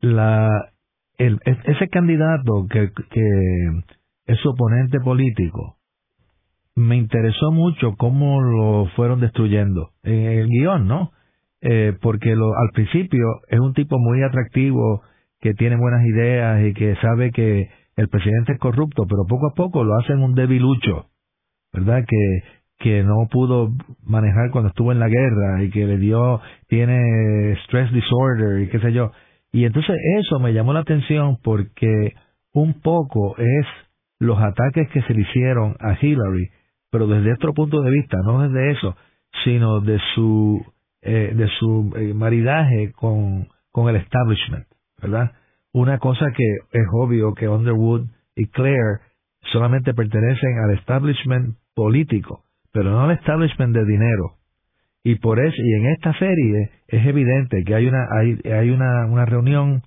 la, 0.00 0.48
el, 1.16 1.38
ese 1.44 1.88
candidato 1.88 2.66
que, 2.70 2.90
que 3.10 3.22
es 4.26 4.38
su 4.40 4.50
oponente 4.50 4.98
político, 5.00 5.76
me 6.74 6.96
interesó 6.96 7.50
mucho 7.50 7.94
cómo 7.96 8.40
lo 8.40 8.86
fueron 8.96 9.20
destruyendo 9.20 9.90
en 10.02 10.26
el 10.26 10.48
guion, 10.48 10.86
¿no? 10.86 11.12
Eh, 11.62 11.96
porque 12.00 12.34
lo, 12.34 12.56
al 12.56 12.70
principio 12.74 13.40
es 13.48 13.60
un 13.60 13.72
tipo 13.72 13.98
muy 13.98 14.22
atractivo, 14.22 15.02
que 15.40 15.54
tiene 15.54 15.76
buenas 15.76 16.04
ideas 16.04 16.64
y 16.64 16.74
que 16.74 16.94
sabe 16.96 17.32
que 17.32 17.68
el 17.96 18.08
presidente 18.08 18.52
es 18.52 18.58
corrupto, 18.58 19.06
pero 19.08 19.24
poco 19.28 19.48
a 19.48 19.54
poco 19.54 19.84
lo 19.84 19.98
hacen 19.98 20.20
un 20.22 20.34
debilucho, 20.34 21.06
¿verdad? 21.72 22.04
Que, 22.06 22.42
que 22.78 23.02
no 23.02 23.28
pudo 23.30 23.70
manejar 24.04 24.50
cuando 24.50 24.68
estuvo 24.68 24.92
en 24.92 25.00
la 25.00 25.08
guerra 25.08 25.62
y 25.62 25.70
que 25.70 25.86
le 25.86 25.98
dio, 25.98 26.40
tiene 26.68 27.56
stress 27.64 27.92
disorder 27.92 28.62
y 28.62 28.68
qué 28.68 28.78
sé 28.80 28.92
yo. 28.92 29.10
Y 29.52 29.64
entonces 29.64 29.96
eso 30.20 30.38
me 30.38 30.52
llamó 30.52 30.72
la 30.72 30.80
atención 30.80 31.38
porque 31.42 32.14
un 32.52 32.80
poco 32.80 33.36
es 33.38 33.66
los 34.18 34.38
ataques 34.38 34.88
que 34.90 35.02
se 35.02 35.14
le 35.14 35.22
hicieron 35.22 35.76
a 35.80 35.96
Hillary, 36.00 36.50
pero 36.90 37.06
desde 37.06 37.32
otro 37.32 37.52
punto 37.52 37.82
de 37.82 37.90
vista, 37.90 38.16
no 38.24 38.48
desde 38.48 38.70
eso, 38.70 38.96
sino 39.44 39.80
de 39.80 39.98
su, 40.14 40.64
eh, 41.02 41.32
de 41.34 41.48
su 41.58 41.92
eh, 41.96 42.14
maridaje 42.14 42.92
con, 42.92 43.48
con 43.70 43.88
el 43.88 43.96
establishment, 43.96 44.66
¿verdad? 45.00 45.32
Una 45.72 45.98
cosa 45.98 46.26
que 46.36 46.44
es 46.72 46.86
obvio 46.92 47.34
que 47.34 47.48
Underwood 47.48 48.06
y 48.36 48.46
Claire 48.46 49.00
solamente 49.52 49.94
pertenecen 49.94 50.58
al 50.58 50.78
establishment 50.78 51.56
político, 51.74 52.44
pero 52.72 52.90
no 52.90 53.02
al 53.02 53.12
establishment 53.12 53.74
de 53.74 53.84
dinero. 53.84 54.36
Y 55.04 55.16
por 55.16 55.40
eso, 55.40 55.56
y 55.58 55.72
en 55.74 55.86
esta 55.86 56.16
serie 56.18 56.70
es 56.86 57.06
evidente 57.06 57.64
que 57.64 57.74
hay 57.74 57.86
una, 57.86 58.06
hay, 58.12 58.38
hay 58.52 58.70
una, 58.70 59.06
una 59.06 59.24
reunión 59.24 59.82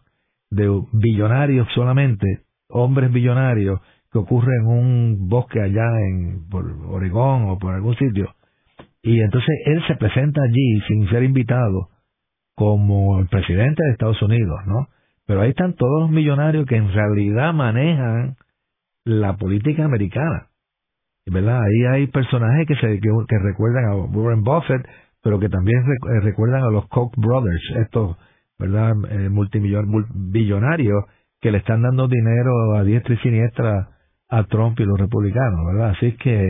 de 0.50 0.70
billonarios 0.92 1.68
solamente, 1.74 2.42
hombres 2.68 3.12
billonarios, 3.12 3.80
que 4.12 4.20
ocurre 4.20 4.52
en 4.62 4.68
un 4.68 5.30
bosque 5.30 5.62
allá 5.62 5.86
en 6.08 6.48
por 6.50 6.66
Oregón 6.88 7.50
o 7.50 7.58
por 7.58 7.74
algún 7.74 7.96
sitio. 7.96 8.34
Y 9.06 9.22
entonces 9.22 9.56
él 9.66 9.84
se 9.88 9.96
presenta 9.98 10.42
allí 10.42 10.82
sin 10.88 11.08
ser 11.10 11.22
invitado 11.22 11.90
como 12.56 13.20
el 13.20 13.28
presidente 13.28 13.84
de 13.84 13.92
Estados 13.92 14.20
Unidos, 14.24 14.60
¿no? 14.66 14.88
Pero 15.28 15.42
ahí 15.42 15.52
están 15.52 15.76
todos 15.76 16.02
los 16.02 16.10
millonarios 16.10 16.66
que 16.66 16.76
en 16.76 16.92
realidad 16.92 17.54
manejan 17.54 18.36
la 19.04 19.38
política 19.38 19.86
americana. 19.86 20.48
¿Verdad? 21.28 21.62
Ahí 21.62 21.86
hay 21.86 22.08
personajes 22.08 22.68
que, 22.68 22.76
se, 22.76 23.00
que, 23.00 23.40
recuerdan 23.44 23.86
a 23.86 23.96
Warren 23.96 24.42
Buffett, 24.42 24.88
pero 25.22 25.40
que 25.40 25.50
también 25.50 25.78
eh, 25.80 26.20
recuerdan 26.22 26.64
a 26.64 26.72
los 26.72 26.88
Koch 26.88 27.14
brothers, 27.16 27.64
estos, 27.78 28.18
¿verdad? 28.58 28.94
Eh, 29.10 29.30
multimillonarios 29.30 31.04
que 31.42 31.52
le 31.52 31.60
están 31.60 31.84
dando 31.84 32.08
dinero 32.08 32.76
a 32.76 32.84
diestra 32.84 33.14
y 33.14 33.18
siniestra 33.18 33.90
a 34.30 34.44
Trump 34.46 34.80
y 34.80 34.86
los 34.86 35.00
republicanos, 35.00 35.60
¿verdad? 35.68 35.90
Así 35.92 36.14
que 36.18 36.48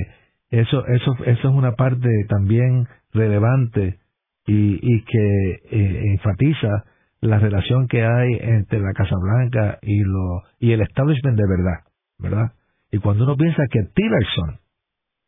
eso, 0.59 0.85
eso, 0.87 1.15
eso 1.25 1.49
es 1.49 1.55
una 1.55 1.73
parte 1.73 2.09
también 2.29 2.87
relevante 3.13 3.99
y, 4.45 4.79
y 4.81 5.03
que 5.03 5.51
eh, 5.71 6.01
enfatiza 6.11 6.85
la 7.21 7.39
relación 7.39 7.87
que 7.87 8.03
hay 8.05 8.33
entre 8.39 8.79
la 8.79 8.93
Casa 8.93 9.15
Blanca 9.19 9.79
y, 9.81 9.99
lo, 10.03 10.43
y 10.59 10.71
el 10.71 10.81
establishment 10.81 11.37
de 11.37 11.47
verdad, 11.47 11.79
¿verdad? 12.19 12.51
Y 12.91 12.99
cuando 12.99 13.23
uno 13.23 13.35
piensa 13.35 13.63
que 13.69 13.83
Tillerson, 13.93 14.59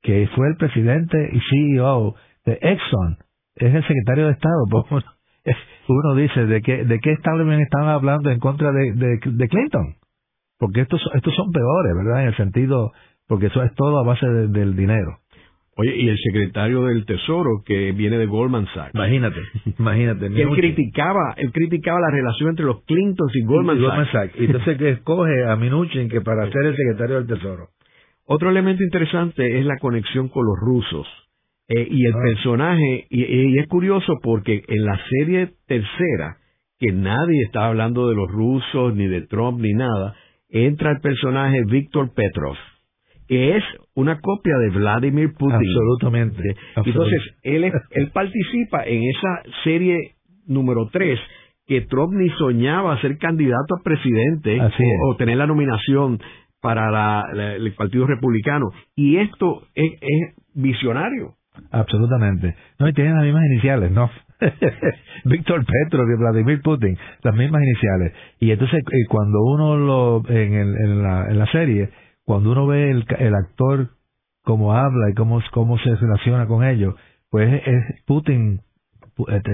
que 0.01 0.29
fue 0.35 0.47
el 0.47 0.55
presidente 0.57 1.29
y 1.33 1.39
CEO 1.49 2.15
de 2.45 2.53
Exxon, 2.61 3.17
es 3.55 3.73
el 3.73 3.81
secretario 3.81 4.27
de 4.27 4.33
Estado, 4.33 4.63
pues 4.69 5.03
uno 5.87 6.15
dice, 6.15 6.45
¿de 6.45 6.61
qué, 6.61 6.85
de 6.85 6.99
qué 6.99 7.13
establishment 7.13 7.61
estaban 7.61 7.89
hablando 7.89 8.29
en 8.29 8.39
contra 8.39 8.71
de, 8.71 8.93
de, 8.93 9.47
Clinton? 9.47 9.95
Porque 10.59 10.81
estos, 10.81 11.01
estos 11.13 11.33
son 11.35 11.51
peores, 11.51 11.93
¿verdad? 11.95 12.21
En 12.21 12.27
el 12.27 12.37
sentido, 12.37 12.91
porque 13.27 13.47
eso 13.47 13.63
es 13.63 13.73
todo 13.75 13.99
a 13.99 14.03
base 14.03 14.27
del 14.27 14.75
dinero. 14.75 15.19
Oye, 15.79 15.95
y 15.95 16.09
el 16.09 16.17
secretario 16.17 16.85
del 16.85 17.05
Tesoro 17.05 17.61
que 17.63 17.91
viene 17.91 18.17
de 18.17 18.25
Goldman 18.25 18.65
Sachs. 18.73 18.95
Imagínate, 18.95 19.39
imagínate. 19.77 20.25
él 20.25 20.49
criticaba, 20.55 21.35
él 21.37 21.51
criticaba 21.51 21.99
la 21.99 22.09
relación 22.09 22.49
entre 22.49 22.65
los 22.65 22.83
Clintons 22.85 23.35
y 23.35 23.45
Goldman, 23.45 23.79
Sachs. 24.11 24.33
Y 24.39 24.45
entonces 24.45 24.77
que 24.77 24.89
escoge 24.89 25.45
a 25.45 25.55
Minuchin 25.55 26.09
que 26.09 26.21
para 26.21 26.49
ser 26.51 26.65
el 26.65 26.75
secretario 26.75 27.17
del 27.17 27.27
Tesoro. 27.27 27.67
Otro 28.25 28.49
elemento 28.49 28.83
interesante 28.83 29.59
es 29.59 29.65
la 29.65 29.77
conexión 29.77 30.29
con 30.29 30.45
los 30.45 30.55
rusos. 30.59 31.07
Eh, 31.69 31.87
y 31.91 32.05
el 32.05 32.13
ah. 32.13 32.19
personaje, 32.23 33.05
y, 33.11 33.59
es 33.59 33.67
curioso 33.67 34.13
porque 34.23 34.63
en 34.67 34.83
la 34.83 34.99
serie 35.09 35.51
tercera, 35.67 36.37
que 36.79 36.91
nadie 36.91 37.43
está 37.43 37.67
hablando 37.67 38.09
de 38.09 38.15
los 38.15 38.27
rusos, 38.31 38.95
ni 38.95 39.05
de 39.07 39.21
Trump, 39.27 39.59
ni 39.59 39.73
nada, 39.73 40.15
entra 40.49 40.91
el 40.91 41.01
personaje 41.01 41.61
Víctor 41.67 42.13
Petrov 42.15 42.55
que 43.27 43.57
es 43.57 43.63
una 43.93 44.19
copia 44.19 44.57
de 44.57 44.69
Vladimir 44.69 45.33
Putin. 45.33 45.55
Absolutamente. 45.55 46.55
Entonces, 46.75 47.21
él, 47.43 47.71
él 47.91 48.11
participa 48.13 48.83
en 48.85 49.03
esa 49.03 49.43
serie 49.63 50.15
número 50.47 50.89
3 50.91 51.19
que 51.67 51.81
Trump 51.81 52.13
ni 52.13 52.29
soñaba 52.29 52.99
ser 53.01 53.17
candidato 53.17 53.75
a 53.75 53.83
presidente 53.83 54.59
o, 55.03 55.15
tener 55.17 55.37
la 55.37 55.45
nominación 55.45 56.19
para 56.61 57.23
el 57.55 57.73
Partido 57.75 58.07
Republicano. 58.07 58.67
Y 58.95 59.17
esto 59.17 59.63
es, 59.75 59.91
visionario. 60.53 61.33
Absolutamente. 61.71 62.55
No, 62.79 62.87
y 62.87 62.93
tienen 62.93 63.15
las 63.15 63.23
mismas 63.23 63.45
iniciales, 63.45 63.91
¿no? 63.91 64.09
Víctor 65.25 65.65
Petro 65.65 66.03
y 66.03 66.17
Vladimir 66.17 66.61
Putin, 66.61 66.97
las 67.23 67.35
mismas 67.35 67.61
iniciales. 67.63 68.13
Y 68.39 68.51
entonces, 68.51 68.79
eh, 68.79 69.05
cuando 69.09 69.43
uno 69.43 69.77
lo, 69.77 70.23
en, 70.29 70.53
en, 70.53 71.03
la, 71.03 71.27
en 71.29 71.37
la 71.37 71.45
serie, 71.51 71.89
cuando 72.27 72.51
uno 72.51 72.67
ve 72.67 72.91
el, 72.91 73.05
el 73.19 73.33
actor 73.33 73.87
cómo 74.43 74.73
habla 74.73 75.09
y 75.09 75.13
cómo, 75.13 75.41
cómo 75.53 75.77
se 75.77 75.95
relaciona 75.95 76.45
con 76.45 76.65
ellos, 76.65 76.93
pues 77.29 77.61
es 77.65 78.03
Putin, 78.05 78.59
este, 79.29 79.51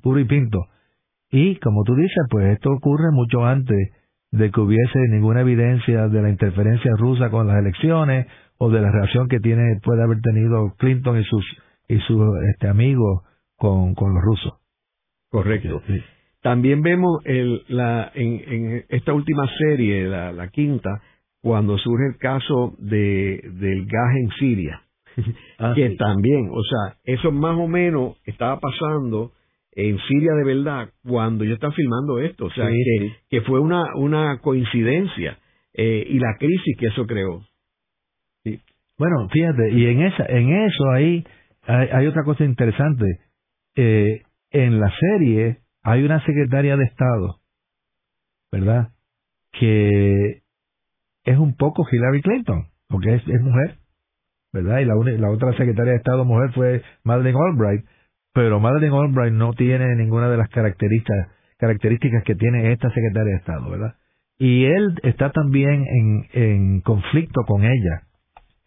puro 0.00 0.20
y 0.20 0.24
pinto. 0.24 0.60
Y 1.32 1.56
como 1.56 1.82
tú 1.82 1.96
dices, 1.96 2.24
pues 2.30 2.54
esto 2.54 2.70
ocurre 2.70 3.10
mucho 3.10 3.44
antes 3.44 3.76
de 4.30 4.50
que 4.52 4.60
hubiese 4.60 4.98
ninguna 5.10 5.40
evidencia 5.40 6.06
de 6.06 6.22
la 6.22 6.30
interferencia 6.30 6.92
rusa 6.96 7.30
con 7.30 7.48
las 7.48 7.58
elecciones 7.58 8.28
o 8.58 8.70
de 8.70 8.80
la 8.80 8.92
relación 8.92 9.26
que 9.26 9.40
tiene 9.40 9.80
puede 9.82 10.04
haber 10.04 10.20
tenido 10.20 10.74
Clinton 10.78 11.18
y 11.18 11.24
sus 11.24 11.44
y 11.88 11.98
sus 12.00 12.22
este, 12.54 12.68
amigos 12.68 13.24
con, 13.56 13.96
con 13.96 14.14
los 14.14 14.22
rusos. 14.22 14.52
Correcto. 15.30 15.82
También 16.42 16.82
vemos 16.82 17.22
el, 17.24 17.64
la, 17.66 18.12
en, 18.14 18.40
en 18.46 18.84
esta 18.88 19.12
última 19.12 19.48
serie, 19.58 20.04
la, 20.04 20.30
la 20.30 20.46
quinta, 20.48 21.02
cuando 21.42 21.78
surge 21.78 22.06
el 22.06 22.18
caso 22.18 22.74
de, 22.78 23.40
del 23.54 23.86
gas 23.86 24.16
en 24.16 24.30
Siria, 24.38 24.82
ah, 25.58 25.72
que 25.74 25.90
también, 25.96 26.48
o 26.50 26.62
sea, 26.62 26.96
eso 27.04 27.32
más 27.32 27.56
o 27.56 27.68
menos 27.68 28.16
estaba 28.24 28.58
pasando 28.58 29.32
en 29.72 29.98
Siria 30.08 30.32
de 30.32 30.44
verdad 30.44 30.90
cuando 31.04 31.44
yo 31.44 31.54
estaba 31.54 31.72
filmando 31.72 32.18
esto, 32.18 32.46
o 32.46 32.50
sea, 32.50 32.68
que, 33.30 33.40
fue 33.42 33.60
una, 33.60 33.94
una 33.94 34.38
coincidencia 34.40 35.38
eh, 35.74 36.04
y 36.08 36.18
la 36.18 36.36
crisis 36.38 36.76
que 36.78 36.86
eso 36.86 37.06
creó. 37.06 37.42
Bueno, 38.98 39.28
fíjate, 39.30 39.70
y 39.70 39.86
en 39.86 40.02
esa, 40.02 40.24
en 40.26 40.52
eso 40.64 40.90
ahí 40.90 41.24
hay, 41.62 41.88
hay 41.92 42.06
otra 42.08 42.24
cosa 42.24 42.44
interesante. 42.44 43.04
Eh, 43.76 44.22
en 44.50 44.80
la 44.80 44.92
serie 44.98 45.58
hay 45.84 46.02
una 46.02 46.24
secretaria 46.24 46.76
de 46.76 46.84
Estado, 46.84 47.36
¿verdad? 48.50 48.88
Que 49.52 50.42
es 51.28 51.38
un 51.38 51.54
poco 51.54 51.86
Hillary 51.90 52.22
Clinton, 52.22 52.68
porque 52.88 53.14
es, 53.14 53.26
mujer, 53.42 53.76
¿verdad? 54.52 54.78
Y 54.78 54.86
la, 54.86 54.94
la 54.94 55.30
otra 55.30 55.52
secretaria 55.52 55.92
de 55.92 55.98
Estado 55.98 56.24
mujer 56.24 56.52
fue 56.52 56.82
Madeleine 57.04 57.38
Albright, 57.38 57.84
pero 58.32 58.60
Madeleine 58.60 58.96
Albright 58.96 59.34
no 59.34 59.52
tiene 59.52 59.94
ninguna 59.96 60.30
de 60.30 60.38
las 60.38 60.48
características, 60.48 61.28
características 61.58 62.24
que 62.24 62.34
tiene 62.34 62.72
esta 62.72 62.88
secretaria 62.90 63.32
de 63.32 63.38
Estado, 63.38 63.70
¿verdad? 63.70 63.94
Y 64.38 64.64
él 64.64 64.98
está 65.02 65.30
también 65.30 65.84
en, 65.86 66.24
en 66.32 66.80
conflicto 66.80 67.42
con 67.46 67.64
ella. 67.64 68.02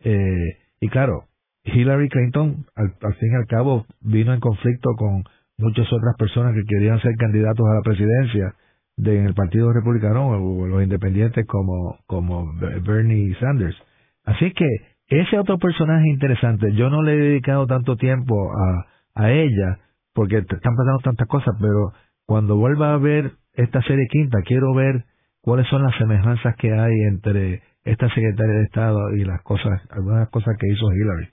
Eh, 0.03 0.57
y 0.81 0.89
claro, 0.89 1.25
Hillary 1.63 2.09
Clinton, 2.09 2.65
al, 2.75 2.93
al 3.01 3.15
fin 3.15 3.31
y 3.31 3.35
al 3.35 3.47
cabo, 3.47 3.85
vino 4.01 4.33
en 4.33 4.39
conflicto 4.39 4.91
con 4.97 5.23
muchas 5.57 5.91
otras 5.91 6.15
personas 6.17 6.53
que 6.53 6.63
querían 6.67 7.01
ser 7.01 7.15
candidatos 7.17 7.65
a 7.65 7.75
la 7.75 7.81
presidencia 7.81 8.53
de, 8.97 9.19
en 9.19 9.25
el 9.27 9.33
Partido 9.33 9.71
Republicano 9.73 10.29
o 10.29 10.67
los 10.67 10.83
independientes 10.83 11.45
como, 11.47 11.99
como 12.07 12.53
Bernie 12.83 13.35
Sanders. 13.39 13.75
Así 14.25 14.51
que 14.51 14.67
ese 15.07 15.37
otro 15.37 15.57
personaje 15.57 16.07
interesante, 16.09 16.73
yo 16.73 16.89
no 16.89 17.03
le 17.03 17.13
he 17.13 17.17
dedicado 17.17 17.67
tanto 17.67 17.97
tiempo 17.97 18.51
a, 18.53 18.85
a 19.15 19.31
ella 19.31 19.79
porque 20.13 20.37
están 20.37 20.75
pasando 20.75 20.99
tantas 21.03 21.27
cosas, 21.27 21.55
pero 21.59 21.91
cuando 22.25 22.55
vuelva 22.55 22.93
a 22.93 22.97
ver 22.97 23.31
esta 23.53 23.81
serie 23.81 24.07
quinta, 24.09 24.39
quiero 24.45 24.73
ver 24.73 25.03
cuáles 25.41 25.67
son 25.67 25.83
las 25.83 25.95
semejanzas 25.97 26.55
que 26.57 26.71
hay 26.71 26.93
entre 27.09 27.61
esta 27.83 28.07
secretaria 28.09 28.53
de 28.53 28.63
Estado 28.63 29.15
y 29.15 29.25
las 29.25 29.41
cosas, 29.41 29.81
algunas 29.89 30.29
cosas 30.29 30.55
que 30.59 30.67
hizo 30.67 30.93
Hillary. 30.93 31.29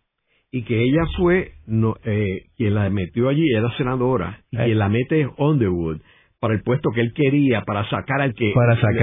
Y 0.50 0.62
que 0.64 0.80
ella 0.82 1.02
fue 1.16 1.52
no, 1.66 1.96
eh, 2.04 2.46
quien 2.56 2.74
la 2.74 2.88
metió 2.88 3.28
allí, 3.28 3.44
era 3.54 3.70
senadora, 3.76 4.40
y 4.50 4.56
eh. 4.56 4.64
quien 4.64 4.78
la 4.78 4.88
mete 4.88 5.20
es 5.20 5.28
Underwood 5.36 6.00
para 6.40 6.54
el 6.54 6.62
puesto 6.62 6.90
que 6.94 7.00
él 7.00 7.12
quería, 7.14 7.62
para 7.62 7.88
sacar 7.88 8.20
al 8.20 8.34
que 8.34 8.52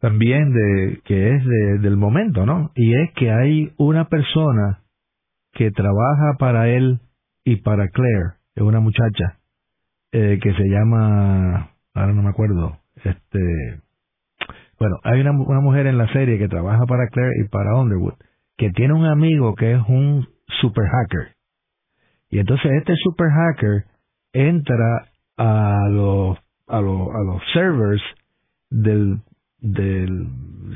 también 0.00 0.52
de 0.52 1.00
que 1.04 1.34
es 1.34 1.44
del 1.82 1.96
momento, 1.96 2.46
¿no? 2.46 2.70
Y 2.74 2.94
es 2.94 3.10
que 3.14 3.30
hay 3.30 3.72
una 3.76 4.08
persona 4.08 4.82
que 5.52 5.70
trabaja 5.70 6.36
para 6.38 6.68
él 6.68 7.00
y 7.44 7.56
para 7.56 7.88
Claire, 7.88 8.34
es 8.54 8.62
una 8.62 8.80
muchacha 8.80 9.38
eh, 10.12 10.38
que 10.42 10.52
se 10.54 10.68
llama, 10.68 11.70
ahora 11.94 12.12
no 12.12 12.22
me 12.22 12.30
acuerdo, 12.30 12.78
este, 13.02 13.80
bueno, 14.78 14.96
hay 15.04 15.20
una, 15.20 15.32
una 15.32 15.60
mujer 15.60 15.86
en 15.86 15.98
la 15.98 16.12
serie 16.12 16.38
que 16.38 16.48
trabaja 16.48 16.84
para 16.86 17.08
Claire 17.08 17.34
y 17.44 17.48
para 17.48 17.76
Underwood, 17.76 18.14
que 18.56 18.70
tiene 18.70 18.94
un 18.94 19.06
amigo 19.06 19.54
que 19.54 19.72
es 19.72 19.80
un 19.88 20.26
super 20.60 20.84
hacker. 20.86 21.34
Y 22.30 22.38
entonces 22.38 22.70
este 22.78 22.94
super 22.96 23.28
hacker 23.30 23.84
entra 24.32 25.06
a 25.36 25.88
los, 25.90 26.38
a 26.66 26.80
los, 26.80 27.08
a 27.08 27.22
los 27.24 27.42
servers 27.52 28.02
del, 28.70 29.18
del 29.60 30.28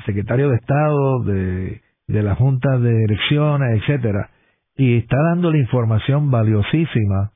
secretario 0.07 0.51
de 0.51 0.57
Estado, 0.57 1.25
de, 1.25 1.81
de 2.07 2.23
la 2.23 2.35
Junta 2.37 2.79
de 2.79 3.05
Elecciones, 3.05 3.83
etcétera, 3.83 4.31
y 4.77 4.99
está 4.99 5.17
dando 5.31 5.51
la 5.51 5.59
información 5.59 6.31
valiosísima 6.31 7.33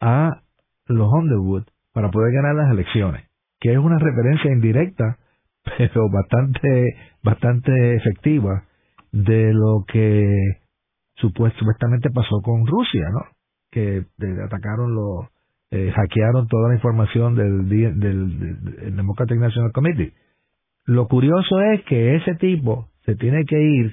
a 0.00 0.42
los 0.86 1.10
Underwood 1.12 1.64
para 1.92 2.10
poder 2.10 2.32
ganar 2.34 2.54
las 2.54 2.70
elecciones, 2.70 3.24
que 3.60 3.72
es 3.72 3.78
una 3.78 3.98
referencia 3.98 4.52
indirecta 4.52 5.16
pero 5.64 6.08
bastante, 6.10 6.96
bastante 7.22 7.96
efectiva 7.96 8.64
de 9.12 9.52
lo 9.52 9.84
que 9.86 10.26
supuestamente 11.16 12.10
pasó 12.10 12.40
con 12.42 12.66
Rusia, 12.66 13.08
¿no? 13.12 13.20
Que 13.70 14.04
atacaron 14.44 14.94
los, 14.94 15.26
eh, 15.70 15.90
hackearon 15.90 16.46
toda 16.46 16.68
la 16.68 16.74
información 16.76 17.34
del, 17.34 17.68
del, 17.68 17.98
del, 17.98 18.96
Democratic 18.96 19.38
National 19.38 19.72
Committee. 19.72 20.12
Lo 20.84 21.08
curioso 21.08 21.60
es 21.72 21.82
que 21.84 22.16
ese 22.16 22.34
tipo 22.36 22.88
se 23.04 23.16
tiene 23.16 23.44
que 23.44 23.60
ir 23.60 23.92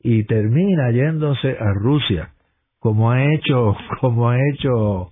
y 0.00 0.24
termina 0.24 0.90
yéndose 0.90 1.56
a 1.58 1.72
Rusia, 1.72 2.30
como 2.78 3.10
ha 3.10 3.24
hecho, 3.32 3.74
como 4.00 4.28
ha 4.28 4.36
hecho 4.52 5.10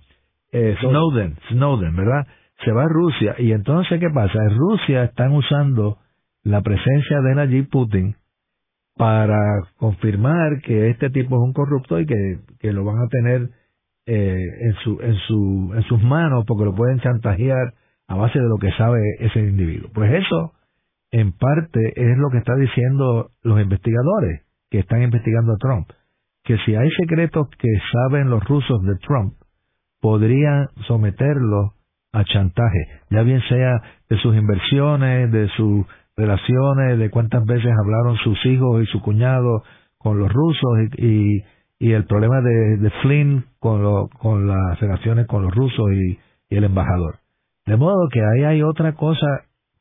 eh, 0.51 0.75
Snowden, 0.81 1.35
Snowden, 1.49 1.95
¿verdad? 1.95 2.27
Se 2.63 2.71
va 2.71 2.83
a 2.83 2.89
Rusia 2.89 3.35
y 3.37 3.51
entonces 3.51 3.99
¿qué 3.99 4.09
pasa? 4.09 4.39
En 4.49 4.57
Rusia 4.57 5.03
están 5.03 5.33
usando 5.33 5.97
la 6.43 6.61
presencia 6.61 7.21
de 7.21 7.35
Nayib 7.35 7.69
Putin 7.69 8.15
para 8.95 9.39
confirmar 9.77 10.61
que 10.61 10.89
este 10.89 11.09
tipo 11.09 11.35
es 11.35 11.41
un 11.41 11.53
corrupto 11.53 11.99
y 11.99 12.05
que, 12.05 12.39
que 12.59 12.71
lo 12.71 12.85
van 12.85 12.97
a 12.97 13.07
tener 13.07 13.49
eh, 14.05 14.37
en, 14.61 14.73
su, 14.83 15.01
en, 15.01 15.15
su, 15.27 15.73
en 15.75 15.83
sus 15.83 16.01
manos 16.01 16.45
porque 16.47 16.65
lo 16.65 16.75
pueden 16.75 16.99
chantajear 16.99 17.73
a 18.07 18.15
base 18.15 18.39
de 18.39 18.47
lo 18.47 18.57
que 18.57 18.71
sabe 18.73 19.01
ese 19.19 19.39
individuo. 19.39 19.89
Pues 19.93 20.13
eso, 20.13 20.53
en 21.11 21.31
parte, 21.33 21.93
es 21.95 22.17
lo 22.17 22.29
que 22.29 22.37
están 22.37 22.59
diciendo 22.59 23.31
los 23.41 23.59
investigadores 23.59 24.43
que 24.69 24.79
están 24.79 25.01
investigando 25.01 25.53
a 25.53 25.57
Trump. 25.57 25.89
Que 26.43 26.57
si 26.59 26.75
hay 26.75 26.89
secretos 26.91 27.49
que 27.57 27.69
saben 27.91 28.29
los 28.29 28.43
rusos 28.45 28.83
de 28.83 28.95
Trump, 28.97 29.33
podrían 29.99 30.67
someterlo 30.87 31.73
a 32.15 32.23
chantaje, 32.23 32.87
ya 33.09 33.23
bien 33.23 33.41
sea 33.49 33.81
de 34.09 34.17
sus 34.19 34.35
inversiones, 34.35 35.31
de 35.31 35.49
sus 35.49 35.85
relaciones, 36.15 36.97
de 36.97 37.09
cuántas 37.09 37.43
veces 37.45 37.71
hablaron 37.77 38.15
sus 38.23 38.43
hijos 38.45 38.81
y 38.81 38.85
su 38.85 39.01
cuñado 39.01 39.63
con 39.97 40.17
los 40.17 40.31
rusos 40.31 40.71
y, 40.97 41.43
y, 41.77 41.91
el 41.91 42.05
problema 42.05 42.39
de, 42.39 42.77
de 42.77 42.89
Flynn 43.01 43.45
con, 43.59 44.07
con 44.07 44.47
las 44.47 44.79
relaciones 44.79 45.27
con 45.27 45.43
los 45.43 45.53
rusos 45.53 45.91
y, 45.91 46.17
el 46.49 46.63
embajador. 46.63 47.17
De 47.65 47.75
modo 47.75 48.07
que 48.13 48.21
ahí 48.21 48.43
hay 48.43 48.61
otra 48.61 48.93
cosa 48.93 49.27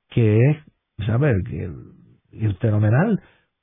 que 0.08 0.38
es, 0.50 0.56
saber, 1.06 1.36
que 1.48 1.70
es 2.32 2.58
fenomenal, 2.58 3.20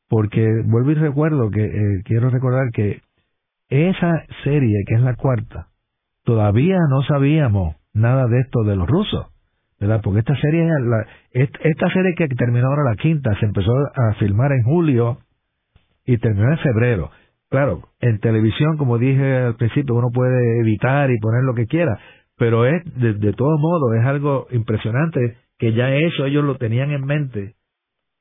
porque 0.08 0.48
vuelvo 0.66 0.92
y 0.92 0.96
recuerdo 0.96 1.50
que 1.50 1.66
eh, 1.66 2.02
quiero 2.06 2.30
recordar 2.30 2.70
que 2.72 3.02
esa 3.68 4.24
serie, 4.46 4.84
que 4.88 4.96
es 4.96 5.02
la 5.02 5.16
cuarta, 5.16 5.68
todavía 6.24 6.78
no 6.90 7.02
sabíamos 7.04 7.81
nada 7.94 8.28
de 8.28 8.40
esto 8.40 8.64
de 8.64 8.76
los 8.76 8.88
rusos, 8.88 9.28
¿verdad? 9.80 10.02
Porque 10.04 10.20
esta 10.20 10.36
serie, 10.36 10.64
la, 10.64 11.06
esta 11.32 11.90
serie 11.90 12.16
que 12.16 12.28
terminó 12.30 12.68
ahora 12.68 12.90
la 12.90 12.96
quinta, 12.96 13.38
se 13.40 13.46
empezó 13.46 13.72
a 13.72 14.14
filmar 14.16 14.52
en 14.52 14.64
julio 14.64 15.20
y 16.06 16.18
terminó 16.18 16.52
en 16.52 16.60
febrero. 16.60 17.12
Claro, 17.50 17.82
en 18.00 18.20
televisión, 18.20 18.78
como 18.78 18.98
dije 18.98 19.38
al 19.38 19.56
principio, 19.56 19.96
uno 19.96 20.10
puede 20.14 20.62
editar 20.62 21.12
y 21.12 21.20
poner 21.20 21.44
lo 21.44 21.54
que 21.54 21.68
quiera, 21.68 22.00
pero 22.38 22.66
es, 22.66 22.84
de, 22.96 23.14
de 23.14 23.34
todos 23.34 23.60
modos, 23.60 23.94
es 24.00 24.06
algo 24.06 24.48
impresionante 24.52 25.38
que 25.58 25.74
ya 25.74 25.94
eso 25.94 26.26
ellos 26.26 26.44
lo 26.44 26.58
tenían 26.58 26.92
en 26.92 27.06
mente 27.06 27.56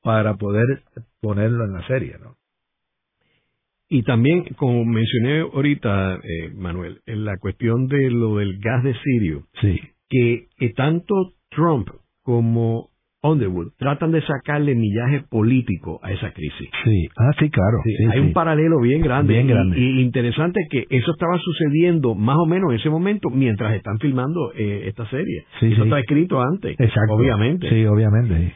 para 0.03 0.35
poder 0.35 0.83
ponerlo 1.21 1.63
en 1.65 1.73
la 1.73 1.87
serie, 1.87 2.17
¿no? 2.21 2.35
Y 3.93 4.03
también, 4.03 4.45
como 4.55 4.85
mencioné 4.85 5.41
ahorita, 5.41 6.15
eh, 6.15 6.49
Manuel, 6.55 7.01
en 7.05 7.25
la 7.25 7.35
cuestión 7.37 7.87
de 7.87 8.09
lo 8.09 8.37
del 8.37 8.57
gas 8.59 8.85
de 8.85 8.95
Sirio, 9.03 9.43
sí. 9.59 9.81
que, 10.09 10.47
tanto 10.77 11.13
Trump 11.49 11.89
como 12.23 12.87
Underwood 13.21 13.73
tratan 13.77 14.13
de 14.13 14.21
sacarle 14.21 14.75
millaje 14.75 15.25
político 15.29 15.99
a 16.03 16.13
esa 16.13 16.31
crisis. 16.31 16.69
Sí, 16.85 17.09
ah, 17.17 17.33
sí, 17.37 17.49
claro. 17.49 17.79
hay 18.13 18.19
un 18.21 18.31
paralelo 18.31 18.79
bien 18.79 19.01
grande. 19.01 19.33
Bien 19.33 19.47
grande. 19.47 19.77
Y, 19.77 19.99
interesante 19.99 20.61
que 20.69 20.87
eso 20.89 21.11
estaba 21.11 21.37
sucediendo 21.39 22.15
más 22.15 22.37
o 22.37 22.45
menos 22.45 22.71
en 22.71 22.79
ese 22.79 22.89
momento 22.89 23.29
mientras 23.29 23.75
están 23.75 23.99
filmando 23.99 24.53
eh, 24.55 24.83
esta 24.85 25.05
serie. 25.09 25.43
Sí, 25.59 25.73
eso 25.73 25.83
está 25.83 25.99
escrito 25.99 26.41
antes. 26.41 26.79
Exacto. 26.79 27.15
Obviamente. 27.15 27.69
Sí, 27.69 27.85
obviamente. 27.85 28.53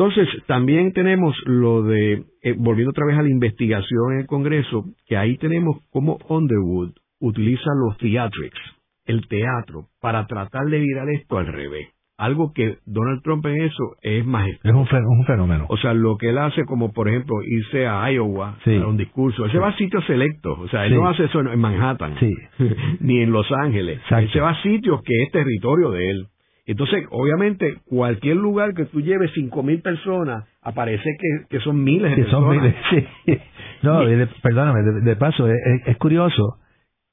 Entonces, 0.00 0.28
también 0.46 0.94
tenemos 0.94 1.36
lo 1.44 1.82
de, 1.82 2.24
eh, 2.42 2.54
volviendo 2.56 2.90
otra 2.90 3.04
vez 3.04 3.18
a 3.18 3.22
la 3.22 3.28
investigación 3.28 4.14
en 4.14 4.20
el 4.20 4.26
Congreso, 4.26 4.86
que 5.06 5.18
ahí 5.18 5.36
tenemos 5.36 5.76
cómo 5.90 6.16
Underwood 6.26 6.92
utiliza 7.20 7.68
los 7.84 7.98
theatrics, 7.98 8.58
el 9.04 9.28
teatro, 9.28 9.88
para 10.00 10.26
tratar 10.26 10.64
de 10.68 10.78
virar 10.78 11.06
esto 11.10 11.36
al 11.36 11.48
revés. 11.48 11.88
Algo 12.16 12.54
que 12.54 12.78
Donald 12.86 13.22
Trump 13.22 13.44
en 13.44 13.60
eso 13.60 13.96
es 14.00 14.24
más 14.24 14.48
Es 14.48 14.72
un, 14.72 14.86
fenómeno. 15.26 15.66
O 15.68 15.76
sea, 15.76 15.92
lo 15.92 16.16
que 16.16 16.30
él 16.30 16.38
hace, 16.38 16.64
como 16.64 16.92
por 16.94 17.06
ejemplo 17.06 17.42
irse 17.42 17.86
a 17.86 18.10
Iowa 18.10 18.56
a 18.64 18.86
un 18.86 18.96
discurso, 18.96 19.44
él 19.44 19.52
se 19.52 19.58
va 19.58 19.68
a 19.68 19.76
sitios 19.76 20.02
selectos. 20.06 20.58
O 20.60 20.68
sea, 20.68 20.86
él 20.86 20.94
no 20.94 21.10
hace 21.10 21.24
eso 21.24 21.40
en 21.40 21.60
Manhattan, 21.60 22.14
ni 23.00 23.20
en 23.20 23.32
Los 23.32 23.52
Ángeles. 23.52 24.00
Él 24.10 24.32
se 24.32 24.40
va 24.40 24.52
a 24.52 24.62
sitios 24.62 25.02
que 25.02 25.24
es 25.24 25.30
territorio 25.30 25.90
de 25.90 26.10
él. 26.10 26.26
Entonces, 26.70 27.04
obviamente, 27.10 27.80
cualquier 27.86 28.36
lugar 28.36 28.74
que 28.74 28.84
tú 28.84 29.00
lleves 29.00 29.32
cinco 29.34 29.64
mil 29.64 29.82
personas, 29.82 30.44
aparece 30.62 31.16
que, 31.48 31.58
son 31.58 31.82
miles 31.82 32.12
de 32.12 32.22
personas. 32.22 32.48
Son 32.48 32.62
miles, 32.62 32.74
sí. 33.26 33.38
No, 33.82 34.02
perdóname, 34.40 34.82
de, 35.02 35.16
paso, 35.16 35.48
es, 35.48 35.96
curioso 35.96 36.58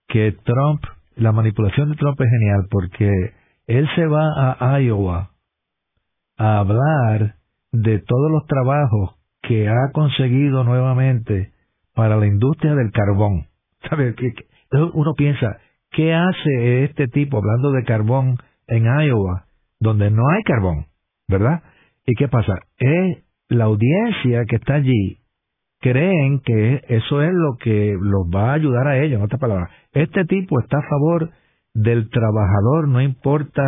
que 0.08 0.34
Trump, 0.43 0.84
la 1.16 1.32
manipulación 1.32 1.89
de 1.89 1.95
Trump 1.95 2.22
es 2.22 2.30
genial 2.30 2.68
porque 2.70 3.10
él 3.66 3.89
se 3.95 4.05
va 4.05 4.55
a 4.60 4.80
Iowa 4.80 5.32
a 6.38 6.60
hablar 6.60 7.38
de 7.72 7.97
todos 7.97 8.32
los 8.32 8.45
trabajos 8.45 9.16
que 9.41 9.68
ha 9.70 9.91
conseguido 9.91 10.66
nuevamente 10.66 11.51
para 11.95 12.16
la 12.18 12.28
industria 12.28 12.76
del 12.76 12.91
carbón. 12.91 13.47
¿Sabe? 13.89 14.14
Uno 14.93 15.14
piensa, 15.16 15.58
¿qué 15.89 16.14
hace 16.14 16.84
este 16.84 17.08
tipo 17.08 17.38
hablando 17.39 17.72
de 17.72 17.84
carbón 17.86 18.38
en 18.68 18.86
Iowa, 18.86 19.46
donde 19.80 20.11
no 20.11 20.23
hay 20.30 20.43
carbón? 20.43 20.86
¿Verdad? 21.28 21.61
¿Y 22.05 22.15
qué 22.15 22.28
pasa? 22.28 22.53
Es 22.78 23.23
la 23.49 23.65
audiencia 23.65 24.45
que 24.45 24.55
está 24.57 24.75
allí 24.75 25.19
creen 25.80 26.39
que 26.43 26.82
eso 26.88 27.21
es 27.21 27.32
lo 27.34 27.57
que 27.57 27.95
los 27.99 28.28
va 28.34 28.51
a 28.51 28.53
ayudar 28.53 28.88
a 28.88 28.97
ellos, 28.97 29.17
en 29.17 29.23
otras 29.23 29.39
palabras. 29.39 29.69
Este 29.93 30.25
tipo 30.25 30.59
está 30.59 30.80
a 30.80 30.89
favor 30.89 31.30
del 31.73 32.09
trabajador, 32.09 32.88
no 32.88 33.01
importa 33.01 33.61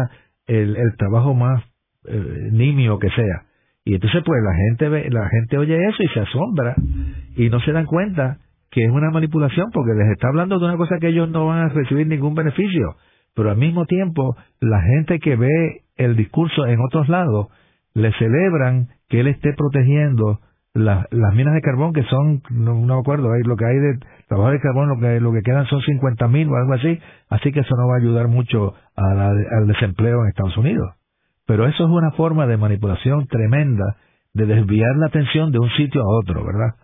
el, 0.48 0.76
el 0.76 0.96
trabajo 0.98 1.34
más 1.34 1.64
eh, 2.08 2.50
nimio 2.52 2.98
que 2.98 3.10
sea. 3.10 3.46
Y 3.86 3.96
entonces 3.96 4.22
pues 4.26 4.42
la 4.44 4.56
gente 4.56 4.90
ve, 4.90 5.10
la 5.10 5.28
gente 5.30 5.58
oye 5.58 5.88
eso 5.88 6.04
y 6.04 6.08
se 6.10 6.20
asombra 6.20 6.76
y 7.36 7.50
no 7.50 7.60
se 7.62 7.72
dan 7.72 7.86
cuenta 7.86 8.38
que 8.72 8.84
es 8.84 8.92
una 8.92 9.10
manipulación 9.10 9.68
porque 9.74 9.94
les 9.94 10.12
está 10.12 10.28
hablando 10.28 10.60
de 10.60 10.66
una 10.66 10.78
cosa 10.78 10.98
que 11.00 11.08
ellos 11.08 11.30
no 11.30 11.48
van 11.48 11.60
a 11.60 11.70
recibir 11.70 12.06
ningún 12.08 12.36
beneficio. 12.36 12.96
Pero 13.36 13.52
al 13.52 13.58
mismo 13.58 13.86
tiempo, 13.86 14.36
la 14.60 14.82
gente 14.82 15.20
que 15.20 15.36
ve 15.36 15.82
el 16.00 16.16
discurso 16.16 16.66
en 16.66 16.80
otros 16.80 17.08
lados, 17.10 17.48
le 17.94 18.12
celebran 18.14 18.88
que 19.10 19.20
él 19.20 19.28
esté 19.28 19.54
protegiendo 19.54 20.40
las 20.74 21.34
minas 21.34 21.54
de 21.54 21.62
carbón 21.62 21.94
que 21.94 22.04
son, 22.04 22.42
no, 22.50 22.76
me 22.76 22.94
acuerdo, 22.94 23.30
lo 23.44 23.56
que 23.58 23.66
hay 23.66 23.78
de 23.78 24.00
trabajo 24.28 24.52
de 24.52 24.60
carbón, 24.60 24.90
lo 24.90 25.00
que, 25.00 25.20
lo 25.20 25.34
que 25.34 25.42
quedan 25.42 25.66
son 25.66 25.82
50 25.82 26.28
mil 26.30 26.48
o 26.48 26.56
algo 26.56 26.74
así, 26.74 27.00
así 27.30 27.52
que 27.52 27.62
eso 27.62 27.76
no 27.76 27.88
va 27.88 27.96
a 27.96 28.00
ayudar 28.00 28.28
mucho 28.28 28.76
al 28.96 29.68
desempleo 29.68 30.24
en 30.24 30.30
Estados 30.30 30.56
Unidos. 30.58 30.94
Pero 31.46 31.66
eso 31.68 31.84
es 31.84 31.90
una 31.90 32.12
forma 32.12 32.46
de 32.48 32.58
manipulación 32.58 33.28
tremenda 33.28 33.98
de 34.34 34.46
desviar 34.46 34.96
la 34.98 35.08
atención 35.08 35.52
de 35.52 35.60
un 35.60 35.70
sitio 35.72 36.02
a 36.02 36.20
otro, 36.20 36.46
¿verdad? 36.46 36.76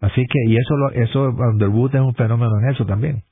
Así 0.00 0.26
que, 0.26 0.50
y 0.50 0.56
eso, 0.56 0.76
lo, 0.76 0.90
eso, 0.90 1.28
Underwood 1.28 1.94
es 1.94 2.00
un 2.00 2.14
fenómeno 2.14 2.58
en 2.60 2.70
eso 2.70 2.86
también. 2.86 3.22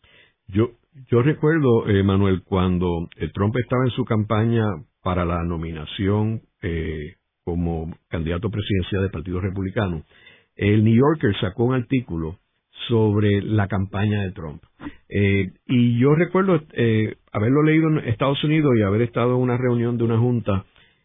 Yo, 0.49 0.69
yo 1.11 1.23
recuerdo, 1.23 1.89
eh, 1.89 2.03
Manuel, 2.03 2.43
cuando 2.43 3.09
Trump 3.33 3.55
estaba 3.57 3.85
en 3.85 3.91
su 3.91 4.05
campaña 4.05 4.65
para 5.03 5.25
la 5.25 5.43
nominación 5.45 6.43
eh, 6.63 7.15
como 7.45 7.95
candidato 8.09 8.51
presidencial 8.51 9.03
del 9.03 9.11
Partido 9.11 9.41
Republicano, 9.41 10.05
el 10.57 10.85
New 10.85 10.95
Yorker 10.95 11.35
sacó 11.41 11.65
un 11.65 11.75
artículo 11.75 12.39
sobre 12.89 13.43
la 13.43 13.69
campaña 13.69 14.23
de 14.23 14.33
Trump. 14.33 14.63
Eh, 15.09 15.53
y 15.67 15.99
yo 15.99 16.15
recuerdo 16.15 16.61
eh, 16.73 17.17
haberlo 17.33 17.63
leído 17.63 17.89
en 17.89 17.99
Estados 18.09 18.43
Unidos 18.45 18.73
y 18.77 18.83
haber 18.83 19.03
estado 19.03 19.37
en 19.37 19.43
una 19.43 19.57
reunión 19.57 19.97
de 19.97 20.05
una 20.05 20.19
junta 20.19 20.65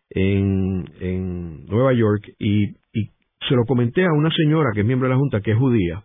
en, 0.10 0.86
en 1.00 1.66
Nueva 1.66 1.94
York 1.94 2.24
y, 2.40 2.76
y, 2.94 3.10
se 3.48 3.56
lo 3.56 3.66
comenté 3.66 4.06
a 4.06 4.14
una 4.14 4.30
señora 4.32 4.70
que 4.74 4.82
es 4.82 4.86
miembro 4.86 5.08
de 5.08 5.16
la 5.16 5.20
junta, 5.20 5.42
que 5.42 5.52
es 5.52 5.58
judía, 5.58 6.04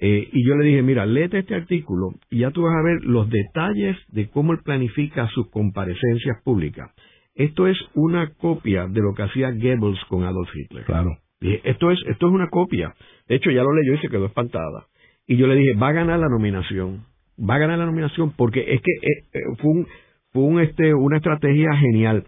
eh, 0.00 0.28
y 0.32 0.46
yo 0.46 0.54
le 0.54 0.64
dije, 0.64 0.82
mira, 0.82 1.06
léete 1.06 1.40
este 1.40 1.56
artículo 1.56 2.12
y 2.30 2.38
ya 2.38 2.52
tú 2.52 2.62
vas 2.62 2.74
a 2.76 2.82
ver 2.82 3.02
los 3.02 3.28
detalles 3.28 3.96
de 4.08 4.28
cómo 4.28 4.52
él 4.52 4.60
planifica 4.64 5.28
sus 5.28 5.50
comparecencias 5.50 6.40
públicas. 6.44 6.92
Esto 7.34 7.66
es 7.66 7.76
una 7.94 8.32
copia 8.34 8.86
de 8.86 9.00
lo 9.00 9.14
que 9.14 9.24
hacía 9.24 9.50
Goebbels 9.50 9.98
con 10.08 10.22
Adolf 10.24 10.50
Hitler. 10.54 10.84
Claro. 10.84 11.18
esto 11.40 11.90
es, 11.90 11.98
esto 12.06 12.28
es 12.28 12.32
una 12.32 12.48
copia. 12.48 12.94
De 13.28 13.36
hecho, 13.36 13.50
ya 13.50 13.62
lo 13.62 13.72
leyó 13.72 13.94
y 13.94 13.98
se 13.98 14.08
quedó 14.08 14.26
espantada. 14.26 14.86
Y 15.26 15.36
yo 15.36 15.46
le 15.46 15.56
dije, 15.56 15.74
va 15.74 15.88
a 15.88 15.92
ganar 15.92 16.18
la 16.20 16.28
nominación. 16.28 17.04
Va 17.38 17.56
a 17.56 17.58
ganar 17.58 17.78
la 17.78 17.86
nominación 17.86 18.32
porque 18.36 18.60
es 18.74 18.80
que 18.80 18.92
eh, 18.92 19.24
eh, 19.32 19.40
fue, 19.60 19.70
un, 19.70 19.86
fue 20.32 20.42
un, 20.44 20.60
este, 20.60 20.94
una 20.94 21.18
estrategia 21.18 21.76
genial. 21.76 22.24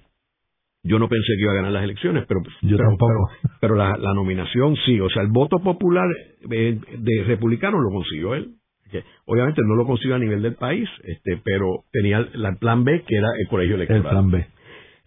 Yo 0.82 0.98
no 0.98 1.08
pensé 1.08 1.34
que 1.36 1.42
iba 1.42 1.52
a 1.52 1.56
ganar 1.56 1.72
las 1.72 1.84
elecciones, 1.84 2.24
pero, 2.26 2.40
yo 2.62 2.76
tampoco. 2.76 3.28
pero, 3.60 3.74
la, 3.74 3.96
nominación 4.14 4.76
sí. 4.86 4.98
O 5.00 5.10
sea, 5.10 5.22
el 5.22 5.28
voto 5.28 5.58
popular 5.58 6.08
eh, 6.50 6.78
de 6.98 7.24
republicano 7.24 7.80
lo 7.80 7.90
consiguió 7.90 8.34
él. 8.34 8.54
Que 8.90 9.04
obviamente 9.26 9.62
no 9.64 9.76
lo 9.76 9.86
consiguió 9.86 10.16
a 10.16 10.18
nivel 10.18 10.42
del 10.42 10.54
país, 10.54 10.88
este, 11.04 11.40
pero 11.44 11.84
tenía 11.92 12.18
el 12.18 12.56
plan 12.58 12.82
B, 12.82 13.04
que 13.06 13.16
era 13.16 13.28
el 13.38 13.46
colegio 13.48 13.76
electoral. 13.76 14.02
El 14.02 14.10
plan 14.10 14.30
B. 14.30 14.46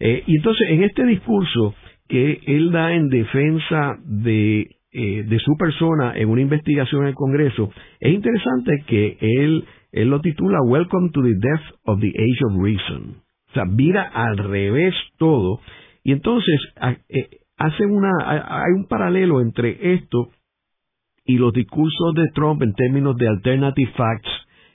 Eh, 0.00 0.22
y 0.26 0.36
entonces, 0.36 0.68
en 0.70 0.84
este 0.84 1.04
discurso 1.04 1.74
que 2.08 2.40
él 2.46 2.70
da 2.70 2.94
en 2.94 3.08
defensa 3.08 3.96
de, 4.04 4.60
eh, 4.92 5.24
de 5.24 5.38
su 5.40 5.56
persona 5.56 6.14
en 6.16 6.28
una 6.28 6.40
investigación 6.40 7.02
en 7.02 7.08
el 7.08 7.14
Congreso, 7.14 7.70
es 8.00 8.12
interesante 8.12 8.84
que 8.86 9.18
él, 9.20 9.64
él 9.92 10.08
lo 10.08 10.20
titula 10.20 10.58
Welcome 10.62 11.10
to 11.12 11.22
the 11.22 11.34
Death 11.34 11.74
of 11.84 12.00
the 12.00 12.08
Age 12.08 12.44
of 12.46 12.62
Reason. 12.62 13.23
O 13.54 13.56
sea, 13.56 13.66
mira 13.66 14.02
al 14.02 14.36
revés 14.36 14.92
todo. 15.16 15.60
Y 16.02 16.10
entonces, 16.10 16.60
eh, 17.08 17.28
hace 17.56 17.86
una, 17.86 18.10
hay 18.26 18.72
un 18.74 18.88
paralelo 18.88 19.40
entre 19.40 19.94
esto 19.94 20.30
y 21.24 21.38
los 21.38 21.52
discursos 21.52 22.14
de 22.16 22.30
Trump 22.34 22.62
en 22.62 22.74
términos 22.74 23.16
de 23.16 23.28
alternative 23.28 23.92
facts 23.96 24.28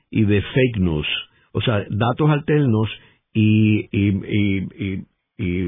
y 0.09 0.23
de 0.23 0.41
fake 0.41 0.79
news. 0.79 1.07
O 1.51 1.59
sea, 1.59 1.83
datos 1.89 2.29
alternos 2.29 2.89
y, 3.33 3.89
y, 3.91 5.03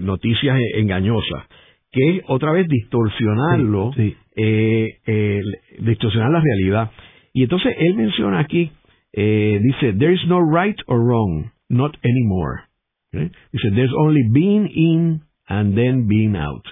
noticias 0.03 0.57
engañosas, 0.75 1.47
que 1.91 2.17
es 2.17 2.23
otra 2.27 2.53
vez 2.53 2.67
distorsionarlo, 2.69 3.91
eh, 4.37 5.41
distorsionar 5.79 6.31
la 6.31 6.39
realidad. 6.39 6.91
Y 7.33 7.43
entonces 7.43 7.75
él 7.77 7.95
menciona 7.95 8.39
aquí, 8.39 8.71
eh, 9.11 9.59
dice, 9.61 9.93
there 9.99 10.13
is 10.13 10.25
no 10.27 10.39
right 10.39 10.77
or 10.87 10.97
wrong, 10.97 11.51
not 11.67 11.93
anymore. 12.05 12.70
Dice, 13.11 13.69
there's 13.75 13.93
only 13.97 14.23
being 14.31 14.67
in 14.67 15.21
and 15.47 15.75
then 15.75 16.07
being 16.07 16.35
out. 16.35 16.63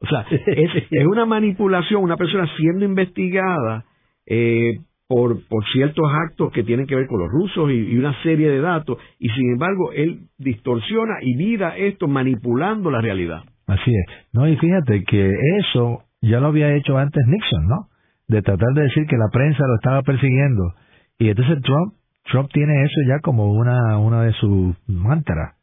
O 0.00 0.06
sea, 0.06 0.24
es, 0.30 0.70
es 0.90 1.06
una 1.06 1.26
manipulación, 1.26 2.02
una 2.02 2.16
persona 2.16 2.48
siendo 2.56 2.84
investigada 2.84 3.84
eh, 4.26 4.80
por, 5.06 5.46
por 5.46 5.64
ciertos 5.72 6.06
actos 6.10 6.52
que 6.52 6.64
tienen 6.64 6.86
que 6.86 6.96
ver 6.96 7.06
con 7.06 7.20
los 7.20 7.28
rusos 7.30 7.70
y, 7.70 7.96
una 7.96 8.14
serie 8.22 8.48
de 8.48 8.60
datos, 8.60 8.96
y 9.18 9.28
sin 9.28 9.52
embargo 9.52 9.92
él 9.92 10.20
distorsiona 10.38 11.18
y 11.20 11.34
mira 11.34 11.76
esto 11.76 12.08
manipulando 12.08 12.90
la 12.90 13.00
realidad. 13.00 13.42
Así 13.66 13.90
es. 13.90 14.06
No, 14.32 14.48
y 14.48 14.56
fíjate 14.56 15.04
que 15.04 15.34
eso 15.58 16.04
ya 16.22 16.40
lo 16.40 16.46
había 16.46 16.74
hecho 16.74 16.96
antes 16.96 17.22
Nixon, 17.26 17.68
¿no? 17.68 17.88
De 18.28 18.40
tratar 18.40 18.72
de 18.74 18.84
decir 18.84 19.04
que 19.06 19.16
la 19.16 19.28
prensa 19.30 19.66
lo 19.66 19.74
estaba 19.74 20.02
persiguiendo. 20.02 20.74
Y 21.18 21.28
entonces 21.28 21.60
Trump, 21.62 21.94
Trump 22.30 22.50
tiene 22.52 22.82
eso 22.82 23.00
ya 23.06 23.18
como 23.20 23.52
una, 23.52 23.98
una 23.98 24.22
de 24.22 24.32
sus 24.32 24.74
mantras. 24.88 25.56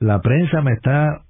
La 0.00 0.20
prensa 0.20 0.60
me 0.62 0.72
está 0.72 1.22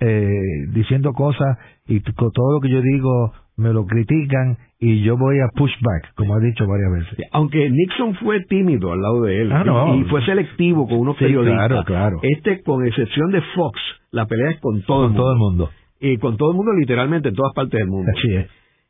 eh, 0.00 0.66
diciendo 0.72 1.12
cosas 1.12 1.58
y 1.86 2.00
todo 2.00 2.52
lo 2.54 2.60
que 2.60 2.70
yo 2.70 2.80
digo 2.80 3.32
me 3.56 3.72
lo 3.72 3.86
critican 3.86 4.58
y 4.80 5.02
yo 5.02 5.16
voy 5.16 5.38
a 5.38 5.48
push 5.54 5.72
back, 5.80 6.14
como 6.14 6.34
ha 6.34 6.40
dicho 6.40 6.66
varias 6.66 6.92
veces. 6.92 7.26
Aunque 7.32 7.70
Nixon 7.70 8.14
fue 8.16 8.40
tímido 8.44 8.92
al 8.92 9.00
lado 9.00 9.22
de 9.22 9.42
él 9.42 9.52
ah, 9.52 9.94
y, 9.96 10.04
fue 10.04 10.24
selectivo 10.24 10.88
con 10.88 10.98
unos 10.98 11.16
periodistas, 11.16 11.68
claro, 11.68 11.84
claro. 11.84 12.18
este, 12.22 12.62
con 12.62 12.84
excepción 12.84 13.30
de 13.30 13.40
Fox, 13.54 13.78
la 14.10 14.26
pelea 14.26 14.50
es 14.50 14.60
con 14.60 14.82
todo, 14.82 15.04
el, 15.04 15.10
mundo. 15.10 15.22
todo 15.22 15.32
el 15.32 15.38
mundo. 15.38 15.70
Y 16.00 16.16
con 16.18 16.36
todo 16.36 16.50
el 16.50 16.56
mundo 16.56 16.72
literalmente 16.72 17.28
en 17.28 17.34
todas 17.34 17.52
partes 17.54 17.78
del 17.78 17.88
mundo. 17.88 18.10
Así 18.16 18.34
es. 18.34 18.46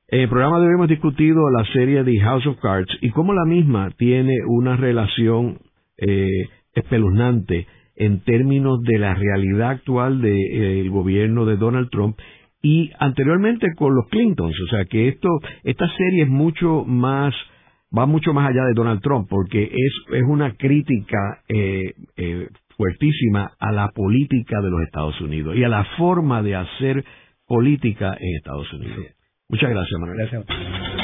En 0.09 0.21
el 0.21 0.29
programa 0.29 0.61
de 0.61 0.67
hoy 0.67 0.75
hemos 0.75 0.89
discutido 0.89 1.51
la 1.51 1.65
serie 1.73 2.03
de 2.05 2.19
House 2.21 2.47
of 2.47 2.59
Cards 2.61 2.91
y 3.01 3.11
cómo 3.11 3.33
la 3.35 3.45
misma 3.45 3.91
tiene 3.97 4.35
una 4.47 4.77
relación 4.77 5.59
eh, 5.99 6.49
espeluznante 6.75 7.67
en 7.97 8.21
términos 8.21 8.81
de 8.83 8.99
la 8.99 9.15
realidad 9.15 9.71
actual 9.71 10.21
del 10.21 10.33
de, 10.33 10.81
eh, 10.81 10.89
gobierno 10.89 11.45
de 11.45 11.57
Donald 11.57 11.91
Trump 11.91 12.19
y 12.63 12.91
anteriormente 12.99 13.75
con 13.77 13.95
los 13.95 14.09
Clintons, 14.09 14.59
o 14.59 14.67
sea 14.69 14.87
que 14.87 15.09
esto, 15.09 15.29
esta 15.65 15.87
serie 15.97 16.23
es 16.23 16.29
mucho 16.29 16.85
más, 16.87 17.35
va 17.97 18.07
mucho 18.07 18.33
más 18.33 18.49
allá 18.49 18.65
de 18.65 18.73
Donald 18.75 19.03
Trump, 19.03 19.29
porque 19.29 19.65
es, 19.65 19.93
es 20.15 20.23
una 20.23 20.55
crítica 20.57 21.43
eh, 21.47 21.93
eh, 22.17 22.49
fuertísima 22.77 23.53
a 23.59 23.71
la 23.71 23.91
política 23.91 24.63
de 24.63 24.71
los 24.71 24.81
Estados 24.83 25.21
Unidos 25.21 25.57
y 25.57 25.65
a 25.65 25.69
la 25.69 25.85
forma 25.99 26.43
de 26.43 26.57
hacer 26.57 27.05
política 27.47 28.17
en 28.19 28.37
Estados 28.37 28.73
Unidos. 28.73 29.07
Muchas 29.51 29.69
gracias, 29.69 30.01
Manuel. 30.01 30.19
Gracias. 30.19 31.04